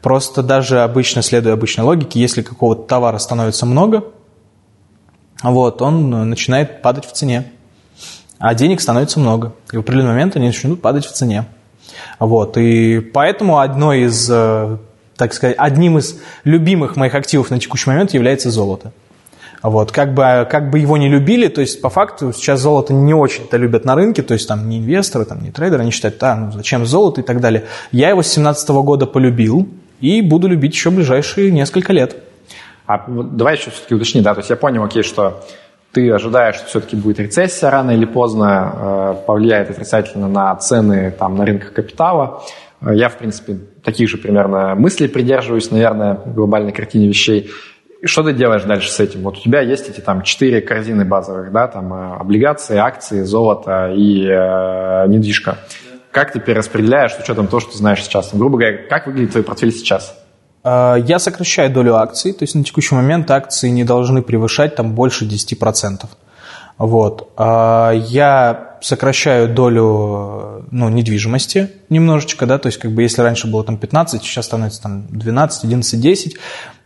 [0.00, 4.04] Просто даже обычно, следуя обычной логике, если какого-то товара становится много,
[5.42, 7.52] вот, он начинает падать в цене.
[8.38, 9.52] А денег становится много.
[9.72, 11.44] И в определенный момент они начнут падать в цене.
[12.18, 14.76] Вот, и поэтому одной из, э,
[15.16, 18.92] так сказать, одним из любимых моих активов на текущий момент является золото.
[19.62, 23.12] Вот, как бы, как бы его не любили, то есть по факту сейчас золото не
[23.12, 26.34] очень-то любят на рынке, то есть там не инвесторы, там не трейдеры, они считают, да,
[26.34, 27.64] ну зачем золото и так далее.
[27.92, 29.68] Я его с 2017 года полюбил
[30.00, 32.16] и буду любить еще ближайшие несколько лет.
[32.86, 35.44] А давай еще все-таки уточни, да, то есть я понял, окей, что
[35.92, 41.36] ты ожидаешь, что все-таки будет рецессия рано или поздно, э, повлияет отрицательно на цены там,
[41.36, 42.42] на рынках капитала.
[42.80, 47.50] Э, я, в принципе, таких же примерно мыслей придерживаюсь, наверное, в глобальной картине вещей.
[48.02, 49.22] И что ты делаешь дальше с этим?
[49.22, 53.92] Вот у тебя есть эти там четыре корзины базовых, да, там э, облигации, акции, золото
[53.94, 55.58] и э, недвижка.
[56.10, 58.34] Как ты перераспределяешь с учетом того, что ты знаешь сейчас?
[58.34, 60.19] Грубо говоря, как выглядит твой портфель сейчас?
[60.62, 64.94] А, я сокращаю долю акций, то есть на текущий момент акции не должны превышать там
[64.94, 66.06] больше 10%.
[66.78, 67.32] Вот.
[67.36, 73.64] А, я сокращаю долю ну, недвижимости немножечко, да, то есть как бы если раньше было
[73.64, 76.36] там 15, сейчас становится там 12, 11, 10,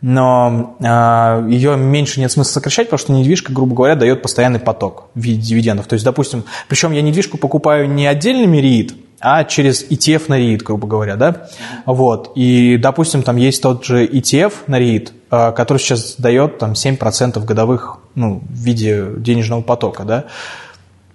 [0.01, 5.07] но э, ее меньше нет смысла сокращать, потому что недвижка, грубо говоря, дает постоянный поток
[5.15, 5.87] в виде дивидендов.
[5.87, 10.63] То есть, допустим, причем я недвижку покупаю не отдельными REIT, а через ETF на REIT,
[10.63, 11.47] грубо говоря, да,
[11.85, 16.73] вот, и, допустим, там есть тот же ETF на REIT, а, который сейчас дает там
[16.73, 20.25] 7% годовых, ну, в виде денежного потока, да,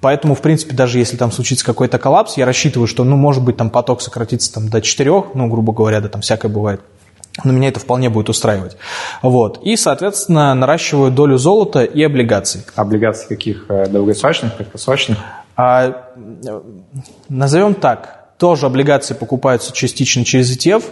[0.01, 3.59] Поэтому, в принципе, даже если там случится какой-то коллапс, я рассчитываю, что, ну, может быть,
[3.59, 6.81] там поток сократится там до 4, ну, грубо говоря, да, там всякое бывает.
[7.45, 8.77] Но меня это вполне будет устраивать.
[9.23, 9.61] Вот.
[9.63, 12.63] И, соответственно, наращиваю долю золота и облигаций.
[12.75, 13.67] Облигаций каких?
[13.69, 15.19] Э, долгосрочных, краткосрочных?
[15.61, 16.15] А,
[17.29, 20.85] назовем так, тоже облигации покупаются частично через ETF,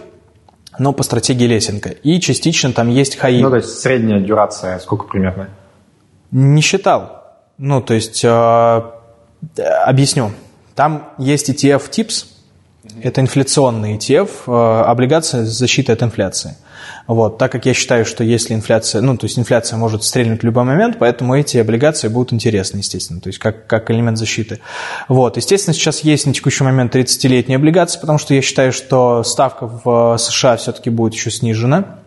[0.77, 1.89] но по стратегии Лесенко.
[1.89, 3.41] И частично там есть хаи.
[3.41, 5.49] Ну, то есть средняя дюрация сколько примерно?
[6.31, 7.23] Не считал.
[7.57, 8.81] Ну, то есть, э,
[9.85, 10.31] объясню.
[10.75, 12.25] Там есть ETF TIPS,
[13.01, 16.55] это инфляционный ETF, э, облигация защиты от инфляции.
[17.07, 20.45] Вот, так как я считаю, что если инфляция, ну, то есть инфляция может стрельнуть в
[20.45, 24.59] любой момент, поэтому эти облигации будут интересны, естественно, то есть как, как элемент защиты.
[25.07, 29.67] Вот, естественно, сейчас есть на текущий момент 30-летние облигации, потому что я считаю, что ставка
[29.67, 31.99] в США все-таки будет еще снижена.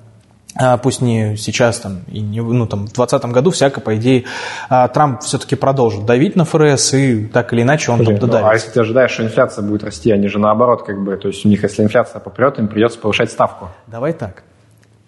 [0.55, 4.25] А, пусть не сейчас там, и не, ну, там, в 2020 году всяко, по идее,
[4.69, 8.45] а, Трамп все-таки продолжит давить на ФРС, и так или иначе он Блин, там додавит.
[8.45, 11.29] Ну, а если ты ожидаешь, что инфляция будет расти, они же наоборот, как бы, то
[11.29, 13.71] есть у них, если инфляция попрет, им придется повышать ставку.
[13.87, 14.43] Давай так.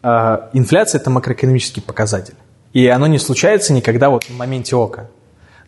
[0.07, 2.35] А, инфляция– это макроэкономический показатель.
[2.75, 5.09] И оно не случается никогда вот в моменте ока.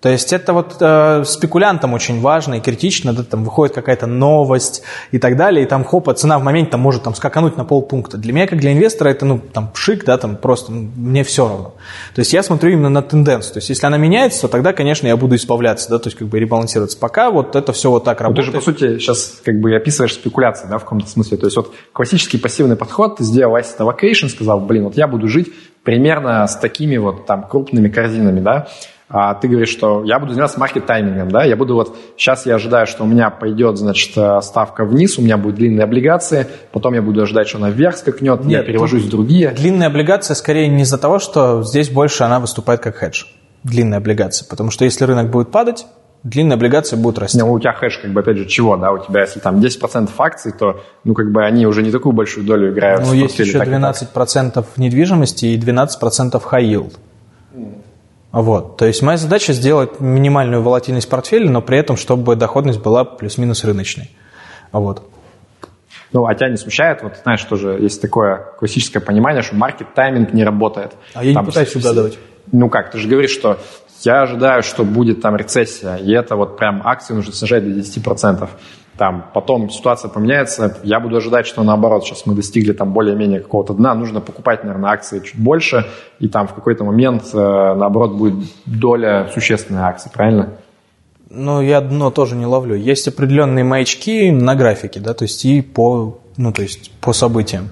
[0.01, 4.83] То есть это вот э, спекулянтам очень важно и критично, да, там выходит какая-то новость
[5.11, 8.19] и так далее, и там хопа, цена в моменте там может там скакануть на полпункта.
[8.19, 11.49] Для меня, как для инвестора, это ну там пшик, да, там просто ну, мне все
[11.49, 11.75] равно.
[12.15, 13.55] То есть я смотрю именно на тенденцию.
[13.55, 16.29] То есть если она меняется, то тогда, конечно, я буду избавляться, да, то есть как
[16.29, 16.99] бы ребалансироваться.
[16.99, 18.47] Пока вот это все вот так работает.
[18.47, 21.39] Ну, ты же, по сути, сейчас как бы описываешь спекуляции, да, в каком-то смысле.
[21.39, 25.29] То есть вот классический пассивный подход, ты сделал asset allocation, сказал, блин, вот я буду
[25.29, 25.53] жить
[25.83, 28.69] примерно с такими вот там крупными корзинами, да,
[29.09, 32.87] а ты говоришь, что я буду заниматься маркет-таймингом, да, я буду вот, сейчас я ожидаю,
[32.87, 37.03] что у меня пойдет, значит, э, ставка вниз, у меня будут длинные облигации, потом я
[37.03, 39.51] буду ожидать, что она вверх скакнет, Нет, я перевожусь в другие.
[39.51, 43.25] Длинные облигации скорее не из-за того, что здесь больше она выступает как хедж,
[43.63, 45.87] длинная облигация, потому что если рынок будет падать,
[46.25, 47.39] длинные облигации будут расти.
[47.39, 48.91] Ну, у тебя хэш, как бы, опять же, чего, да?
[48.93, 52.45] У тебя, если там 10% акций, то, ну, как бы, они уже не такую большую
[52.45, 53.03] долю играют.
[53.07, 56.93] Ну, есть еще 12% недвижимости и 12% high yield.
[58.37, 58.77] Вот.
[58.77, 63.65] То есть моя задача сделать минимальную волатильность портфеля, но при этом, чтобы доходность была плюс-минус
[63.65, 64.11] рыночной.
[64.73, 65.03] Вот.
[66.13, 70.45] Ну, а тебя не смущает, вот знаешь, тоже есть такое классическое понимание, что маркет-тайминг не
[70.45, 70.93] работает.
[71.15, 72.19] А я там, не пытаюсь угадывать.
[72.53, 73.59] Ну как, ты же говоришь, что
[74.03, 78.49] я ожидаю, что будет там рецессия, и это вот прям акции нужно снижать до 10%.
[78.99, 83.75] Там, потом ситуация поменяется, я буду ожидать, что наоборот, сейчас мы достигли там более-менее какого-то
[83.75, 85.85] дна, нужно покупать, наверное, акции чуть больше,
[86.19, 90.55] и там в какой-то момент, э, наоборот, будет доля существенной акций, правильно?
[91.29, 92.75] Ну, я дно тоже не ловлю.
[92.75, 97.69] Есть определенные маячки на графике, да, то есть и по, ну, то есть по событиям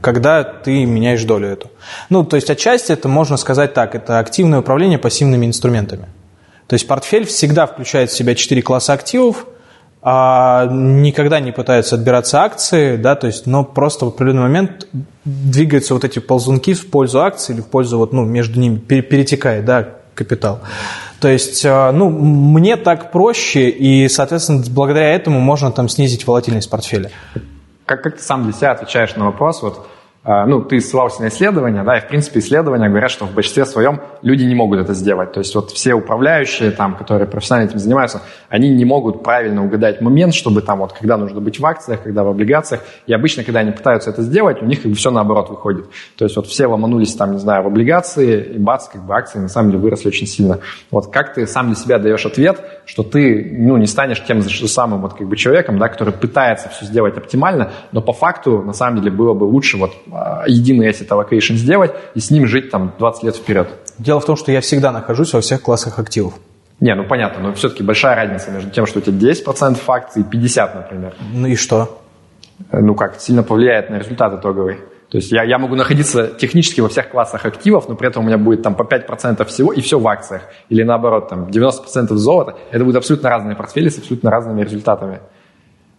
[0.00, 1.70] когда ты меняешь долю эту.
[2.08, 6.06] Ну, то есть отчасти это можно сказать так, это активное управление пассивными инструментами.
[6.66, 9.46] То есть портфель всегда включает в себя четыре класса активов,
[10.10, 14.88] а никогда не пытаются отбираться акции, да, то есть, но просто в определенный момент
[15.26, 19.66] двигаются вот эти ползунки в пользу акций или в пользу, вот, ну, между ними перетекает,
[19.66, 20.60] да, капитал.
[21.20, 26.70] То есть, а, ну, мне так проще, и, соответственно, благодаря этому можно там снизить волатильность
[26.70, 27.10] портфеля.
[27.84, 29.86] Как, как ты сам для себя отвечаешь на вопрос, вот
[30.24, 34.00] ну, ты ссылался на исследования, да, и, в принципе, исследования говорят, что в большинстве своем
[34.20, 35.32] люди не могут это сделать.
[35.32, 40.00] То есть вот все управляющие, там, которые профессионально этим занимаются, они не могут правильно угадать
[40.00, 42.82] момент, чтобы там вот, когда нужно быть в акциях, когда в облигациях.
[43.06, 45.86] И обычно, когда они пытаются это сделать, у них как бы все наоборот выходит.
[46.16, 49.38] То есть вот все ломанулись там, не знаю, в облигации, и бац, как бы акции
[49.38, 50.58] на самом деле выросли очень сильно.
[50.90, 54.68] Вот как ты сам для себя даешь ответ, что ты, ну, не станешь тем же
[54.68, 58.72] самым вот как бы человеком, да, который пытается все сделать оптимально, но по факту, на
[58.72, 62.70] самом деле, было бы лучше вот а, единый asset allocation сделать и с ним жить
[62.70, 63.68] там 20 лет вперед.
[63.98, 66.34] Дело в том, что я всегда нахожусь во всех классах активов.
[66.80, 70.24] Не, ну понятно, но все-таки большая разница между тем, что у тебя 10% акций и
[70.24, 71.14] 50, например.
[71.32, 72.00] Ну и что?
[72.72, 74.78] Ну как, сильно повлияет на результат итоговый.
[75.10, 78.26] То есть я, я могу находиться технически во всех классах активов, но при этом у
[78.26, 80.42] меня будет там по 5% всего и все в акциях.
[80.68, 82.56] Или наоборот, там 90% золота.
[82.70, 85.20] Это будут абсолютно разные портфели с абсолютно разными результатами.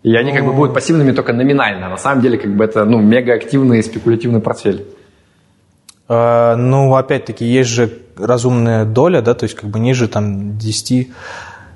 [0.04, 1.90] И они как бы будут пассивными только номинально.
[1.90, 4.86] На самом деле, как бы это ну, мегаактивный спекулятивный портфель.
[6.08, 11.10] А, ну, опять-таки, есть же разумная доля, да, то есть как бы ниже там 10,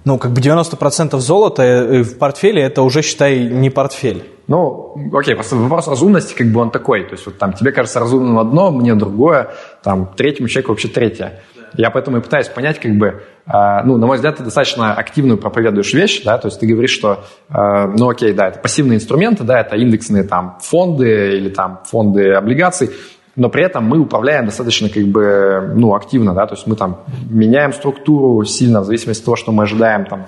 [0.06, 4.24] ну, как бы 90% золота э, в портфеле, это уже, считай, не портфель.
[4.48, 7.04] Ну, окей, просто вопрос разумности, как бы он такой.
[7.04, 11.42] То есть вот там тебе кажется разумным одно, мне другое, там третьему человеку вообще третье.
[11.76, 15.38] Я поэтому и пытаюсь понять, как бы, э, ну, на мой взгляд, ты достаточно активную
[15.38, 17.54] проповедуешь вещь, да, то есть ты говоришь, что, э,
[17.98, 22.92] ну, окей, да, это пассивные инструменты, да, это индексные там фонды или там фонды облигаций,
[23.36, 27.00] но при этом мы управляем достаточно как бы, ну, активно, да, то есть мы там
[27.30, 30.26] меняем структуру сильно в зависимости от того, что мы ожидаем, там,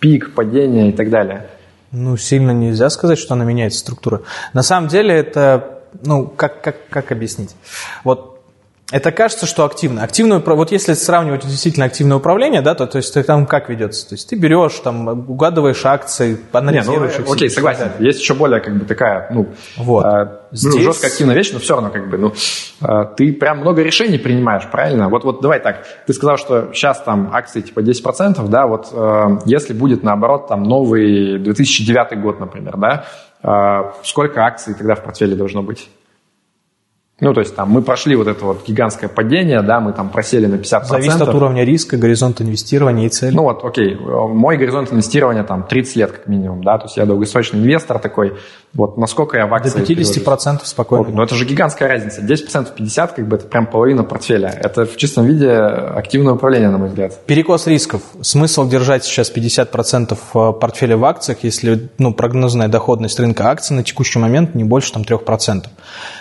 [0.00, 1.46] пик, падение и так далее.
[1.92, 4.22] Ну, сильно нельзя сказать, что она меняется структура.
[4.52, 7.54] На самом деле это, ну, как, как, как объяснить?
[8.04, 8.35] Вот
[8.92, 10.04] это кажется, что активно.
[10.04, 14.08] Активное, вот если сравнивать действительно активное управление, да, то, то есть там как ведется?
[14.08, 17.32] То есть ты берешь, там, угадываешь акции, анализируешь Не, ну, их.
[17.32, 17.90] Окей, согласен.
[17.98, 20.04] Есть еще более как бы такая, ну, вот.
[20.04, 20.74] э, Здесь...
[20.74, 22.32] ну жестко активная вещь, но все равно как бы, ну,
[22.80, 22.86] э,
[23.16, 25.08] ты прям много решений принимаешь, правильно?
[25.08, 29.38] Вот, вот давай так, ты сказал, что сейчас там акции типа 10%, да, вот э,
[29.46, 33.04] если будет наоборот там новый 2009 год, например, да,
[33.42, 35.88] э, сколько акций тогда в портфеле должно быть?
[37.18, 40.44] Ну, то есть там мы прошли вот это вот гигантское падение, да, мы там просели
[40.46, 40.84] на 50%.
[40.84, 43.34] Зависит от уровня риска, горизонт инвестирования и цели.
[43.34, 47.06] Ну вот, окей, мой горизонт инвестирования там 30 лет как минимум, да, то есть я
[47.06, 48.34] долгосрочный инвестор такой,
[48.76, 49.78] вот насколько я в акции...
[49.78, 50.68] До 50% перевожусь.
[50.68, 51.04] спокойно.
[51.04, 54.48] Вот, ну это же гигантская разница, 10% 50, как бы это прям половина портфеля.
[54.48, 57.18] Это в чистом виде активное управление, на мой взгляд.
[57.26, 58.02] Перекос рисков.
[58.20, 63.82] Смысл держать сейчас 50% э, портфеля в акциях, если ну, прогнозная доходность рынка акций на
[63.82, 65.64] текущий момент не больше там 3%.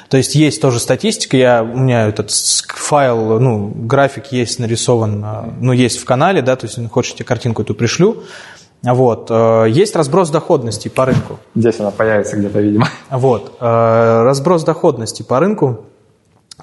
[0.10, 5.54] То есть есть тоже статистика, я, у меня этот файл, ну, график есть нарисован, а,
[5.60, 8.24] ну, есть в канале, да, то есть хочешь, я картинку эту пришлю.
[8.94, 9.28] Вот.
[9.30, 11.40] Э, есть разброс доходности по рынку.
[11.56, 12.88] Здесь она появится где-то, видимо.
[13.10, 13.54] Вот.
[13.60, 15.86] Э, разброс доходности по рынку.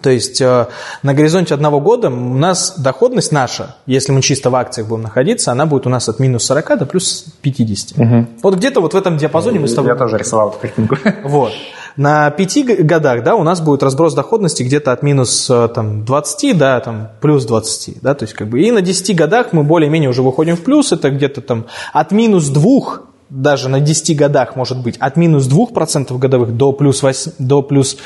[0.01, 0.67] То есть э,
[1.03, 5.53] на горизонте одного года у нас доходность наша, если мы чисто в акциях будем находиться,
[5.53, 7.99] она будет у нас от минус 40 до плюс 50.
[7.99, 8.27] Угу.
[8.43, 9.91] Вот где-то вот в этом диапазоне мы с тобой...
[9.91, 10.97] Я тоже рисовал эту картинку.
[11.25, 11.53] Вот.
[11.97, 16.57] На пяти годах, да, у нас будет разброс доходности где-то от минус э, там, 20
[16.57, 20.09] до там, плюс 20, да, то есть как бы и на 10 годах мы более-менее
[20.09, 24.83] уже выходим в плюс, это где-то там от минус 2 даже на 10 годах может
[24.83, 27.97] быть от минус 2% годовых до плюс, 8, до плюс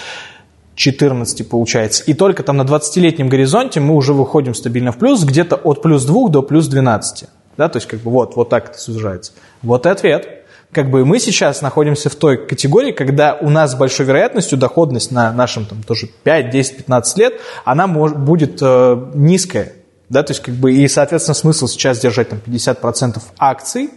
[0.76, 2.04] 14 получается.
[2.04, 6.04] И только там на 20-летнем горизонте мы уже выходим стабильно в плюс, где-то от плюс
[6.04, 7.28] 2 до плюс 12.
[7.56, 9.32] Да, то есть как бы вот, вот так это сужается.
[9.62, 10.35] Вот и ответ.
[10.76, 15.10] Как бы мы сейчас находимся в той категории, когда у нас с большой вероятностью доходность
[15.10, 19.72] на нашем там тоже 5, 10, 15 лет, она может, будет э, низкая.
[20.10, 23.88] Да, то есть как бы и, соответственно, смысл сейчас держать там 50% акций,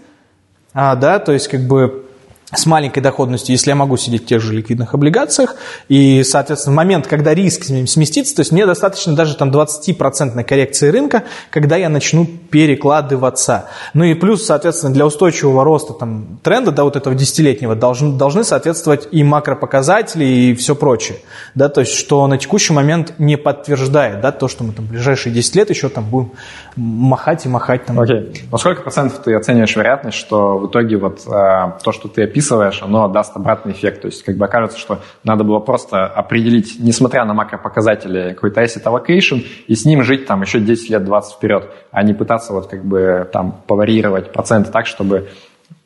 [0.73, 2.06] а, да, то есть как бы
[2.53, 5.55] с маленькой доходностью, если я могу сидеть в тех же ликвидных облигациях,
[5.88, 10.89] и, соответственно, в момент, когда риск сместится, то есть мне достаточно даже там 20% коррекции
[10.89, 13.65] рынка, когда я начну перекладываться.
[13.93, 18.43] Ну и плюс, соответственно, для устойчивого роста там, тренда, да, вот этого десятилетнего, должны, должны
[18.43, 21.19] соответствовать и макропоказатели, и все прочее.
[21.53, 24.89] Да, то есть, что на текущий момент не подтверждает, да, то, что мы там в
[24.89, 26.31] ближайшие 10 лет еще там будем
[26.76, 27.85] махать и махать.
[27.85, 27.99] Там.
[27.99, 28.15] Окей.
[28.17, 28.39] Okay.
[28.51, 31.30] На сколько процентов ты оцениваешь вероятность, что в итоге вот э,
[31.84, 34.02] то, что ты описываешь, описываешь, оно даст обратный эффект.
[34.02, 38.84] То есть как бы окажется, что надо было просто определить, несмотря на макропоказатели, какой-то asset
[38.84, 42.68] allocation, и с ним жить там еще 10 лет, 20 вперед, а не пытаться вот
[42.68, 45.28] как бы там поварьировать проценты так, чтобы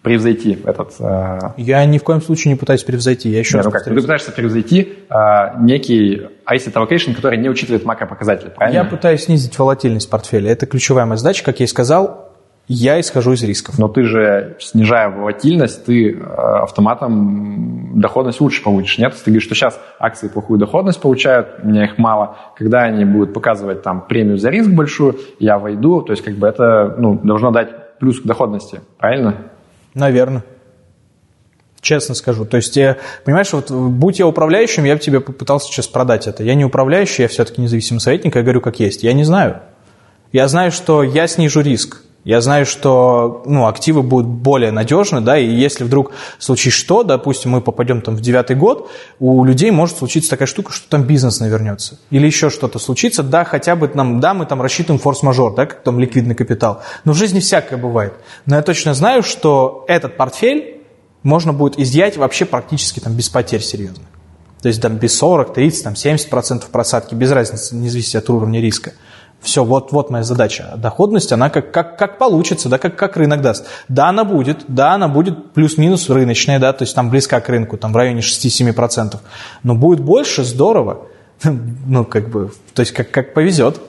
[0.04, 0.94] превзойти этот...
[1.00, 1.40] Э...
[1.58, 3.96] Я ни в коем случае не пытаюсь превзойти, я еще Нет, раз ну как, Ты
[3.96, 5.16] пытаешься превзойти э,
[5.62, 8.80] некий asset allocation, который не учитывает макропоказатели, правильно?
[8.80, 10.52] Я пытаюсь снизить волатильность портфеля.
[10.52, 12.33] Это ключевая моя задача, как я и сказал,
[12.68, 13.78] я исхожу из рисков.
[13.78, 19.14] Но ты же, снижая волатильность, ты э, автоматом доходность лучше получишь, нет?
[19.14, 22.38] Ты говоришь, что сейчас акции плохую доходность получают, у меня их мало.
[22.58, 26.48] Когда они будут показывать там премию за риск большую, я войду, то есть как бы
[26.48, 29.36] это ну, должно дать плюс к доходности, правильно?
[29.94, 30.44] Наверное.
[31.82, 32.46] Честно скажу.
[32.46, 32.80] То есть,
[33.26, 36.42] понимаешь, вот будь я управляющим, я бы тебе попытался сейчас продать это.
[36.42, 39.04] Я не управляющий, я все-таки независимый советник, я говорю как есть.
[39.04, 39.60] Я не знаю.
[40.32, 42.02] Я знаю, что я снижу риск.
[42.24, 47.52] Я знаю, что ну, активы будут более надежны, да, и если вдруг случится что, допустим,
[47.52, 48.90] мы попадем там в девятый год,
[49.20, 52.00] у людей может случиться такая штука, что там бизнес навернется.
[52.12, 55.84] Или еще что-то случится, да, хотя бы нам, да, мы там рассчитываем форс-мажор, да, как
[55.84, 56.82] там ликвидный капитал.
[57.04, 58.14] Но в жизни всякое бывает.
[58.46, 60.82] Но я точно знаю, что этот портфель
[61.24, 64.08] можно будет изъять вообще практически там без потерь серьезных.
[64.62, 68.62] То есть там без 40, 30, там 70% просадки, без разницы, не зависит от уровня
[68.62, 68.94] риска.
[69.44, 70.74] Все, вот, вот моя задача.
[70.78, 73.68] Доходность, она как, как, как получится, да, как, как рынок даст.
[73.90, 77.78] Да, она будет, да, она будет плюс-минус рыночная, да, то есть там близка к рынку,
[77.78, 79.18] там в районе 6-7%.
[79.64, 81.08] Но будет больше, здорово.
[81.86, 83.82] Ну, как бы, то есть как, как повезет.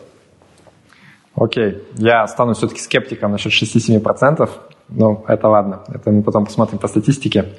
[1.37, 4.51] Окей, я стану все-таки скептиком насчет 6-7%,
[4.89, 7.55] но это ладно, это мы потом посмотрим по статистике.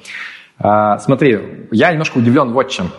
[0.58, 2.90] А, смотри, я немножко удивлен вот чем.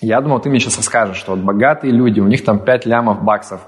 [0.00, 3.22] Я думал, ты мне сейчас расскажешь, что вот богатые люди, у них там 5 лямов
[3.22, 3.60] баксов,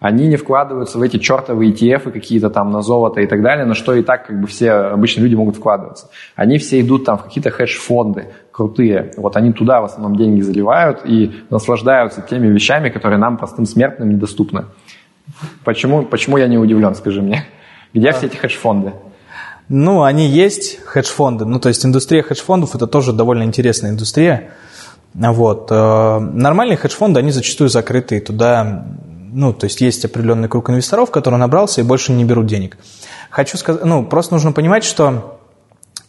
[0.00, 3.74] они не вкладываются в эти чертовые ETF какие-то там на золото и так далее, на
[3.74, 6.08] что и так как бы все обычные люди могут вкладываться.
[6.36, 9.12] Они все идут там в какие-то хедж-фонды крутые.
[9.16, 14.10] Вот они туда в основном деньги заливают и наслаждаются теми вещами, которые нам, простым смертным,
[14.10, 14.66] недоступны.
[15.64, 17.44] Почему, почему я не удивлен, скажи мне?
[17.92, 18.12] Где а.
[18.12, 18.92] все эти хедж-фонды?
[19.68, 21.44] Ну, они есть, хедж-фонды.
[21.44, 24.50] Ну, то есть индустрия хедж-фондов– это тоже довольно интересная индустрия.
[25.12, 25.70] Вот.
[25.70, 28.86] Э, нормальные хедж-фонды, они зачастую закрыты, и туда
[29.32, 32.78] ну, то есть есть определенный круг инвесторов, который набрался и больше не берут денег.
[33.30, 35.38] Хочу сказать, ну, просто нужно понимать, что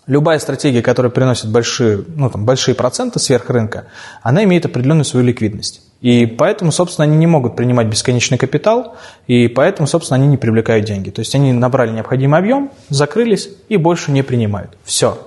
[0.08, 3.86] любая стратегия, которая приносит большие, ну, там, большие проценты сверх рынка,
[4.22, 5.82] она имеет определенную свою ликвидность.
[6.02, 8.96] И поэтому, собственно, они не могут принимать бесконечный капитал,
[9.28, 11.10] и поэтому, собственно, они не привлекают деньги.
[11.10, 14.78] То есть они набрали необходимый объем, закрылись и больше не принимают.
[14.84, 15.18] Все.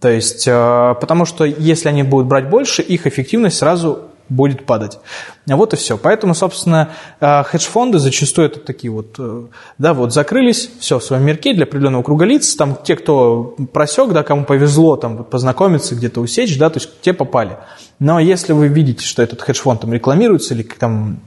[0.00, 4.98] То есть, э, потому что если они будут брать больше, их эффективность сразу будет падать.
[5.46, 5.96] Вот и все.
[5.96, 6.90] Поэтому, собственно,
[7.20, 9.46] э, хедж-фонды зачастую это такие вот, э,
[9.78, 14.12] да, вот закрылись, все, в своем мирке для определенного круга лиц, там те, кто просек,
[14.12, 17.56] да, кому повезло там познакомиться, где-то усечь, да, то есть те попали.
[17.98, 21.20] Но если вы видите, что этот хедж-фонд там рекламируется или там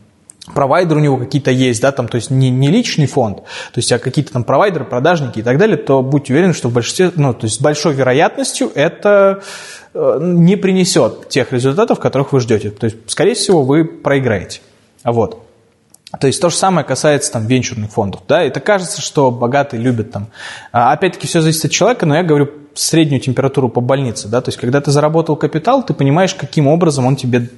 [0.53, 3.91] провайдер у него какие-то есть, да, там, то есть не, не личный фонд, то есть
[3.91, 7.33] а какие-то там провайдеры, продажники и так далее, то будьте уверены, что в большинстве, ну,
[7.33, 9.41] то есть с большой вероятностью это
[9.93, 12.71] э, не принесет тех результатов, которых вы ждете.
[12.71, 14.61] То есть, скорее всего, вы проиграете.
[15.03, 15.45] Вот.
[16.19, 18.21] То есть то же самое касается там венчурных фондов.
[18.27, 18.41] Да?
[18.41, 20.27] Это кажется, что богатые любят там.
[20.71, 24.27] А, опять-таки все зависит от человека, но я говорю среднюю температуру по больнице.
[24.27, 24.41] Да?
[24.41, 27.49] То есть когда ты заработал капитал, ты понимаешь, каким образом он тебе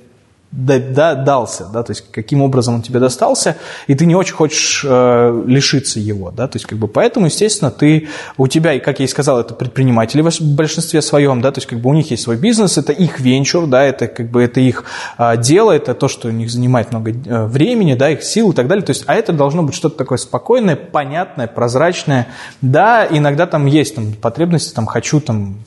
[0.51, 3.55] да, да, дался, да, то есть каким образом он тебе достался,
[3.87, 7.71] и ты не очень хочешь э, лишиться его, да, то есть как бы поэтому, естественно,
[7.71, 11.69] ты, у тебя, как я и сказал, это предприниматели в большинстве своем, да, то есть
[11.69, 14.59] как бы у них есть свой бизнес, это их венчур, да, это как бы это
[14.59, 14.83] их
[15.17, 18.55] э, дело, это то, что у них занимает много э, времени, да, их сил и
[18.55, 22.27] так далее, то есть, а это должно быть что-то такое спокойное, понятное, прозрачное,
[22.61, 25.63] да, иногда там есть там потребности, там хочу там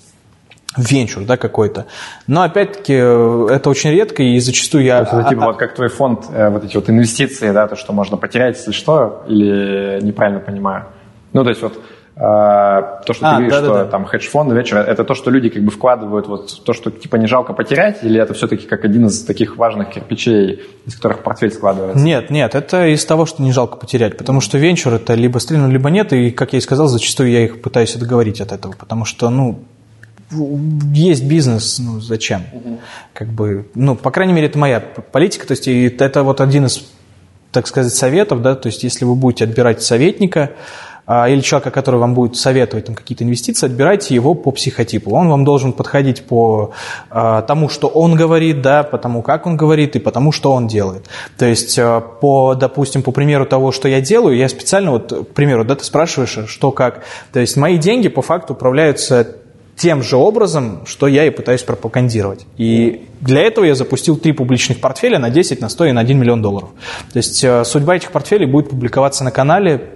[0.76, 1.86] венчур, да, какой-то.
[2.26, 5.04] Но, опять-таки, э, это очень редко, и зачастую я...
[5.04, 7.76] То есть, это, типа, вот как твой фонд, э, вот эти вот инвестиции, да, то,
[7.76, 10.86] что можно потерять, если что, или неправильно понимаю?
[11.32, 11.74] Ну, то есть, вот
[12.16, 13.90] то, что а, ты говоришь, да, что да, да.
[13.90, 17.26] там хедж-фонды вечер, это то, что люди как бы вкладывают вот то, что типа не
[17.26, 22.04] жалко потерять, или это все-таки как один из таких важных кирпичей, из которых портфель складывается?
[22.04, 25.68] Нет, нет, это из того, что не жалко потерять, потому что венчур это либо стрельну,
[25.68, 29.04] либо нет, и, как я и сказал, зачастую я их пытаюсь отговорить от этого, потому
[29.04, 29.64] что, ну,
[30.92, 32.42] есть бизнес, ну зачем?
[32.52, 32.78] Угу.
[33.12, 36.86] Как бы, ну, по крайней мере, это моя политика, то есть это вот один из,
[37.52, 40.50] так сказать, советов, да, то есть если вы будете отбирать советника,
[41.06, 45.10] а, или человека, который вам будет советовать там, какие-то инвестиции, отбирайте его по психотипу.
[45.14, 46.72] Он вам должен подходить по
[47.10, 50.52] а, тому, что он говорит, да, по тому, как он говорит, и по тому, что
[50.52, 51.06] он делает.
[51.36, 55.34] То есть, а, по, допустим, по примеру того, что я делаю, я специально, вот, к
[55.34, 57.02] примеру, да, ты спрашиваешь, что как.
[57.32, 59.36] То есть, мои деньги по факту управляются
[59.76, 62.46] тем же образом, что я и пытаюсь пропагандировать.
[62.56, 66.18] И для этого я запустил три публичных портфеля на 10, на 100 и на 1
[66.18, 66.70] миллион долларов.
[67.12, 69.90] То есть судьба этих портфелей будет публиковаться на канале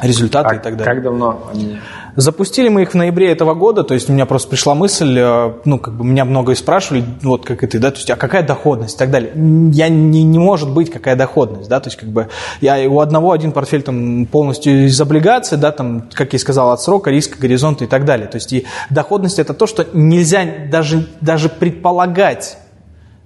[0.00, 0.94] результаты а и так далее.
[0.94, 1.78] Как давно они?
[2.14, 5.52] Запустили мы их в ноябре этого года, то есть у меня просто пришла мысль, э,
[5.64, 8.46] ну, как бы меня многое спрашивали, вот как и ты, да, то есть, а какая
[8.46, 9.32] доходность и так далее.
[9.72, 12.28] Я не, не может быть какая доходность, да, то есть, как бы,
[12.60, 16.70] я у одного один портфель там полностью из облигаций, да, там, как я и сказал,
[16.70, 18.26] от срока, риска, горизонта и так далее.
[18.26, 22.58] То есть, и доходность это то, что нельзя даже, даже предполагать.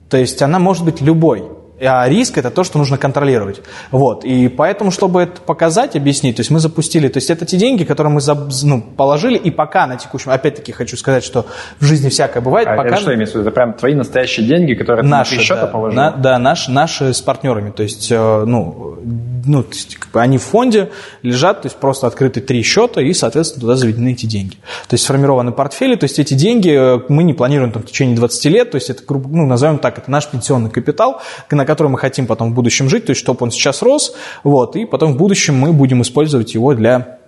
[0.08, 1.55] То есть, она может быть любой.
[1.78, 3.60] А риск– это то, что нужно контролировать.
[3.90, 4.24] Вот.
[4.24, 7.84] И поэтому, чтобы это показать, объяснить, то есть мы запустили, то есть это те деньги,
[7.84, 8.20] которые мы
[8.62, 11.44] ну, положили, и пока на текущем, опять-таки хочу сказать, что
[11.78, 12.66] в жизни всякое бывает.
[12.66, 12.88] А пока...
[12.88, 13.50] это что имеется в виду?
[13.50, 15.96] Это прям твои настоящие деньги, которые наши, ты на счета да, положил?
[15.96, 17.70] На, да, наши, наши с партнерами.
[17.70, 18.98] То есть, э, ну,
[19.44, 20.90] ну, то есть, как бы они в фонде
[21.22, 24.54] лежат, то есть просто открыты три счета, и, соответственно, туда заведены эти деньги.
[24.88, 28.16] То есть сформированы портфели, то есть эти деньги э, мы не планируем там, в течение
[28.16, 31.20] 20 лет, то есть это, ну, назовем так, это наш пенсионный капитал,
[31.50, 34.14] на который мы хотим потом в будущем жить, то есть чтобы он сейчас рос,
[34.44, 37.18] вот, и потом в будущем мы будем использовать его для,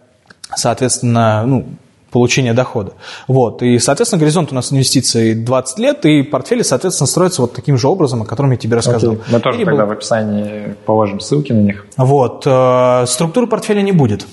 [0.54, 1.66] соответственно, ну,
[2.10, 2.92] получения дохода.
[3.26, 3.62] Вот.
[3.62, 7.88] И, соответственно, горизонт у нас инвестиций 20 лет, и портфели, соответственно, строятся вот таким же
[7.88, 9.16] образом, о котором я тебе рассказывал.
[9.16, 9.22] Okay.
[9.30, 9.90] Мы тоже Или тогда был...
[9.90, 11.86] в описании положим ссылки на них.
[11.96, 12.44] Вот.
[12.46, 14.26] Э, структуры портфеля не будет.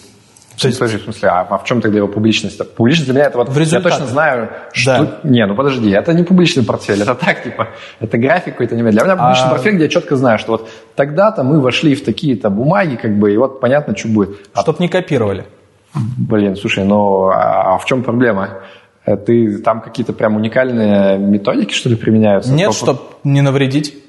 [0.60, 2.58] То есть, подожди, в смысле, а, а в чем тогда его публичность?
[2.76, 5.20] Публичность для меня это вот, в я точно знаю, что...
[5.24, 5.30] Да.
[5.30, 7.70] Не, ну подожди, это не публичный портфель, это так, типа,
[8.00, 8.76] это график какой-то.
[8.76, 9.50] Для меня публичный а...
[9.50, 13.34] портфель, где я четко знаю, что вот тогда-то мы вошли в такие-то бумаги, как бы,
[13.34, 14.38] и вот понятно, что будет.
[14.54, 14.62] А...
[14.62, 15.46] Чтоб не копировали.
[16.18, 18.62] Блин, слушай, ну а, а в чем проблема?
[19.06, 22.52] Ты там какие-то прям уникальные методики, что ли, применяются?
[22.52, 24.05] Нет, чтобы не навредить.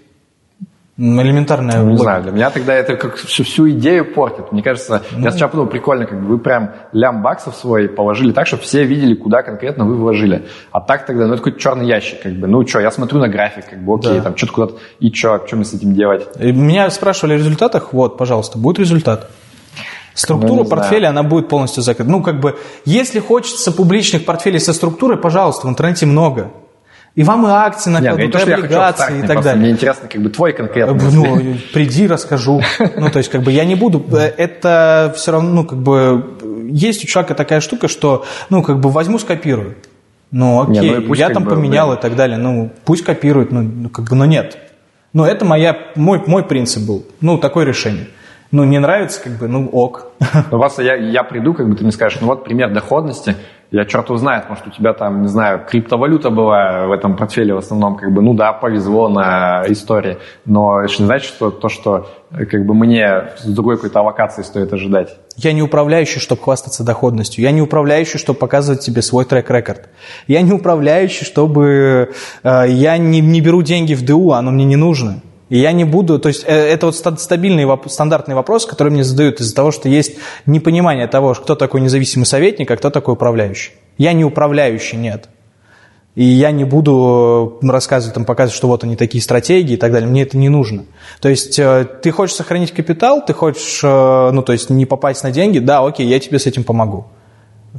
[0.98, 4.50] Элементарная Не знаю, для меня тогда это как всю, всю идею портит.
[4.50, 8.32] Мне кажется, ну, я сначала подумал, прикольно, как бы вы прям лям баксов свой положили
[8.32, 10.46] так, чтобы все видели, куда конкретно вы вложили.
[10.72, 12.46] А так тогда, ну, это какой-то черный ящик, как бы.
[12.46, 14.22] Ну, что, я смотрю на график, как бы, окей, да.
[14.22, 16.26] там, что-то куда-то, и что, что мне с этим делать?
[16.40, 19.28] И меня спрашивали о результатах, вот, пожалуйста, будет результат.
[20.14, 22.10] Структура ну, портфеля, она будет полностью закрыта.
[22.10, 22.56] Ну, как бы,
[22.86, 26.52] если хочется публичных портфелей со структурой, пожалуйста, в интернете много.
[27.16, 29.62] И вам и акции накладут, и облигации и так далее.
[29.62, 31.10] Мне интересно, как бы твой конкретный.
[31.12, 32.60] Ну, приди, расскажу.
[32.96, 34.04] Ну, то есть, как бы я не буду.
[34.14, 36.36] Это все равно, ну, как бы,
[36.70, 39.76] есть у человека такая штука, что, ну, как бы возьму, скопирую.
[40.30, 42.36] Ну, окей, не, ну, я там бы, поменял и так далее.
[42.36, 44.58] Ну, пусть копирует, ну, ну, как бы, но нет.
[45.14, 47.06] Но это моя, мой, мой принцип был.
[47.22, 48.08] Ну, такое решение
[48.52, 50.12] ну, не нравится, как бы, ну, ок.
[50.50, 53.36] Ну, просто я, я приду, как бы ты мне скажешь, ну, вот пример доходности,
[53.70, 57.58] я черт узнает, может, у тебя там, не знаю, криптовалюта была в этом портфеле в
[57.58, 62.08] основном, как бы, ну да, повезло на истории, но это не значит, что то, что
[62.30, 65.16] как бы мне с другой какой-то аллокацией стоит ожидать.
[65.36, 67.42] Я не управляющий, чтобы хвастаться доходностью.
[67.42, 69.88] Я не управляющий, чтобы показывать тебе свой трек-рекорд.
[70.26, 72.12] Я не управляющий, чтобы...
[72.42, 75.20] Э, я не, не беру деньги в ДУ, оно мне не нужно.
[75.48, 79.40] И я не буду, то есть э, это вот стабильный, стандартный вопрос, который мне задают
[79.40, 83.72] из-за того, что есть непонимание того, кто такой независимый советник, а кто такой управляющий.
[83.96, 85.28] Я не управляющий, нет.
[86.16, 89.92] И я не буду э, рассказывать, там, показывать, что вот они такие стратегии и так
[89.92, 90.08] далее.
[90.08, 90.84] Мне это не нужно.
[91.20, 95.30] То есть э, ты хочешь сохранить капитал, ты хочешь, ну, то есть не попасть на
[95.30, 97.06] деньги, да, окей, я тебе с этим помогу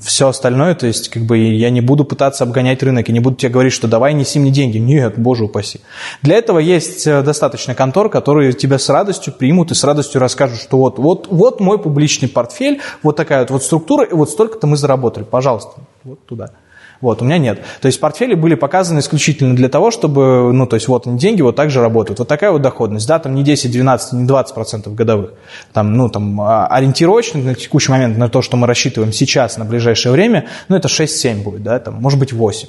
[0.01, 3.35] все остальное, то есть как бы я не буду пытаться обгонять рынок, и не буду
[3.35, 4.77] тебе говорить, что давай неси мне деньги.
[4.77, 5.81] Нет, боже упаси.
[6.21, 10.59] Для этого есть э, достаточно контор, которые тебя с радостью примут и с радостью расскажут,
[10.59, 14.67] что вот, вот, вот мой публичный портфель, вот такая вот, вот структура, и вот столько-то
[14.67, 15.23] мы заработали.
[15.23, 16.51] Пожалуйста, вот туда.
[16.99, 17.61] Вот, у меня нет.
[17.81, 21.41] То есть портфели были показаны исключительно для того, чтобы, ну, то есть вот они деньги
[21.41, 22.19] вот так же работают.
[22.19, 25.33] Вот такая вот доходность, да, там не 10, 12, не 20 процентов годовых.
[25.73, 29.65] Там, ну, там а, ориентировочно на текущий момент на то, что мы рассчитываем сейчас, на
[29.65, 32.67] ближайшее время, ну, это 6-7 будет, да, там, может быть, 8.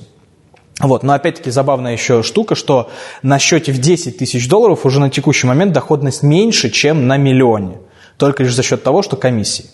[0.80, 2.90] Вот, но опять-таки забавная еще штука, что
[3.22, 7.78] на счете в 10 тысяч долларов уже на текущий момент доходность меньше, чем на миллионе.
[8.16, 9.66] Только лишь за счет того, что комиссии.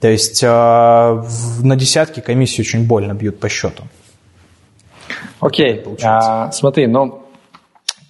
[0.00, 3.84] То есть э, на десятки комиссии очень больно бьют по счету.
[5.40, 7.22] Окей, а, смотри, ну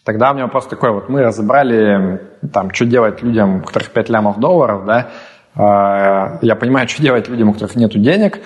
[0.06, 1.08] тогда у меня вопрос такой, вот.
[1.08, 2.20] Мы разобрали,
[2.52, 5.10] там, что делать людям, у которых 5 лямов долларов, да,
[5.54, 8.40] а, я понимаю, что делать людям, у которых нет денег,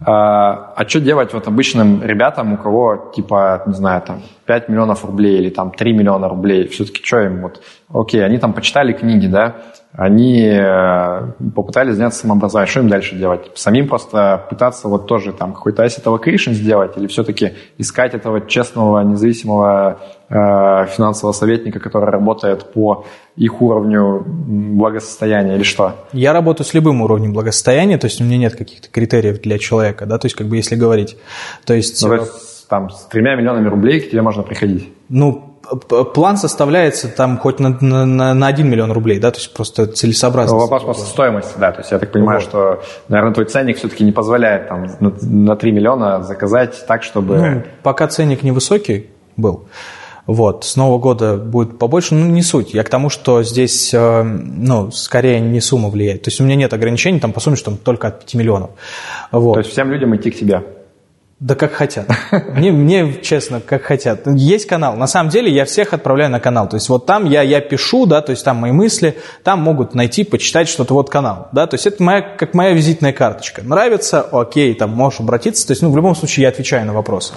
[0.00, 5.04] а, а что делать вот обычным ребятам, у кого, типа, не знаю, там, 5 миллионов
[5.04, 6.68] рублей или там 3 миллиона рублей?
[6.68, 7.62] Все-таки что им вот...
[7.92, 9.56] Окей, они там почитали книги, да,
[9.96, 12.70] они э, попытались заняться самообразованием.
[12.70, 13.50] Что им дальше делать?
[13.54, 19.00] Самим просто пытаться вот тоже там какой-то asset allocation сделать или все-таки искать этого честного,
[19.00, 19.98] независимого
[20.28, 23.06] э, финансового советника, который работает по
[23.36, 25.94] их уровню благосостояния или что?
[26.12, 30.04] Я работаю с любым уровнем благосостояния, то есть у меня нет каких-то критериев для человека,
[30.04, 31.16] да, то есть как бы если говорить,
[31.64, 32.02] то есть...
[32.02, 34.92] Ну, то есть там с тремя миллионами рублей к тебе можно приходить?
[35.08, 35.56] Ну,
[36.14, 40.56] план составляется там хоть на, на, на 1 миллион рублей, да, то есть просто целесообразно.
[40.56, 42.48] Ну, вопрос просто стоимости, да, то есть я так понимаю, вот.
[42.48, 47.36] что, наверное, твой ценник все-таки не позволяет там на, на 3 миллиона заказать так, чтобы...
[47.36, 49.66] Ну, пока ценник невысокий был,
[50.26, 52.74] вот, с Нового года будет побольше, ну, не суть.
[52.74, 56.24] Я к тому, что здесь, э, ну, скорее не сумма влияет.
[56.24, 58.70] То есть у меня нет ограничений там по сумме, что там только от 5 миллионов.
[59.30, 59.54] Вот.
[59.54, 60.64] То есть всем людям идти к тебе?
[61.38, 62.08] Да как хотят.
[62.54, 64.26] Мне, мне, честно, как хотят.
[64.26, 64.96] Есть канал.
[64.96, 66.66] На самом деле я всех отправляю на канал.
[66.66, 69.94] То есть вот там я, я пишу, да, то есть там мои мысли, там могут
[69.94, 71.48] найти, почитать что-то, вот канал.
[71.52, 73.62] Да, то есть это моя, как моя визитная карточка.
[73.62, 75.66] Нравится, окей, там можешь обратиться.
[75.66, 77.34] То есть, ну, в любом случае я отвечаю на вопросы.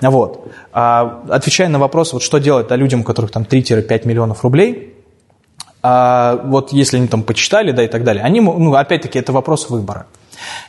[0.00, 0.52] Вот.
[0.72, 4.94] А, отвечая на вопрос, вот что делать да, людям, у которых там 3-5 миллионов рублей,
[5.82, 9.70] а, вот если они там почитали, да, и так далее, они, ну, опять-таки, это вопрос
[9.70, 10.06] выбора.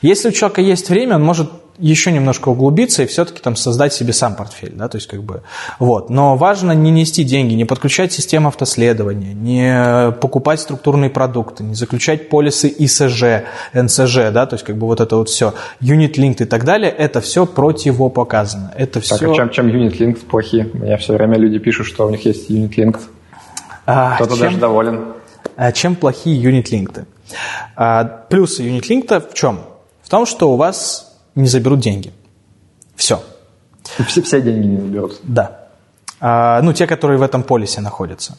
[0.02, 4.14] Если у человека есть время, он может еще немножко углубиться и все-таки там создать себе
[4.14, 5.42] сам портфель, да, то есть как бы,
[5.80, 6.10] вот.
[6.10, 12.30] Но важно не нести деньги, не подключать систему автоследования, не покупать структурные продукты, не заключать
[12.30, 16.64] полисы ИСЖ, НСЖ, да, то есть как бы вот это вот все, Linked и так
[16.64, 18.74] далее, это все противопоказано.
[18.78, 19.18] Это все...
[19.18, 20.70] Так, а чем, чем Linked плохие?
[20.74, 23.00] Мне все время люди пишут, что у них есть Linked.
[23.86, 25.06] А, Кто-то чем, даже доволен.
[25.56, 27.06] А чем плохие Linked?
[27.76, 29.60] А, плюсы Linked в чем?
[30.02, 32.12] В том, что у вас не заберут деньги.
[32.96, 33.22] Все.
[34.08, 35.20] Все, все деньги не заберут.
[35.24, 35.68] Да.
[36.20, 38.38] А, ну, те, которые в этом полисе находятся.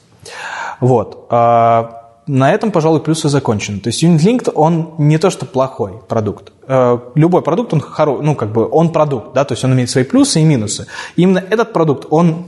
[0.81, 1.27] Вот.
[1.31, 3.81] А, на этом, пожалуй, плюсы закончены.
[3.81, 6.53] То есть UnitLinked, он не то, что плохой продукт.
[6.67, 9.91] А, любой продукт, он хороший, ну, как бы, он продукт, да, то есть он имеет
[9.91, 10.87] свои плюсы и минусы.
[11.17, 12.47] И именно этот продукт, он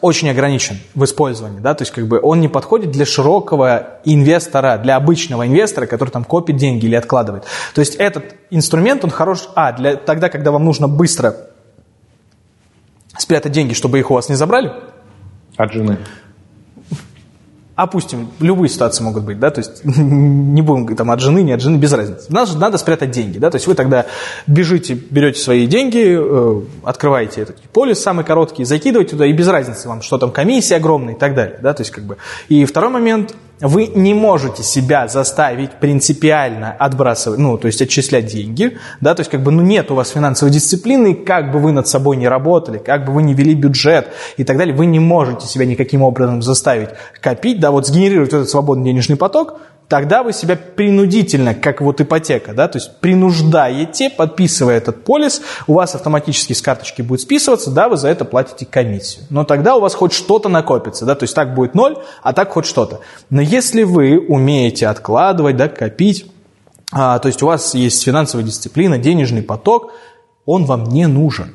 [0.00, 4.78] очень ограничен в использовании, да, то есть как бы он не подходит для широкого инвестора,
[4.78, 7.44] для обычного инвестора, который там копит деньги или откладывает.
[7.74, 11.36] То есть этот инструмент, он хорош, а, для тогда, когда вам нужно быстро
[13.18, 14.72] спрятать деньги, чтобы их у вас не забрали.
[15.56, 15.98] От жены
[17.76, 21.60] опустим, любые ситуации могут быть, да, то есть не будем там от жены, не от
[21.60, 22.26] жены, без разницы.
[22.28, 24.06] Надо, надо спрятать деньги, да, то есть вы тогда
[24.46, 29.88] бежите, берете свои деньги, э, открываете этот полис самый короткий, закидываете туда, и без разницы
[29.88, 32.16] вам, что там комиссия огромная и так далее, да, то есть как бы.
[32.48, 33.34] И второй момент,
[33.64, 39.30] вы не можете себя заставить принципиально отбрасывать, ну, то есть отчислять деньги, да, то есть
[39.30, 42.76] как бы, ну, нет у вас финансовой дисциплины, как бы вы над собой не работали,
[42.76, 46.42] как бы вы не вели бюджет и так далее, вы не можете себя никаким образом
[46.42, 46.90] заставить
[47.22, 49.58] копить, да, вот сгенерировать этот свободный денежный поток,
[49.88, 55.74] тогда вы себя принудительно, как вот ипотека, да, то есть принуждаете, подписывая этот полис, у
[55.74, 59.24] вас автоматически с карточки будет списываться, да, вы за это платите комиссию.
[59.30, 62.50] Но тогда у вас хоть что-то накопится, да, то есть так будет ноль, а так
[62.50, 63.00] хоть что-то.
[63.30, 66.26] Но если вы умеете откладывать, да, копить,
[66.92, 69.92] а, то есть у вас есть финансовая дисциплина, денежный поток,
[70.46, 71.54] он вам не нужен.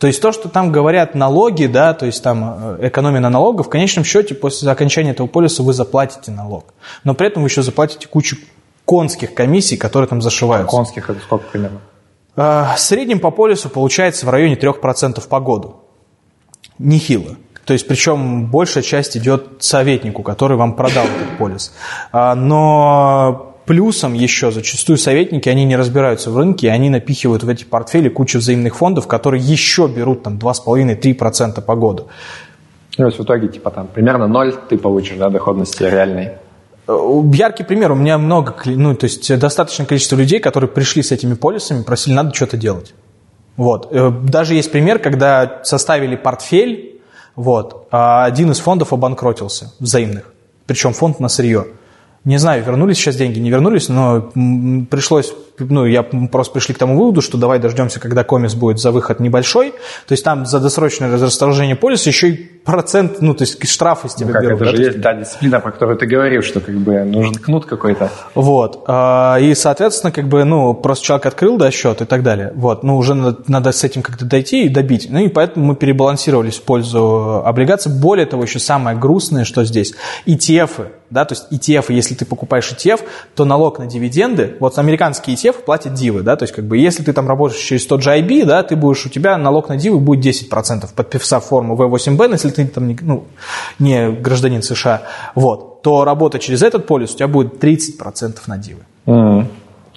[0.00, 3.66] То есть то, что там говорят налоги, да, то есть там э, экономия на налогах,
[3.66, 6.72] в конечном счете после окончания этого полиса вы заплатите налог.
[7.04, 8.38] Но при этом вы еще заплатите кучу
[8.86, 10.74] конских комиссий, которые там зашиваются.
[10.74, 11.80] Конских это сколько примерно?
[12.34, 15.76] В среднем по полису получается в районе 3% по году.
[16.78, 17.36] Нехило.
[17.66, 21.74] То есть, причем большая часть идет советнику, который вам продал этот полис.
[22.10, 27.62] А, но Плюсом еще зачастую советники, они не разбираются в рынке, они напихивают в эти
[27.62, 32.08] портфели кучу взаимных фондов, которые еще берут там 2,5-3% по году.
[32.98, 36.32] Ну, то есть в итоге типа там примерно ноль ты получишь, да, доходности реальной.
[36.88, 37.92] Э, яркий пример.
[37.92, 42.14] У меня много, ну, то есть достаточное количество людей, которые пришли с этими полисами, просили,
[42.14, 42.92] надо что-то делать.
[43.56, 43.86] Вот.
[43.92, 47.00] Э, даже есть пример, когда составили портфель,
[47.36, 50.32] вот, а один из фондов обанкротился, взаимных.
[50.66, 51.66] Причем фонд на сырье.
[52.24, 54.30] Не знаю, вернулись сейчас деньги, не вернулись, но
[54.90, 55.34] пришлось,
[55.68, 59.20] ну, я просто пришли к тому выводу, что давай дождемся, когда комис будет за выход
[59.20, 59.72] небольшой.
[60.06, 64.14] То есть там за досрочное расторжение полиса еще и процент, ну, то есть штрафы с
[64.14, 64.60] тебя ну, как, берут.
[64.62, 67.66] Это да, же есть, да, дисциплина, про которую ты говорил, что как бы нужен кнут
[67.66, 68.10] какой-то.
[68.34, 68.84] Вот.
[68.86, 72.52] А, и, соответственно, как бы, ну, просто человек открыл, да, счет и так далее.
[72.54, 72.82] Вот.
[72.82, 75.08] Ну, уже надо, надо с этим как-то дойти и добить.
[75.10, 77.92] Ну, и поэтому мы перебалансировались в пользу облигаций.
[77.92, 79.94] Более того, еще самое грустное, что здесь,
[80.26, 83.00] ETF, да, то есть ETF, если ты покупаешь ETF,
[83.34, 87.02] то налог на дивиденды, вот американские ETF платят дивы, да, то есть как бы если
[87.02, 89.98] ты там работаешь через тот же IB, да, ты будешь, у тебя налог на дивы
[89.98, 93.24] будет 10%, подписав форму V8B, если ты там не, ну,
[93.78, 95.02] не гражданин США,
[95.34, 98.80] вот, то работа через этот полис у тебя будет 30% на дивы.
[99.06, 99.46] Mm-hmm.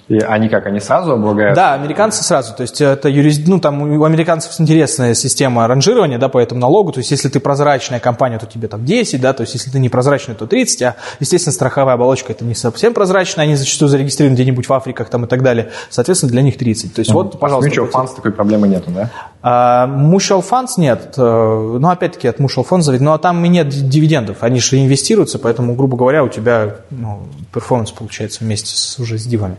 [0.06, 1.56] И они как, они сразу облагают?
[1.56, 2.54] Да, американцы сразу.
[2.54, 3.40] То есть это юрис...
[3.46, 6.92] ну, там у американцев интересная система ранжирования да, по этому налогу.
[6.92, 9.78] То есть если ты прозрачная компания, то тебе там 10, да, то есть если ты
[9.78, 14.34] не прозрачная, то 30, а, естественно, страховая оболочка это не совсем прозрачная, они зачастую зарегистрированы
[14.34, 15.70] где-нибудь в Африках там и так далее.
[15.88, 16.94] Соответственно, для них 30.
[16.94, 17.14] То есть mm.
[17.14, 17.70] вот, пожалуйста.
[17.70, 19.10] А с mutual такой проблемы нету, да?
[19.42, 21.14] А, mutual funds нет.
[21.16, 23.02] Э, ну, опять-таки, от mutual funds зависит.
[23.02, 24.38] Ну, а там и нет дивидендов.
[24.42, 27.22] Они же инвестируются, поэтому, грубо говоря, у тебя ну,
[27.52, 29.56] перформанс получается вместе с, уже с дивами.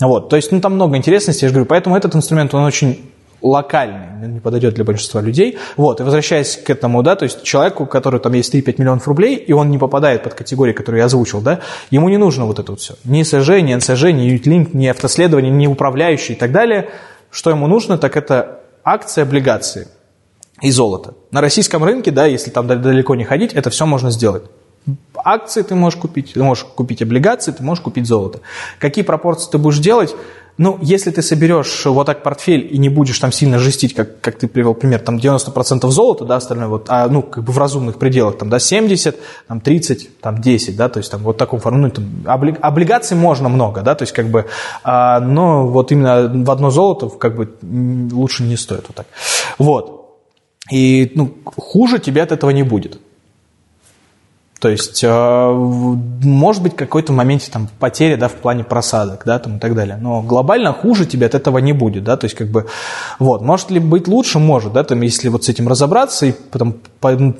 [0.00, 3.10] Вот, то есть, ну, там много интересностей, я же говорю, поэтому этот инструмент, он очень
[3.40, 5.58] локальный, не подойдет для большинства людей.
[5.76, 9.06] Вот, и возвращаясь к этому, да, то есть человеку, у которого там есть 3-5 миллионов
[9.06, 11.60] рублей, и он не попадает под категории, которые я озвучил, да,
[11.90, 12.94] ему не нужно вот это вот все.
[13.04, 16.90] Ни СЖ, ни НСЖ, ни ютлинк, ни автоследование, ни управляющий и так далее.
[17.30, 19.88] Что ему нужно, так это акции, облигации
[20.62, 21.14] и золото.
[21.30, 24.44] На российском рынке, да, если там далеко не ходить, это все можно сделать.
[25.24, 28.40] Акции ты можешь купить, ты можешь купить облигации, ты можешь купить золото.
[28.78, 30.14] Какие пропорции ты будешь делать?
[30.58, 34.38] Ну, если ты соберешь вот так портфель и не будешь там сильно жестить, как, как
[34.38, 37.96] ты привел пример, там 90% золота, да, остальное, вот, а, ну, как бы в разумных
[37.96, 39.16] пределах, там, да, 70,
[39.46, 42.06] там, 30, там, 10, да, то есть там вот таком форме, ну, там,
[42.60, 44.46] облигаций можно много, да, то есть как бы,
[44.82, 47.54] а, но вот именно в одно золото как бы
[48.12, 49.06] лучше не стоит вот так.
[49.58, 50.18] Вот.
[50.72, 53.00] И, ну, хуже тебе от этого не будет.
[54.60, 55.50] То есть, э,
[56.22, 59.96] может быть, какой-то моменте там потеря, да, в плане просадок, да, там и так далее.
[60.00, 62.66] Но глобально хуже тебе от этого не будет, да, то есть, как бы,
[63.20, 64.40] вот, может ли быть лучше?
[64.40, 66.74] Может, да, там, если вот с этим разобраться и потом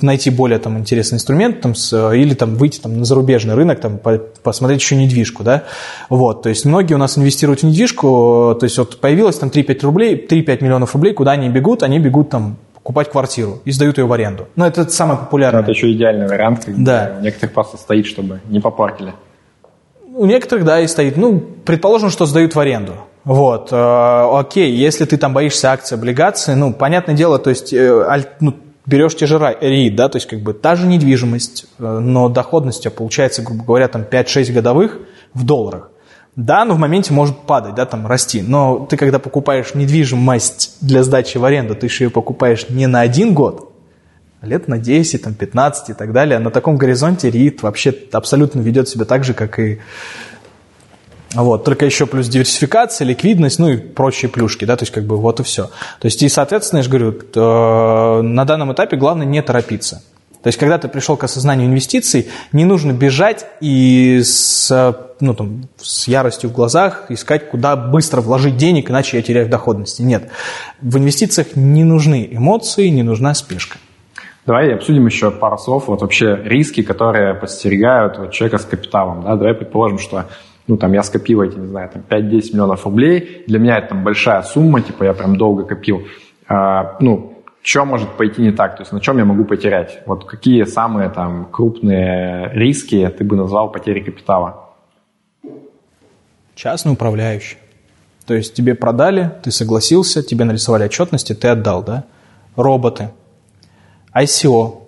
[0.00, 3.98] найти более там интересный инструмент, там, с, или там выйти там на зарубежный рынок, там,
[3.98, 5.64] по, посмотреть еще недвижку, да,
[6.08, 9.80] вот, то есть, многие у нас инвестируют в недвижку, то есть, вот появилось там 3-5
[9.82, 11.82] рублей, 3-5 миллионов рублей, куда они бегут?
[11.82, 12.58] Они бегут там
[12.88, 14.48] покупать квартиру и сдают ее в аренду.
[14.56, 15.60] Ну, это самый популярный.
[15.60, 17.16] Это еще идеальный вариант, когда да.
[17.18, 19.12] у некоторых просто стоит, чтобы не попортили.
[20.14, 21.18] У некоторых, да, и стоит.
[21.18, 22.94] Ну, предположим, что сдают в аренду.
[23.24, 28.06] Вот, э, окей, если ты там боишься акций, облигаций, ну, понятное дело, то есть, э,
[28.08, 28.54] аль, ну,
[28.86, 32.78] берешь те же REIT, да, то есть, как бы, та же недвижимость, э, но доходность
[32.78, 34.96] у тебя получается, грубо говоря, там 5-6 годовых
[35.34, 35.90] в долларах.
[36.38, 38.42] Да, но в моменте может падать, да, там расти.
[38.42, 43.00] Но ты, когда покупаешь недвижимость для сдачи в аренду, ты еще ее покупаешь не на
[43.00, 43.72] один год,
[44.40, 46.38] а лет на 10, там, 15 и так далее.
[46.38, 49.80] На таком горизонте РИИТ вообще абсолютно ведет себя так же, как и
[51.34, 55.16] вот, только еще плюс диверсификация, ликвидность, ну и прочие плюшки, да, то есть как бы
[55.16, 55.64] вот и все.
[55.64, 60.04] То есть и, соответственно, я же говорю, то, на данном этапе главное не торопиться.
[60.42, 64.70] То есть, когда ты пришел к осознанию инвестиций, не нужно бежать и с,
[65.20, 70.02] ну, там, с яростью в глазах искать, куда быстро вложить денег, иначе я теряю доходности.
[70.02, 70.30] Нет.
[70.80, 73.78] В инвестициях не нужны эмоции, не нужна спешка.
[74.46, 75.88] Давай обсудим еще пару слов.
[75.88, 79.22] Вот вообще риски, которые подстерегают вот человека с капиталом.
[79.22, 79.36] Да?
[79.36, 80.24] Давай предположим, что
[80.68, 83.44] ну, там, я скопил эти, не знаю, там, 5-10 миллионов рублей.
[83.46, 86.06] Для меня это там большая сумма, типа, я прям долго копил.
[86.46, 87.27] А, ну,
[87.68, 89.98] что может пойти не так, то есть на чем я могу потерять?
[90.06, 94.70] Вот какие самые там крупные риски ты бы назвал потери капитала?
[96.54, 97.58] Частный управляющий.
[98.24, 102.04] То есть тебе продали, ты согласился, тебе нарисовали отчетности, ты отдал, да?
[102.56, 103.10] Роботы,
[104.14, 104.84] ICO,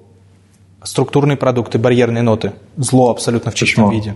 [0.83, 4.01] структурные продукты, барьерные ноты, зло абсолютно в чистом Почему?
[4.01, 4.15] виде.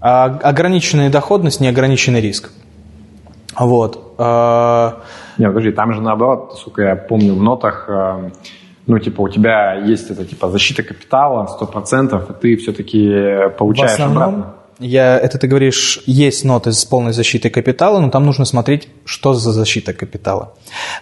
[0.00, 2.52] А ограниченная доходность, неограниченный риск.
[3.66, 4.14] Вот.
[4.18, 5.00] А,
[5.38, 8.30] нет, подожди, там же наоборот, сколько я помню в нотах, э,
[8.86, 13.94] ну, типа, у тебя есть это, типа, защита капитала 100%, и ты все-таки получаешь в
[13.94, 14.54] основном, обратно.
[14.78, 19.32] Я, это ты говоришь, есть ноты с полной защитой капитала, но там нужно смотреть, что
[19.32, 20.54] за защита капитала.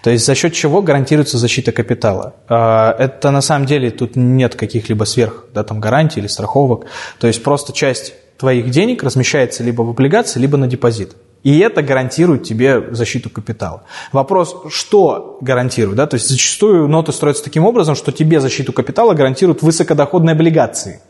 [0.03, 2.35] То есть за счет чего гарантируется защита капитала.
[2.49, 6.87] А, это на самом деле тут нет каких-либо сверх да, там, гарантий или страховок.
[7.19, 11.17] То есть просто часть твоих денег размещается либо в облигации, либо на депозит.
[11.43, 13.85] И это гарантирует тебе защиту капитала.
[14.13, 15.97] Вопрос, что гарантирует?
[15.97, 16.07] Да?
[16.07, 21.01] То есть зачастую ноты строятся таким образом, что тебе защиту капитала гарантируют высокодоходные облигации.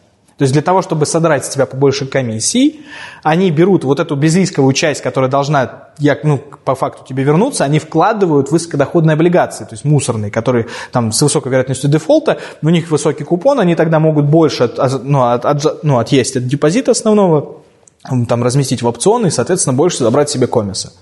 [0.41, 2.81] То есть для того, чтобы содрать с тебя побольше комиссий,
[3.23, 5.91] они берут вот эту безрисковую часть, которая должна
[6.23, 11.21] ну, по факту тебе вернуться, они вкладывают высокодоходные облигации, то есть мусорные, которые там с
[11.21, 15.85] высокой вероятностью дефолта, у них высокий купон, они тогда могут больше от, ну, от, от,
[15.85, 17.61] ну, отъесть от депозита основного,
[18.03, 20.93] там разместить в опционы и, соответственно, больше забрать себе комиса.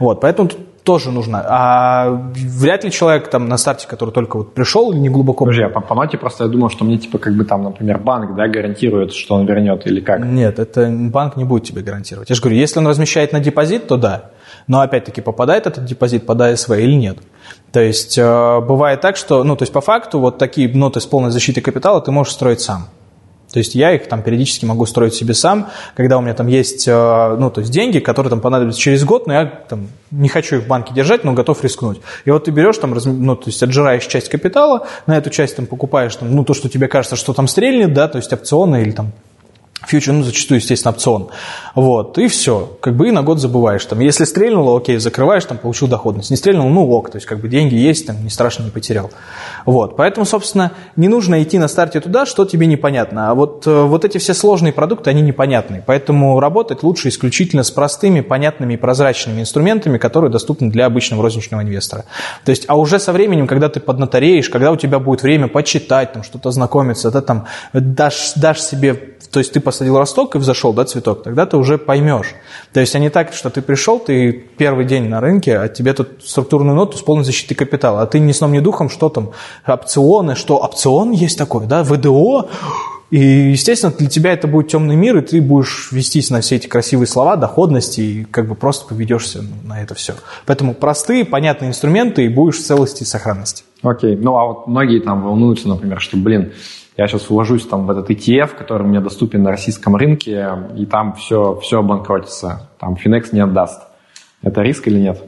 [0.00, 0.50] Вот, поэтому
[0.82, 1.44] тоже нужно.
[1.46, 5.44] А вряд ли человек там на старте, который только вот пришел, не глубоко...
[5.44, 7.98] Подожди, а по, по ноте просто я думал, что мне типа как бы там, например,
[7.98, 10.24] банк, да, гарантирует, что он вернет или как?
[10.24, 12.30] Нет, это банк не будет тебе гарантировать.
[12.30, 14.30] Я же говорю, если он размещает на депозит, то да.
[14.66, 17.18] Но опять-таки попадает этот депозит под АСВ или нет.
[17.70, 21.06] То есть э, бывает так, что, ну, то есть по факту вот такие ноты с
[21.06, 22.88] полной защитой капитала ты можешь строить сам.
[23.52, 26.86] То есть я их там периодически могу строить себе сам, когда у меня там есть,
[26.86, 30.56] э, ну, то есть деньги, которые там понадобятся через год, но я там не хочу
[30.56, 32.00] их в банке держать, но готов рискнуть.
[32.24, 35.66] И вот ты берешь там, ну, то есть отжираешь часть капитала, на эту часть там
[35.66, 38.90] покупаешь там, ну, то, что тебе кажется, что там стрельнет, да, то есть опционы или
[38.90, 39.12] там
[39.86, 41.28] фьючер, ну, зачастую, естественно, опцион.
[41.74, 42.76] Вот, и все.
[42.80, 43.84] Как бы и на год забываешь.
[43.84, 46.30] Там, если стрельнуло, окей, закрываешь, там, получил доходность.
[46.30, 49.10] Не стрельнул, ну, ок, то есть, как бы деньги есть, там, не страшно, не потерял.
[49.66, 53.30] Вот, поэтому, собственно, не нужно идти на старте туда, что тебе непонятно.
[53.30, 55.82] А вот, э, вот эти все сложные продукты, они непонятны.
[55.86, 61.62] Поэтому работать лучше исключительно с простыми, понятными и прозрачными инструментами, которые доступны для обычного розничного
[61.62, 62.04] инвестора.
[62.44, 66.12] То есть, а уже со временем, когда ты поднатореешь, когда у тебя будет время почитать,
[66.12, 70.72] там, что-то знакомиться, ты там дашь, дашь себе то есть ты посадил росток и взошел,
[70.72, 72.34] да, цветок, тогда ты уже поймешь.
[72.72, 75.92] То есть а не так, что ты пришел, ты первый день на рынке, а тебе
[75.92, 79.32] тут структурную ноту с полной защитой капитала, а ты ни сном, ни духом, что там,
[79.66, 82.48] опционы, что опцион есть такой, да, ВДО,
[83.10, 86.66] и, естественно, для тебя это будет темный мир, и ты будешь вестись на все эти
[86.66, 90.14] красивые слова, доходности, и как бы просто поведешься на это все.
[90.46, 93.64] Поэтому простые, понятные инструменты, и будешь в целости и сохранности.
[93.82, 96.52] Окей, ну а вот многие там волнуются, например, что, блин,
[96.98, 101.14] я сейчас вложусь там в этот ETF, который мне доступен на российском рынке, и там
[101.14, 102.68] все, все обанкротится.
[102.80, 103.82] Там Finex не отдаст.
[104.42, 105.22] Это риск или нет?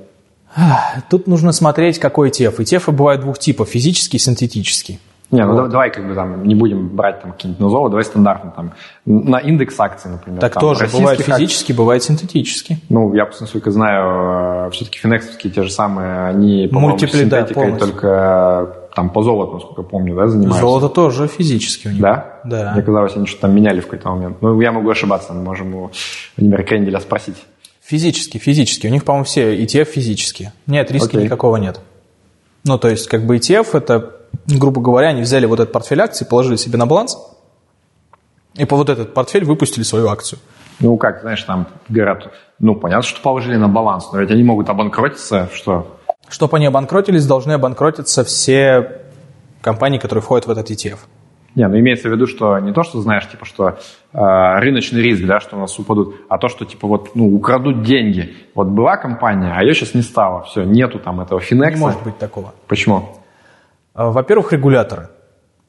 [1.10, 2.56] Тут нужно смотреть, какой ETF.
[2.59, 4.98] ETF бывают двух типов, физический и синтетический.
[5.30, 5.70] Не, ну вот.
[5.70, 8.72] давай как бы там не будем брать там какие-нибудь назовы, давай стандартно там
[9.06, 10.40] на индекс акций, например.
[10.40, 12.80] Так там, тоже бывает физически, бывает синтетически.
[12.88, 18.80] Ну, я, насколько знаю, э, все-таки финексовские те же самые, они, по-моему, синтетикой да, только
[18.94, 20.60] там по золоту, насколько помню, да, занимаются?
[20.60, 22.00] Золото тоже физически у них.
[22.00, 22.40] Да?
[22.44, 22.72] Да.
[22.74, 24.38] Мне казалось, они что-то там меняли в какой-то момент.
[24.40, 25.90] Ну, я могу ошибаться, мы можем у
[26.36, 27.36] Владимира Кренделя спросить.
[27.82, 28.86] Физически, физически.
[28.86, 30.52] У них, по-моему, все ETF физические.
[30.66, 31.24] Нет, риска okay.
[31.24, 31.80] никакого нет.
[32.64, 36.26] Ну, то есть, как бы ETF, это, грубо говоря, они взяли вот этот портфель акций,
[36.26, 37.18] положили себе на баланс,
[38.54, 40.38] и по вот этот портфель выпустили свою акцию.
[40.80, 44.68] Ну, как, знаешь, там говорят, ну, понятно, что положили на баланс, но ведь они могут
[44.68, 45.98] обанкротиться, что
[46.31, 49.02] чтобы они обанкротились, должны обанкротиться все
[49.61, 50.98] компании, которые входят в этот ETF.
[51.57, 53.78] Не, ну имеется в виду, что не то, что знаешь, типа, что
[54.12, 54.19] э,
[54.61, 58.36] рыночный риск, да, что у нас упадут, а то, что типа вот, ну, украдут деньги.
[58.55, 61.74] Вот была компания, а ее сейчас не стало, все, нету там этого Финекса.
[61.74, 62.55] Не может быть такого.
[62.69, 63.16] Почему?
[63.94, 65.09] А, во-первых, регуляторы.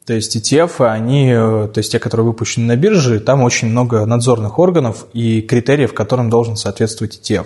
[0.06, 4.60] То есть ETF, они, то есть те, которые выпущены на бирже, там очень много надзорных
[4.60, 7.46] органов и критериев, которым должен соответствовать ETF.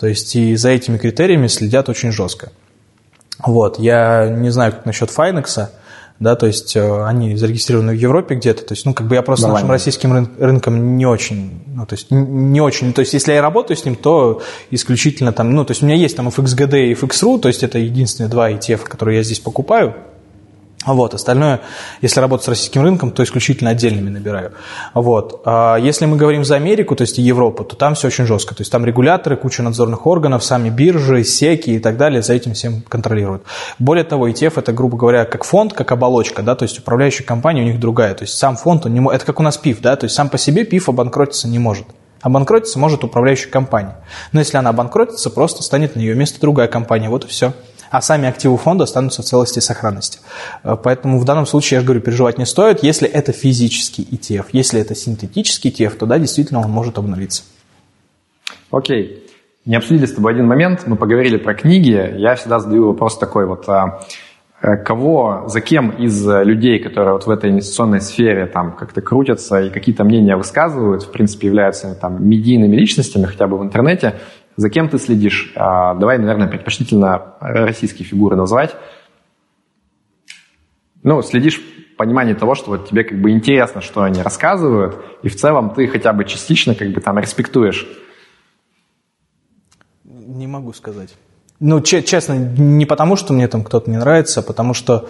[0.00, 2.50] То есть и за этими критериями следят очень жестко.
[3.38, 5.68] Вот, я не знаю, как насчет Finex,
[6.18, 9.22] да, то есть э, они зарегистрированы в Европе где-то, то есть, ну, как бы я
[9.22, 9.68] просто Нормально.
[9.68, 13.42] нашим российским рын- рынком не очень, ну, то есть, не очень, то есть, если я
[13.42, 16.94] работаю с ним, то исключительно там, ну, то есть, у меня есть там FXGD и
[16.94, 19.94] FXRU, то есть, это единственные два ETF, которые я здесь покупаю,
[20.86, 21.60] вот, остальное,
[22.00, 24.52] если работать с российским рынком, то исключительно отдельными набираю.
[24.94, 25.42] Вот.
[25.44, 28.54] А если мы говорим за Америку, то есть Европу, то там все очень жестко.
[28.54, 32.54] То есть там регуляторы, куча надзорных органов, сами биржи, секи и так далее за этим
[32.54, 33.42] всем контролируют.
[33.78, 37.60] Более того, ETF это, грубо говоря, как фонд, как оболочка, да, то есть управляющая компания
[37.60, 38.14] у них другая.
[38.14, 40.30] То есть сам фонд, он не, это как у нас ПИФ, да, то есть сам
[40.30, 41.86] по себе ПИФ обанкротиться не может.
[42.22, 43.98] Обанкротиться может управляющая компания.
[44.32, 47.10] Но если она обанкротится, просто станет на ее место другая компания.
[47.10, 47.52] Вот и все
[47.90, 50.20] а сами активы фонда останутся в целости и сохранности.
[50.62, 52.82] Э, поэтому в данном случае, я же говорю, переживать не стоит.
[52.82, 57.42] Если это физический ETF, если это синтетический ETF, то да, действительно он может обнулиться.
[58.70, 59.26] Окей.
[59.66, 62.14] Не обсудили с тобой один момент, мы поговорили про книги.
[62.16, 64.00] Я всегда задаю вопрос такой вот, а
[64.62, 69.60] э, кого, за кем из людей, которые вот в этой инвестиционной сфере там как-то крутятся
[69.60, 74.14] и какие-то мнения высказывают, в принципе, являются там медийными личностями, хотя бы в интернете,
[74.60, 75.52] за кем ты следишь?
[75.56, 78.76] А, давай, наверное, предпочтительно российские фигуры назвать.
[81.02, 85.28] Ну, следишь в понимании того, что вот тебе как бы интересно, что они рассказывают, и
[85.28, 87.88] в целом ты хотя бы частично как бы там респектуешь.
[90.04, 91.14] Не могу сказать.
[91.58, 95.08] Ну, честно, не потому, что мне там кто-то не нравится, а потому что...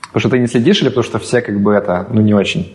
[0.00, 2.74] Потому что ты не следишь или потому что все как бы это, ну, не очень?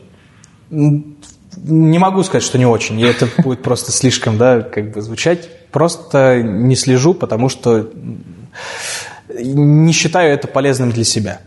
[1.58, 5.50] Не могу сказать, что не очень, и это будет просто слишком, да, как бы звучать.
[5.72, 7.90] Просто не слежу, потому что
[9.38, 11.42] не считаю это полезным для себя.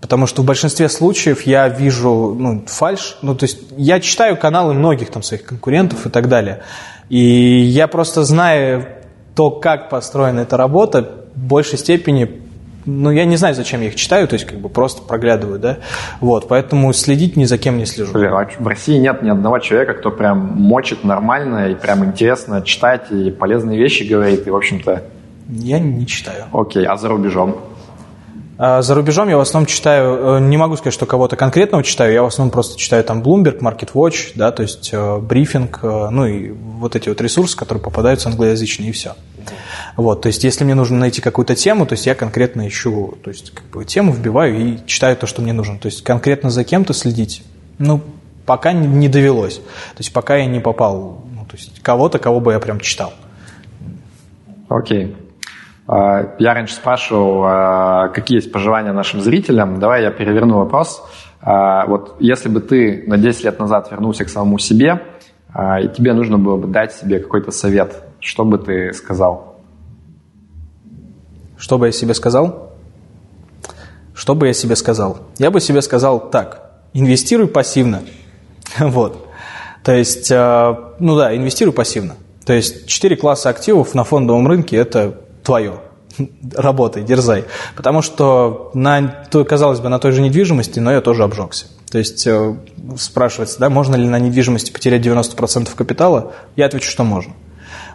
[0.00, 3.18] Потому что в большинстве случаев я вижу ну, фальш.
[3.22, 6.62] Ну, то есть я читаю каналы многих там своих конкурентов и так далее.
[7.08, 8.86] И я просто знаю
[9.34, 12.41] то, как построена эта работа, в большей степени
[12.84, 15.78] ну, я не знаю, зачем я их читаю, то есть как бы просто проглядываю, да,
[16.20, 18.12] вот, поэтому следить ни за кем не слежу.
[18.12, 22.62] Блин, а в России нет ни одного человека, кто прям мочит нормально и прям интересно
[22.62, 25.02] читать и полезные вещи говорит, и, в общем-то...
[25.48, 26.44] Я не читаю.
[26.52, 27.56] Окей, а за рубежом?
[28.58, 32.12] А, за рубежом я в основном читаю, э, не могу сказать, что кого-то конкретного читаю,
[32.12, 36.08] я в основном просто читаю там Bloomberg, Market Watch, да, то есть э, брифинг, э,
[36.10, 39.14] ну и вот эти вот ресурсы, которые попадаются англоязычные, и все.
[39.96, 43.30] Вот, то есть если мне нужно найти какую-то тему, то есть я конкретно ищу, то
[43.30, 45.78] есть как бы тему вбиваю и читаю то, что мне нужно.
[45.78, 47.42] То есть конкретно за кем-то следить,
[47.78, 48.00] ну,
[48.46, 49.56] пока не довелось.
[49.56, 53.12] То есть пока я не попал, ну, то есть кого-то, кого бы я прям читал.
[54.68, 55.06] Окей.
[55.06, 55.16] Okay.
[55.86, 59.78] А, я раньше спрашивал, а, какие есть пожелания нашим зрителям.
[59.78, 61.02] Давай я переверну вопрос.
[61.40, 65.02] А, вот если бы ты на 10 лет назад вернулся к самому себе,
[65.54, 69.56] и тебе нужно было бы дать себе какой-то совет, что бы ты сказал?
[71.58, 72.70] Что бы я себе сказал?
[74.14, 75.18] Что бы я себе сказал?
[75.38, 76.80] Я бы себе сказал так.
[76.94, 78.02] Инвестируй пассивно.
[78.78, 79.28] Вот.
[79.84, 82.14] То есть, ну да, инвестируй пассивно.
[82.46, 85.80] То есть, четыре класса активов на фондовом рынке– это твое.
[86.54, 87.44] Работай, дерзай.
[87.76, 91.66] Потому что, на, казалось бы, на той же недвижимости, но я тоже обжегся.
[91.90, 92.56] То есть э,
[92.96, 96.32] спрашивается, да, можно ли на недвижимости потерять 90% капитала?
[96.54, 97.34] Я отвечу, что можно.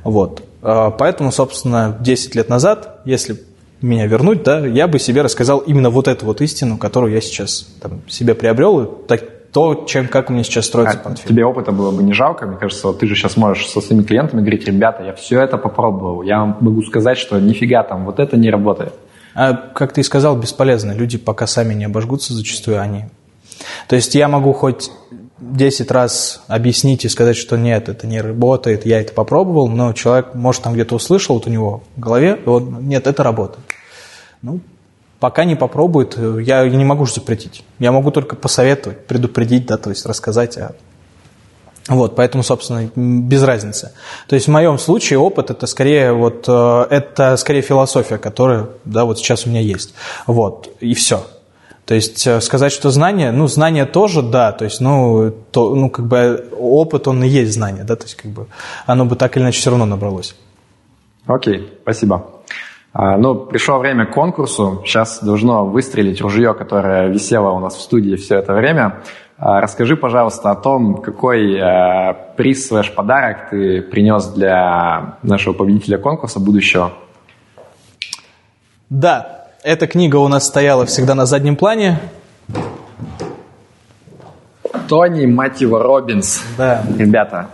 [0.04, 0.44] Вот.
[0.62, 3.38] Э, поэтому, собственно, 10 лет назад, если
[3.82, 7.68] меня вернуть, да, я бы себе рассказал именно вот эту вот истину, которую я сейчас
[7.82, 9.22] там, себе приобрел, и так,
[9.52, 11.30] то, чем, как у меня сейчас строится а портфель.
[11.30, 12.46] Тебе опыта было бы не жалко?
[12.46, 15.58] Мне кажется, вот ты же сейчас можешь со своими клиентами говорить, ребята, я все это
[15.58, 18.94] попробовал, я вам могу сказать, что нифига там, вот это не работает.
[19.34, 20.92] А, как ты и сказал, бесполезно.
[20.92, 23.06] Люди пока сами не обожгутся зачастую, они...
[23.88, 24.92] То есть я могу хоть
[25.40, 30.34] 10 раз объяснить и сказать, что нет, это не работает, я это попробовал, но человек,
[30.34, 33.66] может, там где-то услышал, вот у него в голове, вот, нет, это работает.
[34.42, 34.60] Ну,
[35.20, 37.64] пока не попробует, я не могу же запретить.
[37.80, 40.76] Я могу только посоветовать, предупредить, да, то есть рассказать о
[41.88, 43.94] вот, поэтому, собственно, без разницы.
[44.28, 49.06] То есть в моем случае опыт это скорее вот э, это скорее философия, которая, да,
[49.06, 49.94] вот сейчас у меня есть.
[50.26, 51.26] Вот и все.
[51.88, 55.90] То есть э, сказать, что знание, ну знание тоже, да, то есть, ну, то, ну
[55.90, 58.48] как бы опыт он и есть знание, да, то есть как бы
[58.86, 60.36] оно бы так или иначе все равно набралось.
[61.26, 62.26] Окей, спасибо.
[62.92, 64.82] А, ну, пришло время к конкурсу.
[64.86, 69.04] Сейчас должно выстрелить ружье, которое висело у нас в студии все это время.
[69.38, 76.00] А, расскажи, пожалуйста, о том, какой э, приз слэш подарок ты принес для нашего победителя
[76.00, 76.92] конкурса будущего.
[78.90, 82.00] Да, эта книга у нас стояла всегда на заднем плане.
[84.88, 86.42] Тони, мать его, Робинс.
[86.58, 86.86] Да.
[86.98, 87.50] Ребята,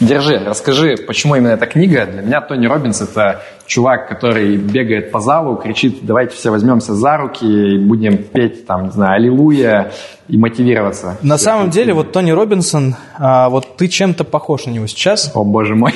[0.00, 2.04] держи, расскажи, почему именно эта книга.
[2.04, 7.16] Для меня Тони Робинс– это чувак, который бегает по залу, кричит, давайте все возьмемся за
[7.16, 9.92] руки и будем петь, там, не знаю, аллилуйя
[10.28, 11.16] и мотивироваться.
[11.22, 15.32] На самом деле, вот Тони Робинсон, а, вот ты чем-то похож на него сейчас.
[15.34, 15.94] О, боже мой.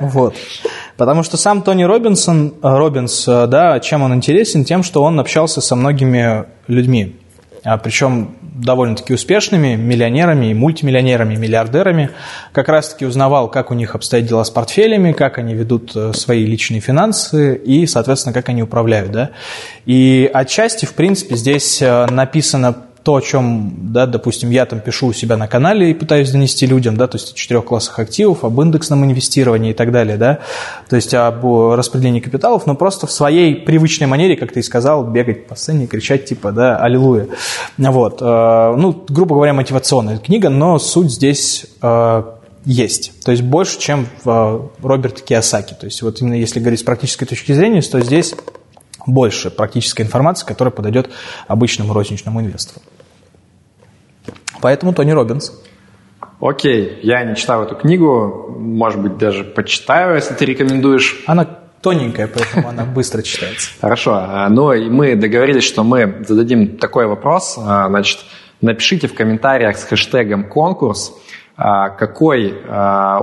[0.00, 0.34] Вот.
[0.96, 4.64] Потому что сам Тони Робинсон, Робинс, да, чем он интересен?
[4.64, 7.16] Тем, что он общался со многими людьми.
[7.64, 12.10] А, причем довольно-таки успешными, миллионерами, мультимиллионерами, миллиардерами,
[12.52, 16.46] как раз-таки узнавал, как у них обстоят дела с портфелями, как они ведут э, свои
[16.46, 19.10] личные финансы и, соответственно, как они управляют.
[19.10, 19.30] Да?
[19.84, 25.06] И отчасти, в принципе, здесь э, написано то, о чем, да, допустим, я там пишу
[25.06, 28.42] у себя на канале и пытаюсь донести людям, да, то есть о четырех классах активов,
[28.42, 30.40] об индексном инвестировании и так далее, да,
[30.90, 35.04] то есть об распределении капиталов, но просто в своей привычной манере, как ты и сказал,
[35.04, 37.28] бегать по сцене, кричать типа, да, аллилуйя.
[37.78, 42.22] Вот, э, ну, грубо говоря, мотивационная книга, но суть здесь э,
[42.64, 43.12] есть.
[43.24, 45.74] То есть больше, чем в э, Роберте Киосаки.
[45.74, 48.34] То есть вот именно если говорить с практической точки зрения, то здесь
[49.06, 51.08] больше практической информации, которая подойдет
[51.46, 52.80] обычному розничному инвестору.
[54.60, 55.52] Поэтому Тони Робинс.
[56.40, 61.22] Окей, я не читал эту книгу, может быть, даже почитаю, если ты рекомендуешь.
[61.26, 61.46] Она
[61.80, 63.70] тоненькая, поэтому она быстро читается.
[63.80, 67.56] Хорошо, а, ну и мы договорились, что мы зададим такой вопрос.
[67.58, 68.18] А, значит,
[68.60, 71.14] напишите в комментариях с хэштегом «конкурс»,
[71.56, 72.54] а, какой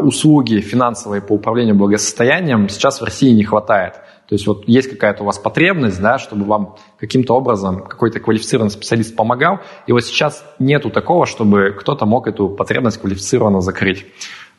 [0.01, 3.95] услуги финансовой по управлению благосостоянием сейчас в России не хватает.
[4.27, 8.71] То есть вот есть какая-то у вас потребность, да, чтобы вам каким-то образом какой-то квалифицированный
[8.71, 14.05] специалист помогал, и вот сейчас нету такого, чтобы кто-то мог эту потребность квалифицированно закрыть.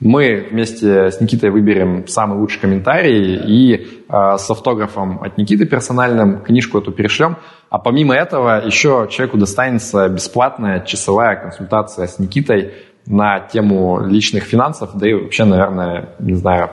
[0.00, 3.74] Мы вместе с Никитой выберем самый лучший комментарий и
[4.08, 7.36] э, с автографом от Никиты персональным книжку эту перешлем.
[7.70, 12.72] А помимо этого еще человеку достанется бесплатная часовая консультация с Никитой
[13.06, 16.70] на тему личных финансов, да и вообще, наверное, не знаю.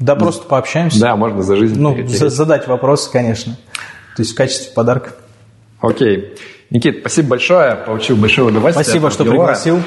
[0.00, 0.98] Да, просто пообщаемся.
[0.98, 1.80] Да, можно за жизнь.
[1.80, 3.56] Ну, задать вопросы, конечно.
[4.16, 5.12] То есть в качестве подарка.
[5.80, 6.34] Окей.
[6.70, 8.84] Никит, спасибо большое, получил большое удовольствие.
[8.84, 9.82] Спасибо, что пригласил.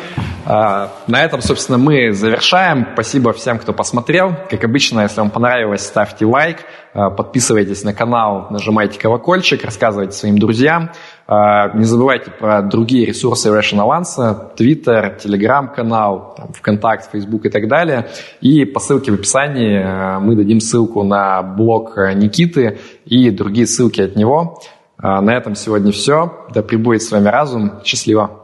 [0.45, 2.89] А, на этом, собственно, мы завершаем.
[2.93, 4.35] Спасибо всем, кто посмотрел.
[4.49, 6.57] Как обычно, если вам понравилось, ставьте лайк,
[6.93, 10.91] а, подписывайтесь на канал, нажимайте колокольчик, рассказывайте своим друзьям.
[11.25, 18.09] А, не забывайте про другие ресурсы Ration Avance, Twitter, Telegram-канал, ВКонтакт, Facebook и так далее.
[18.41, 24.15] И по ссылке в описании мы дадим ссылку на блог Никиты и другие ссылки от
[24.15, 24.59] него.
[24.97, 26.45] А, на этом сегодня все.
[26.53, 27.73] Да пребудет с вами разум.
[27.83, 28.42] Счастливо.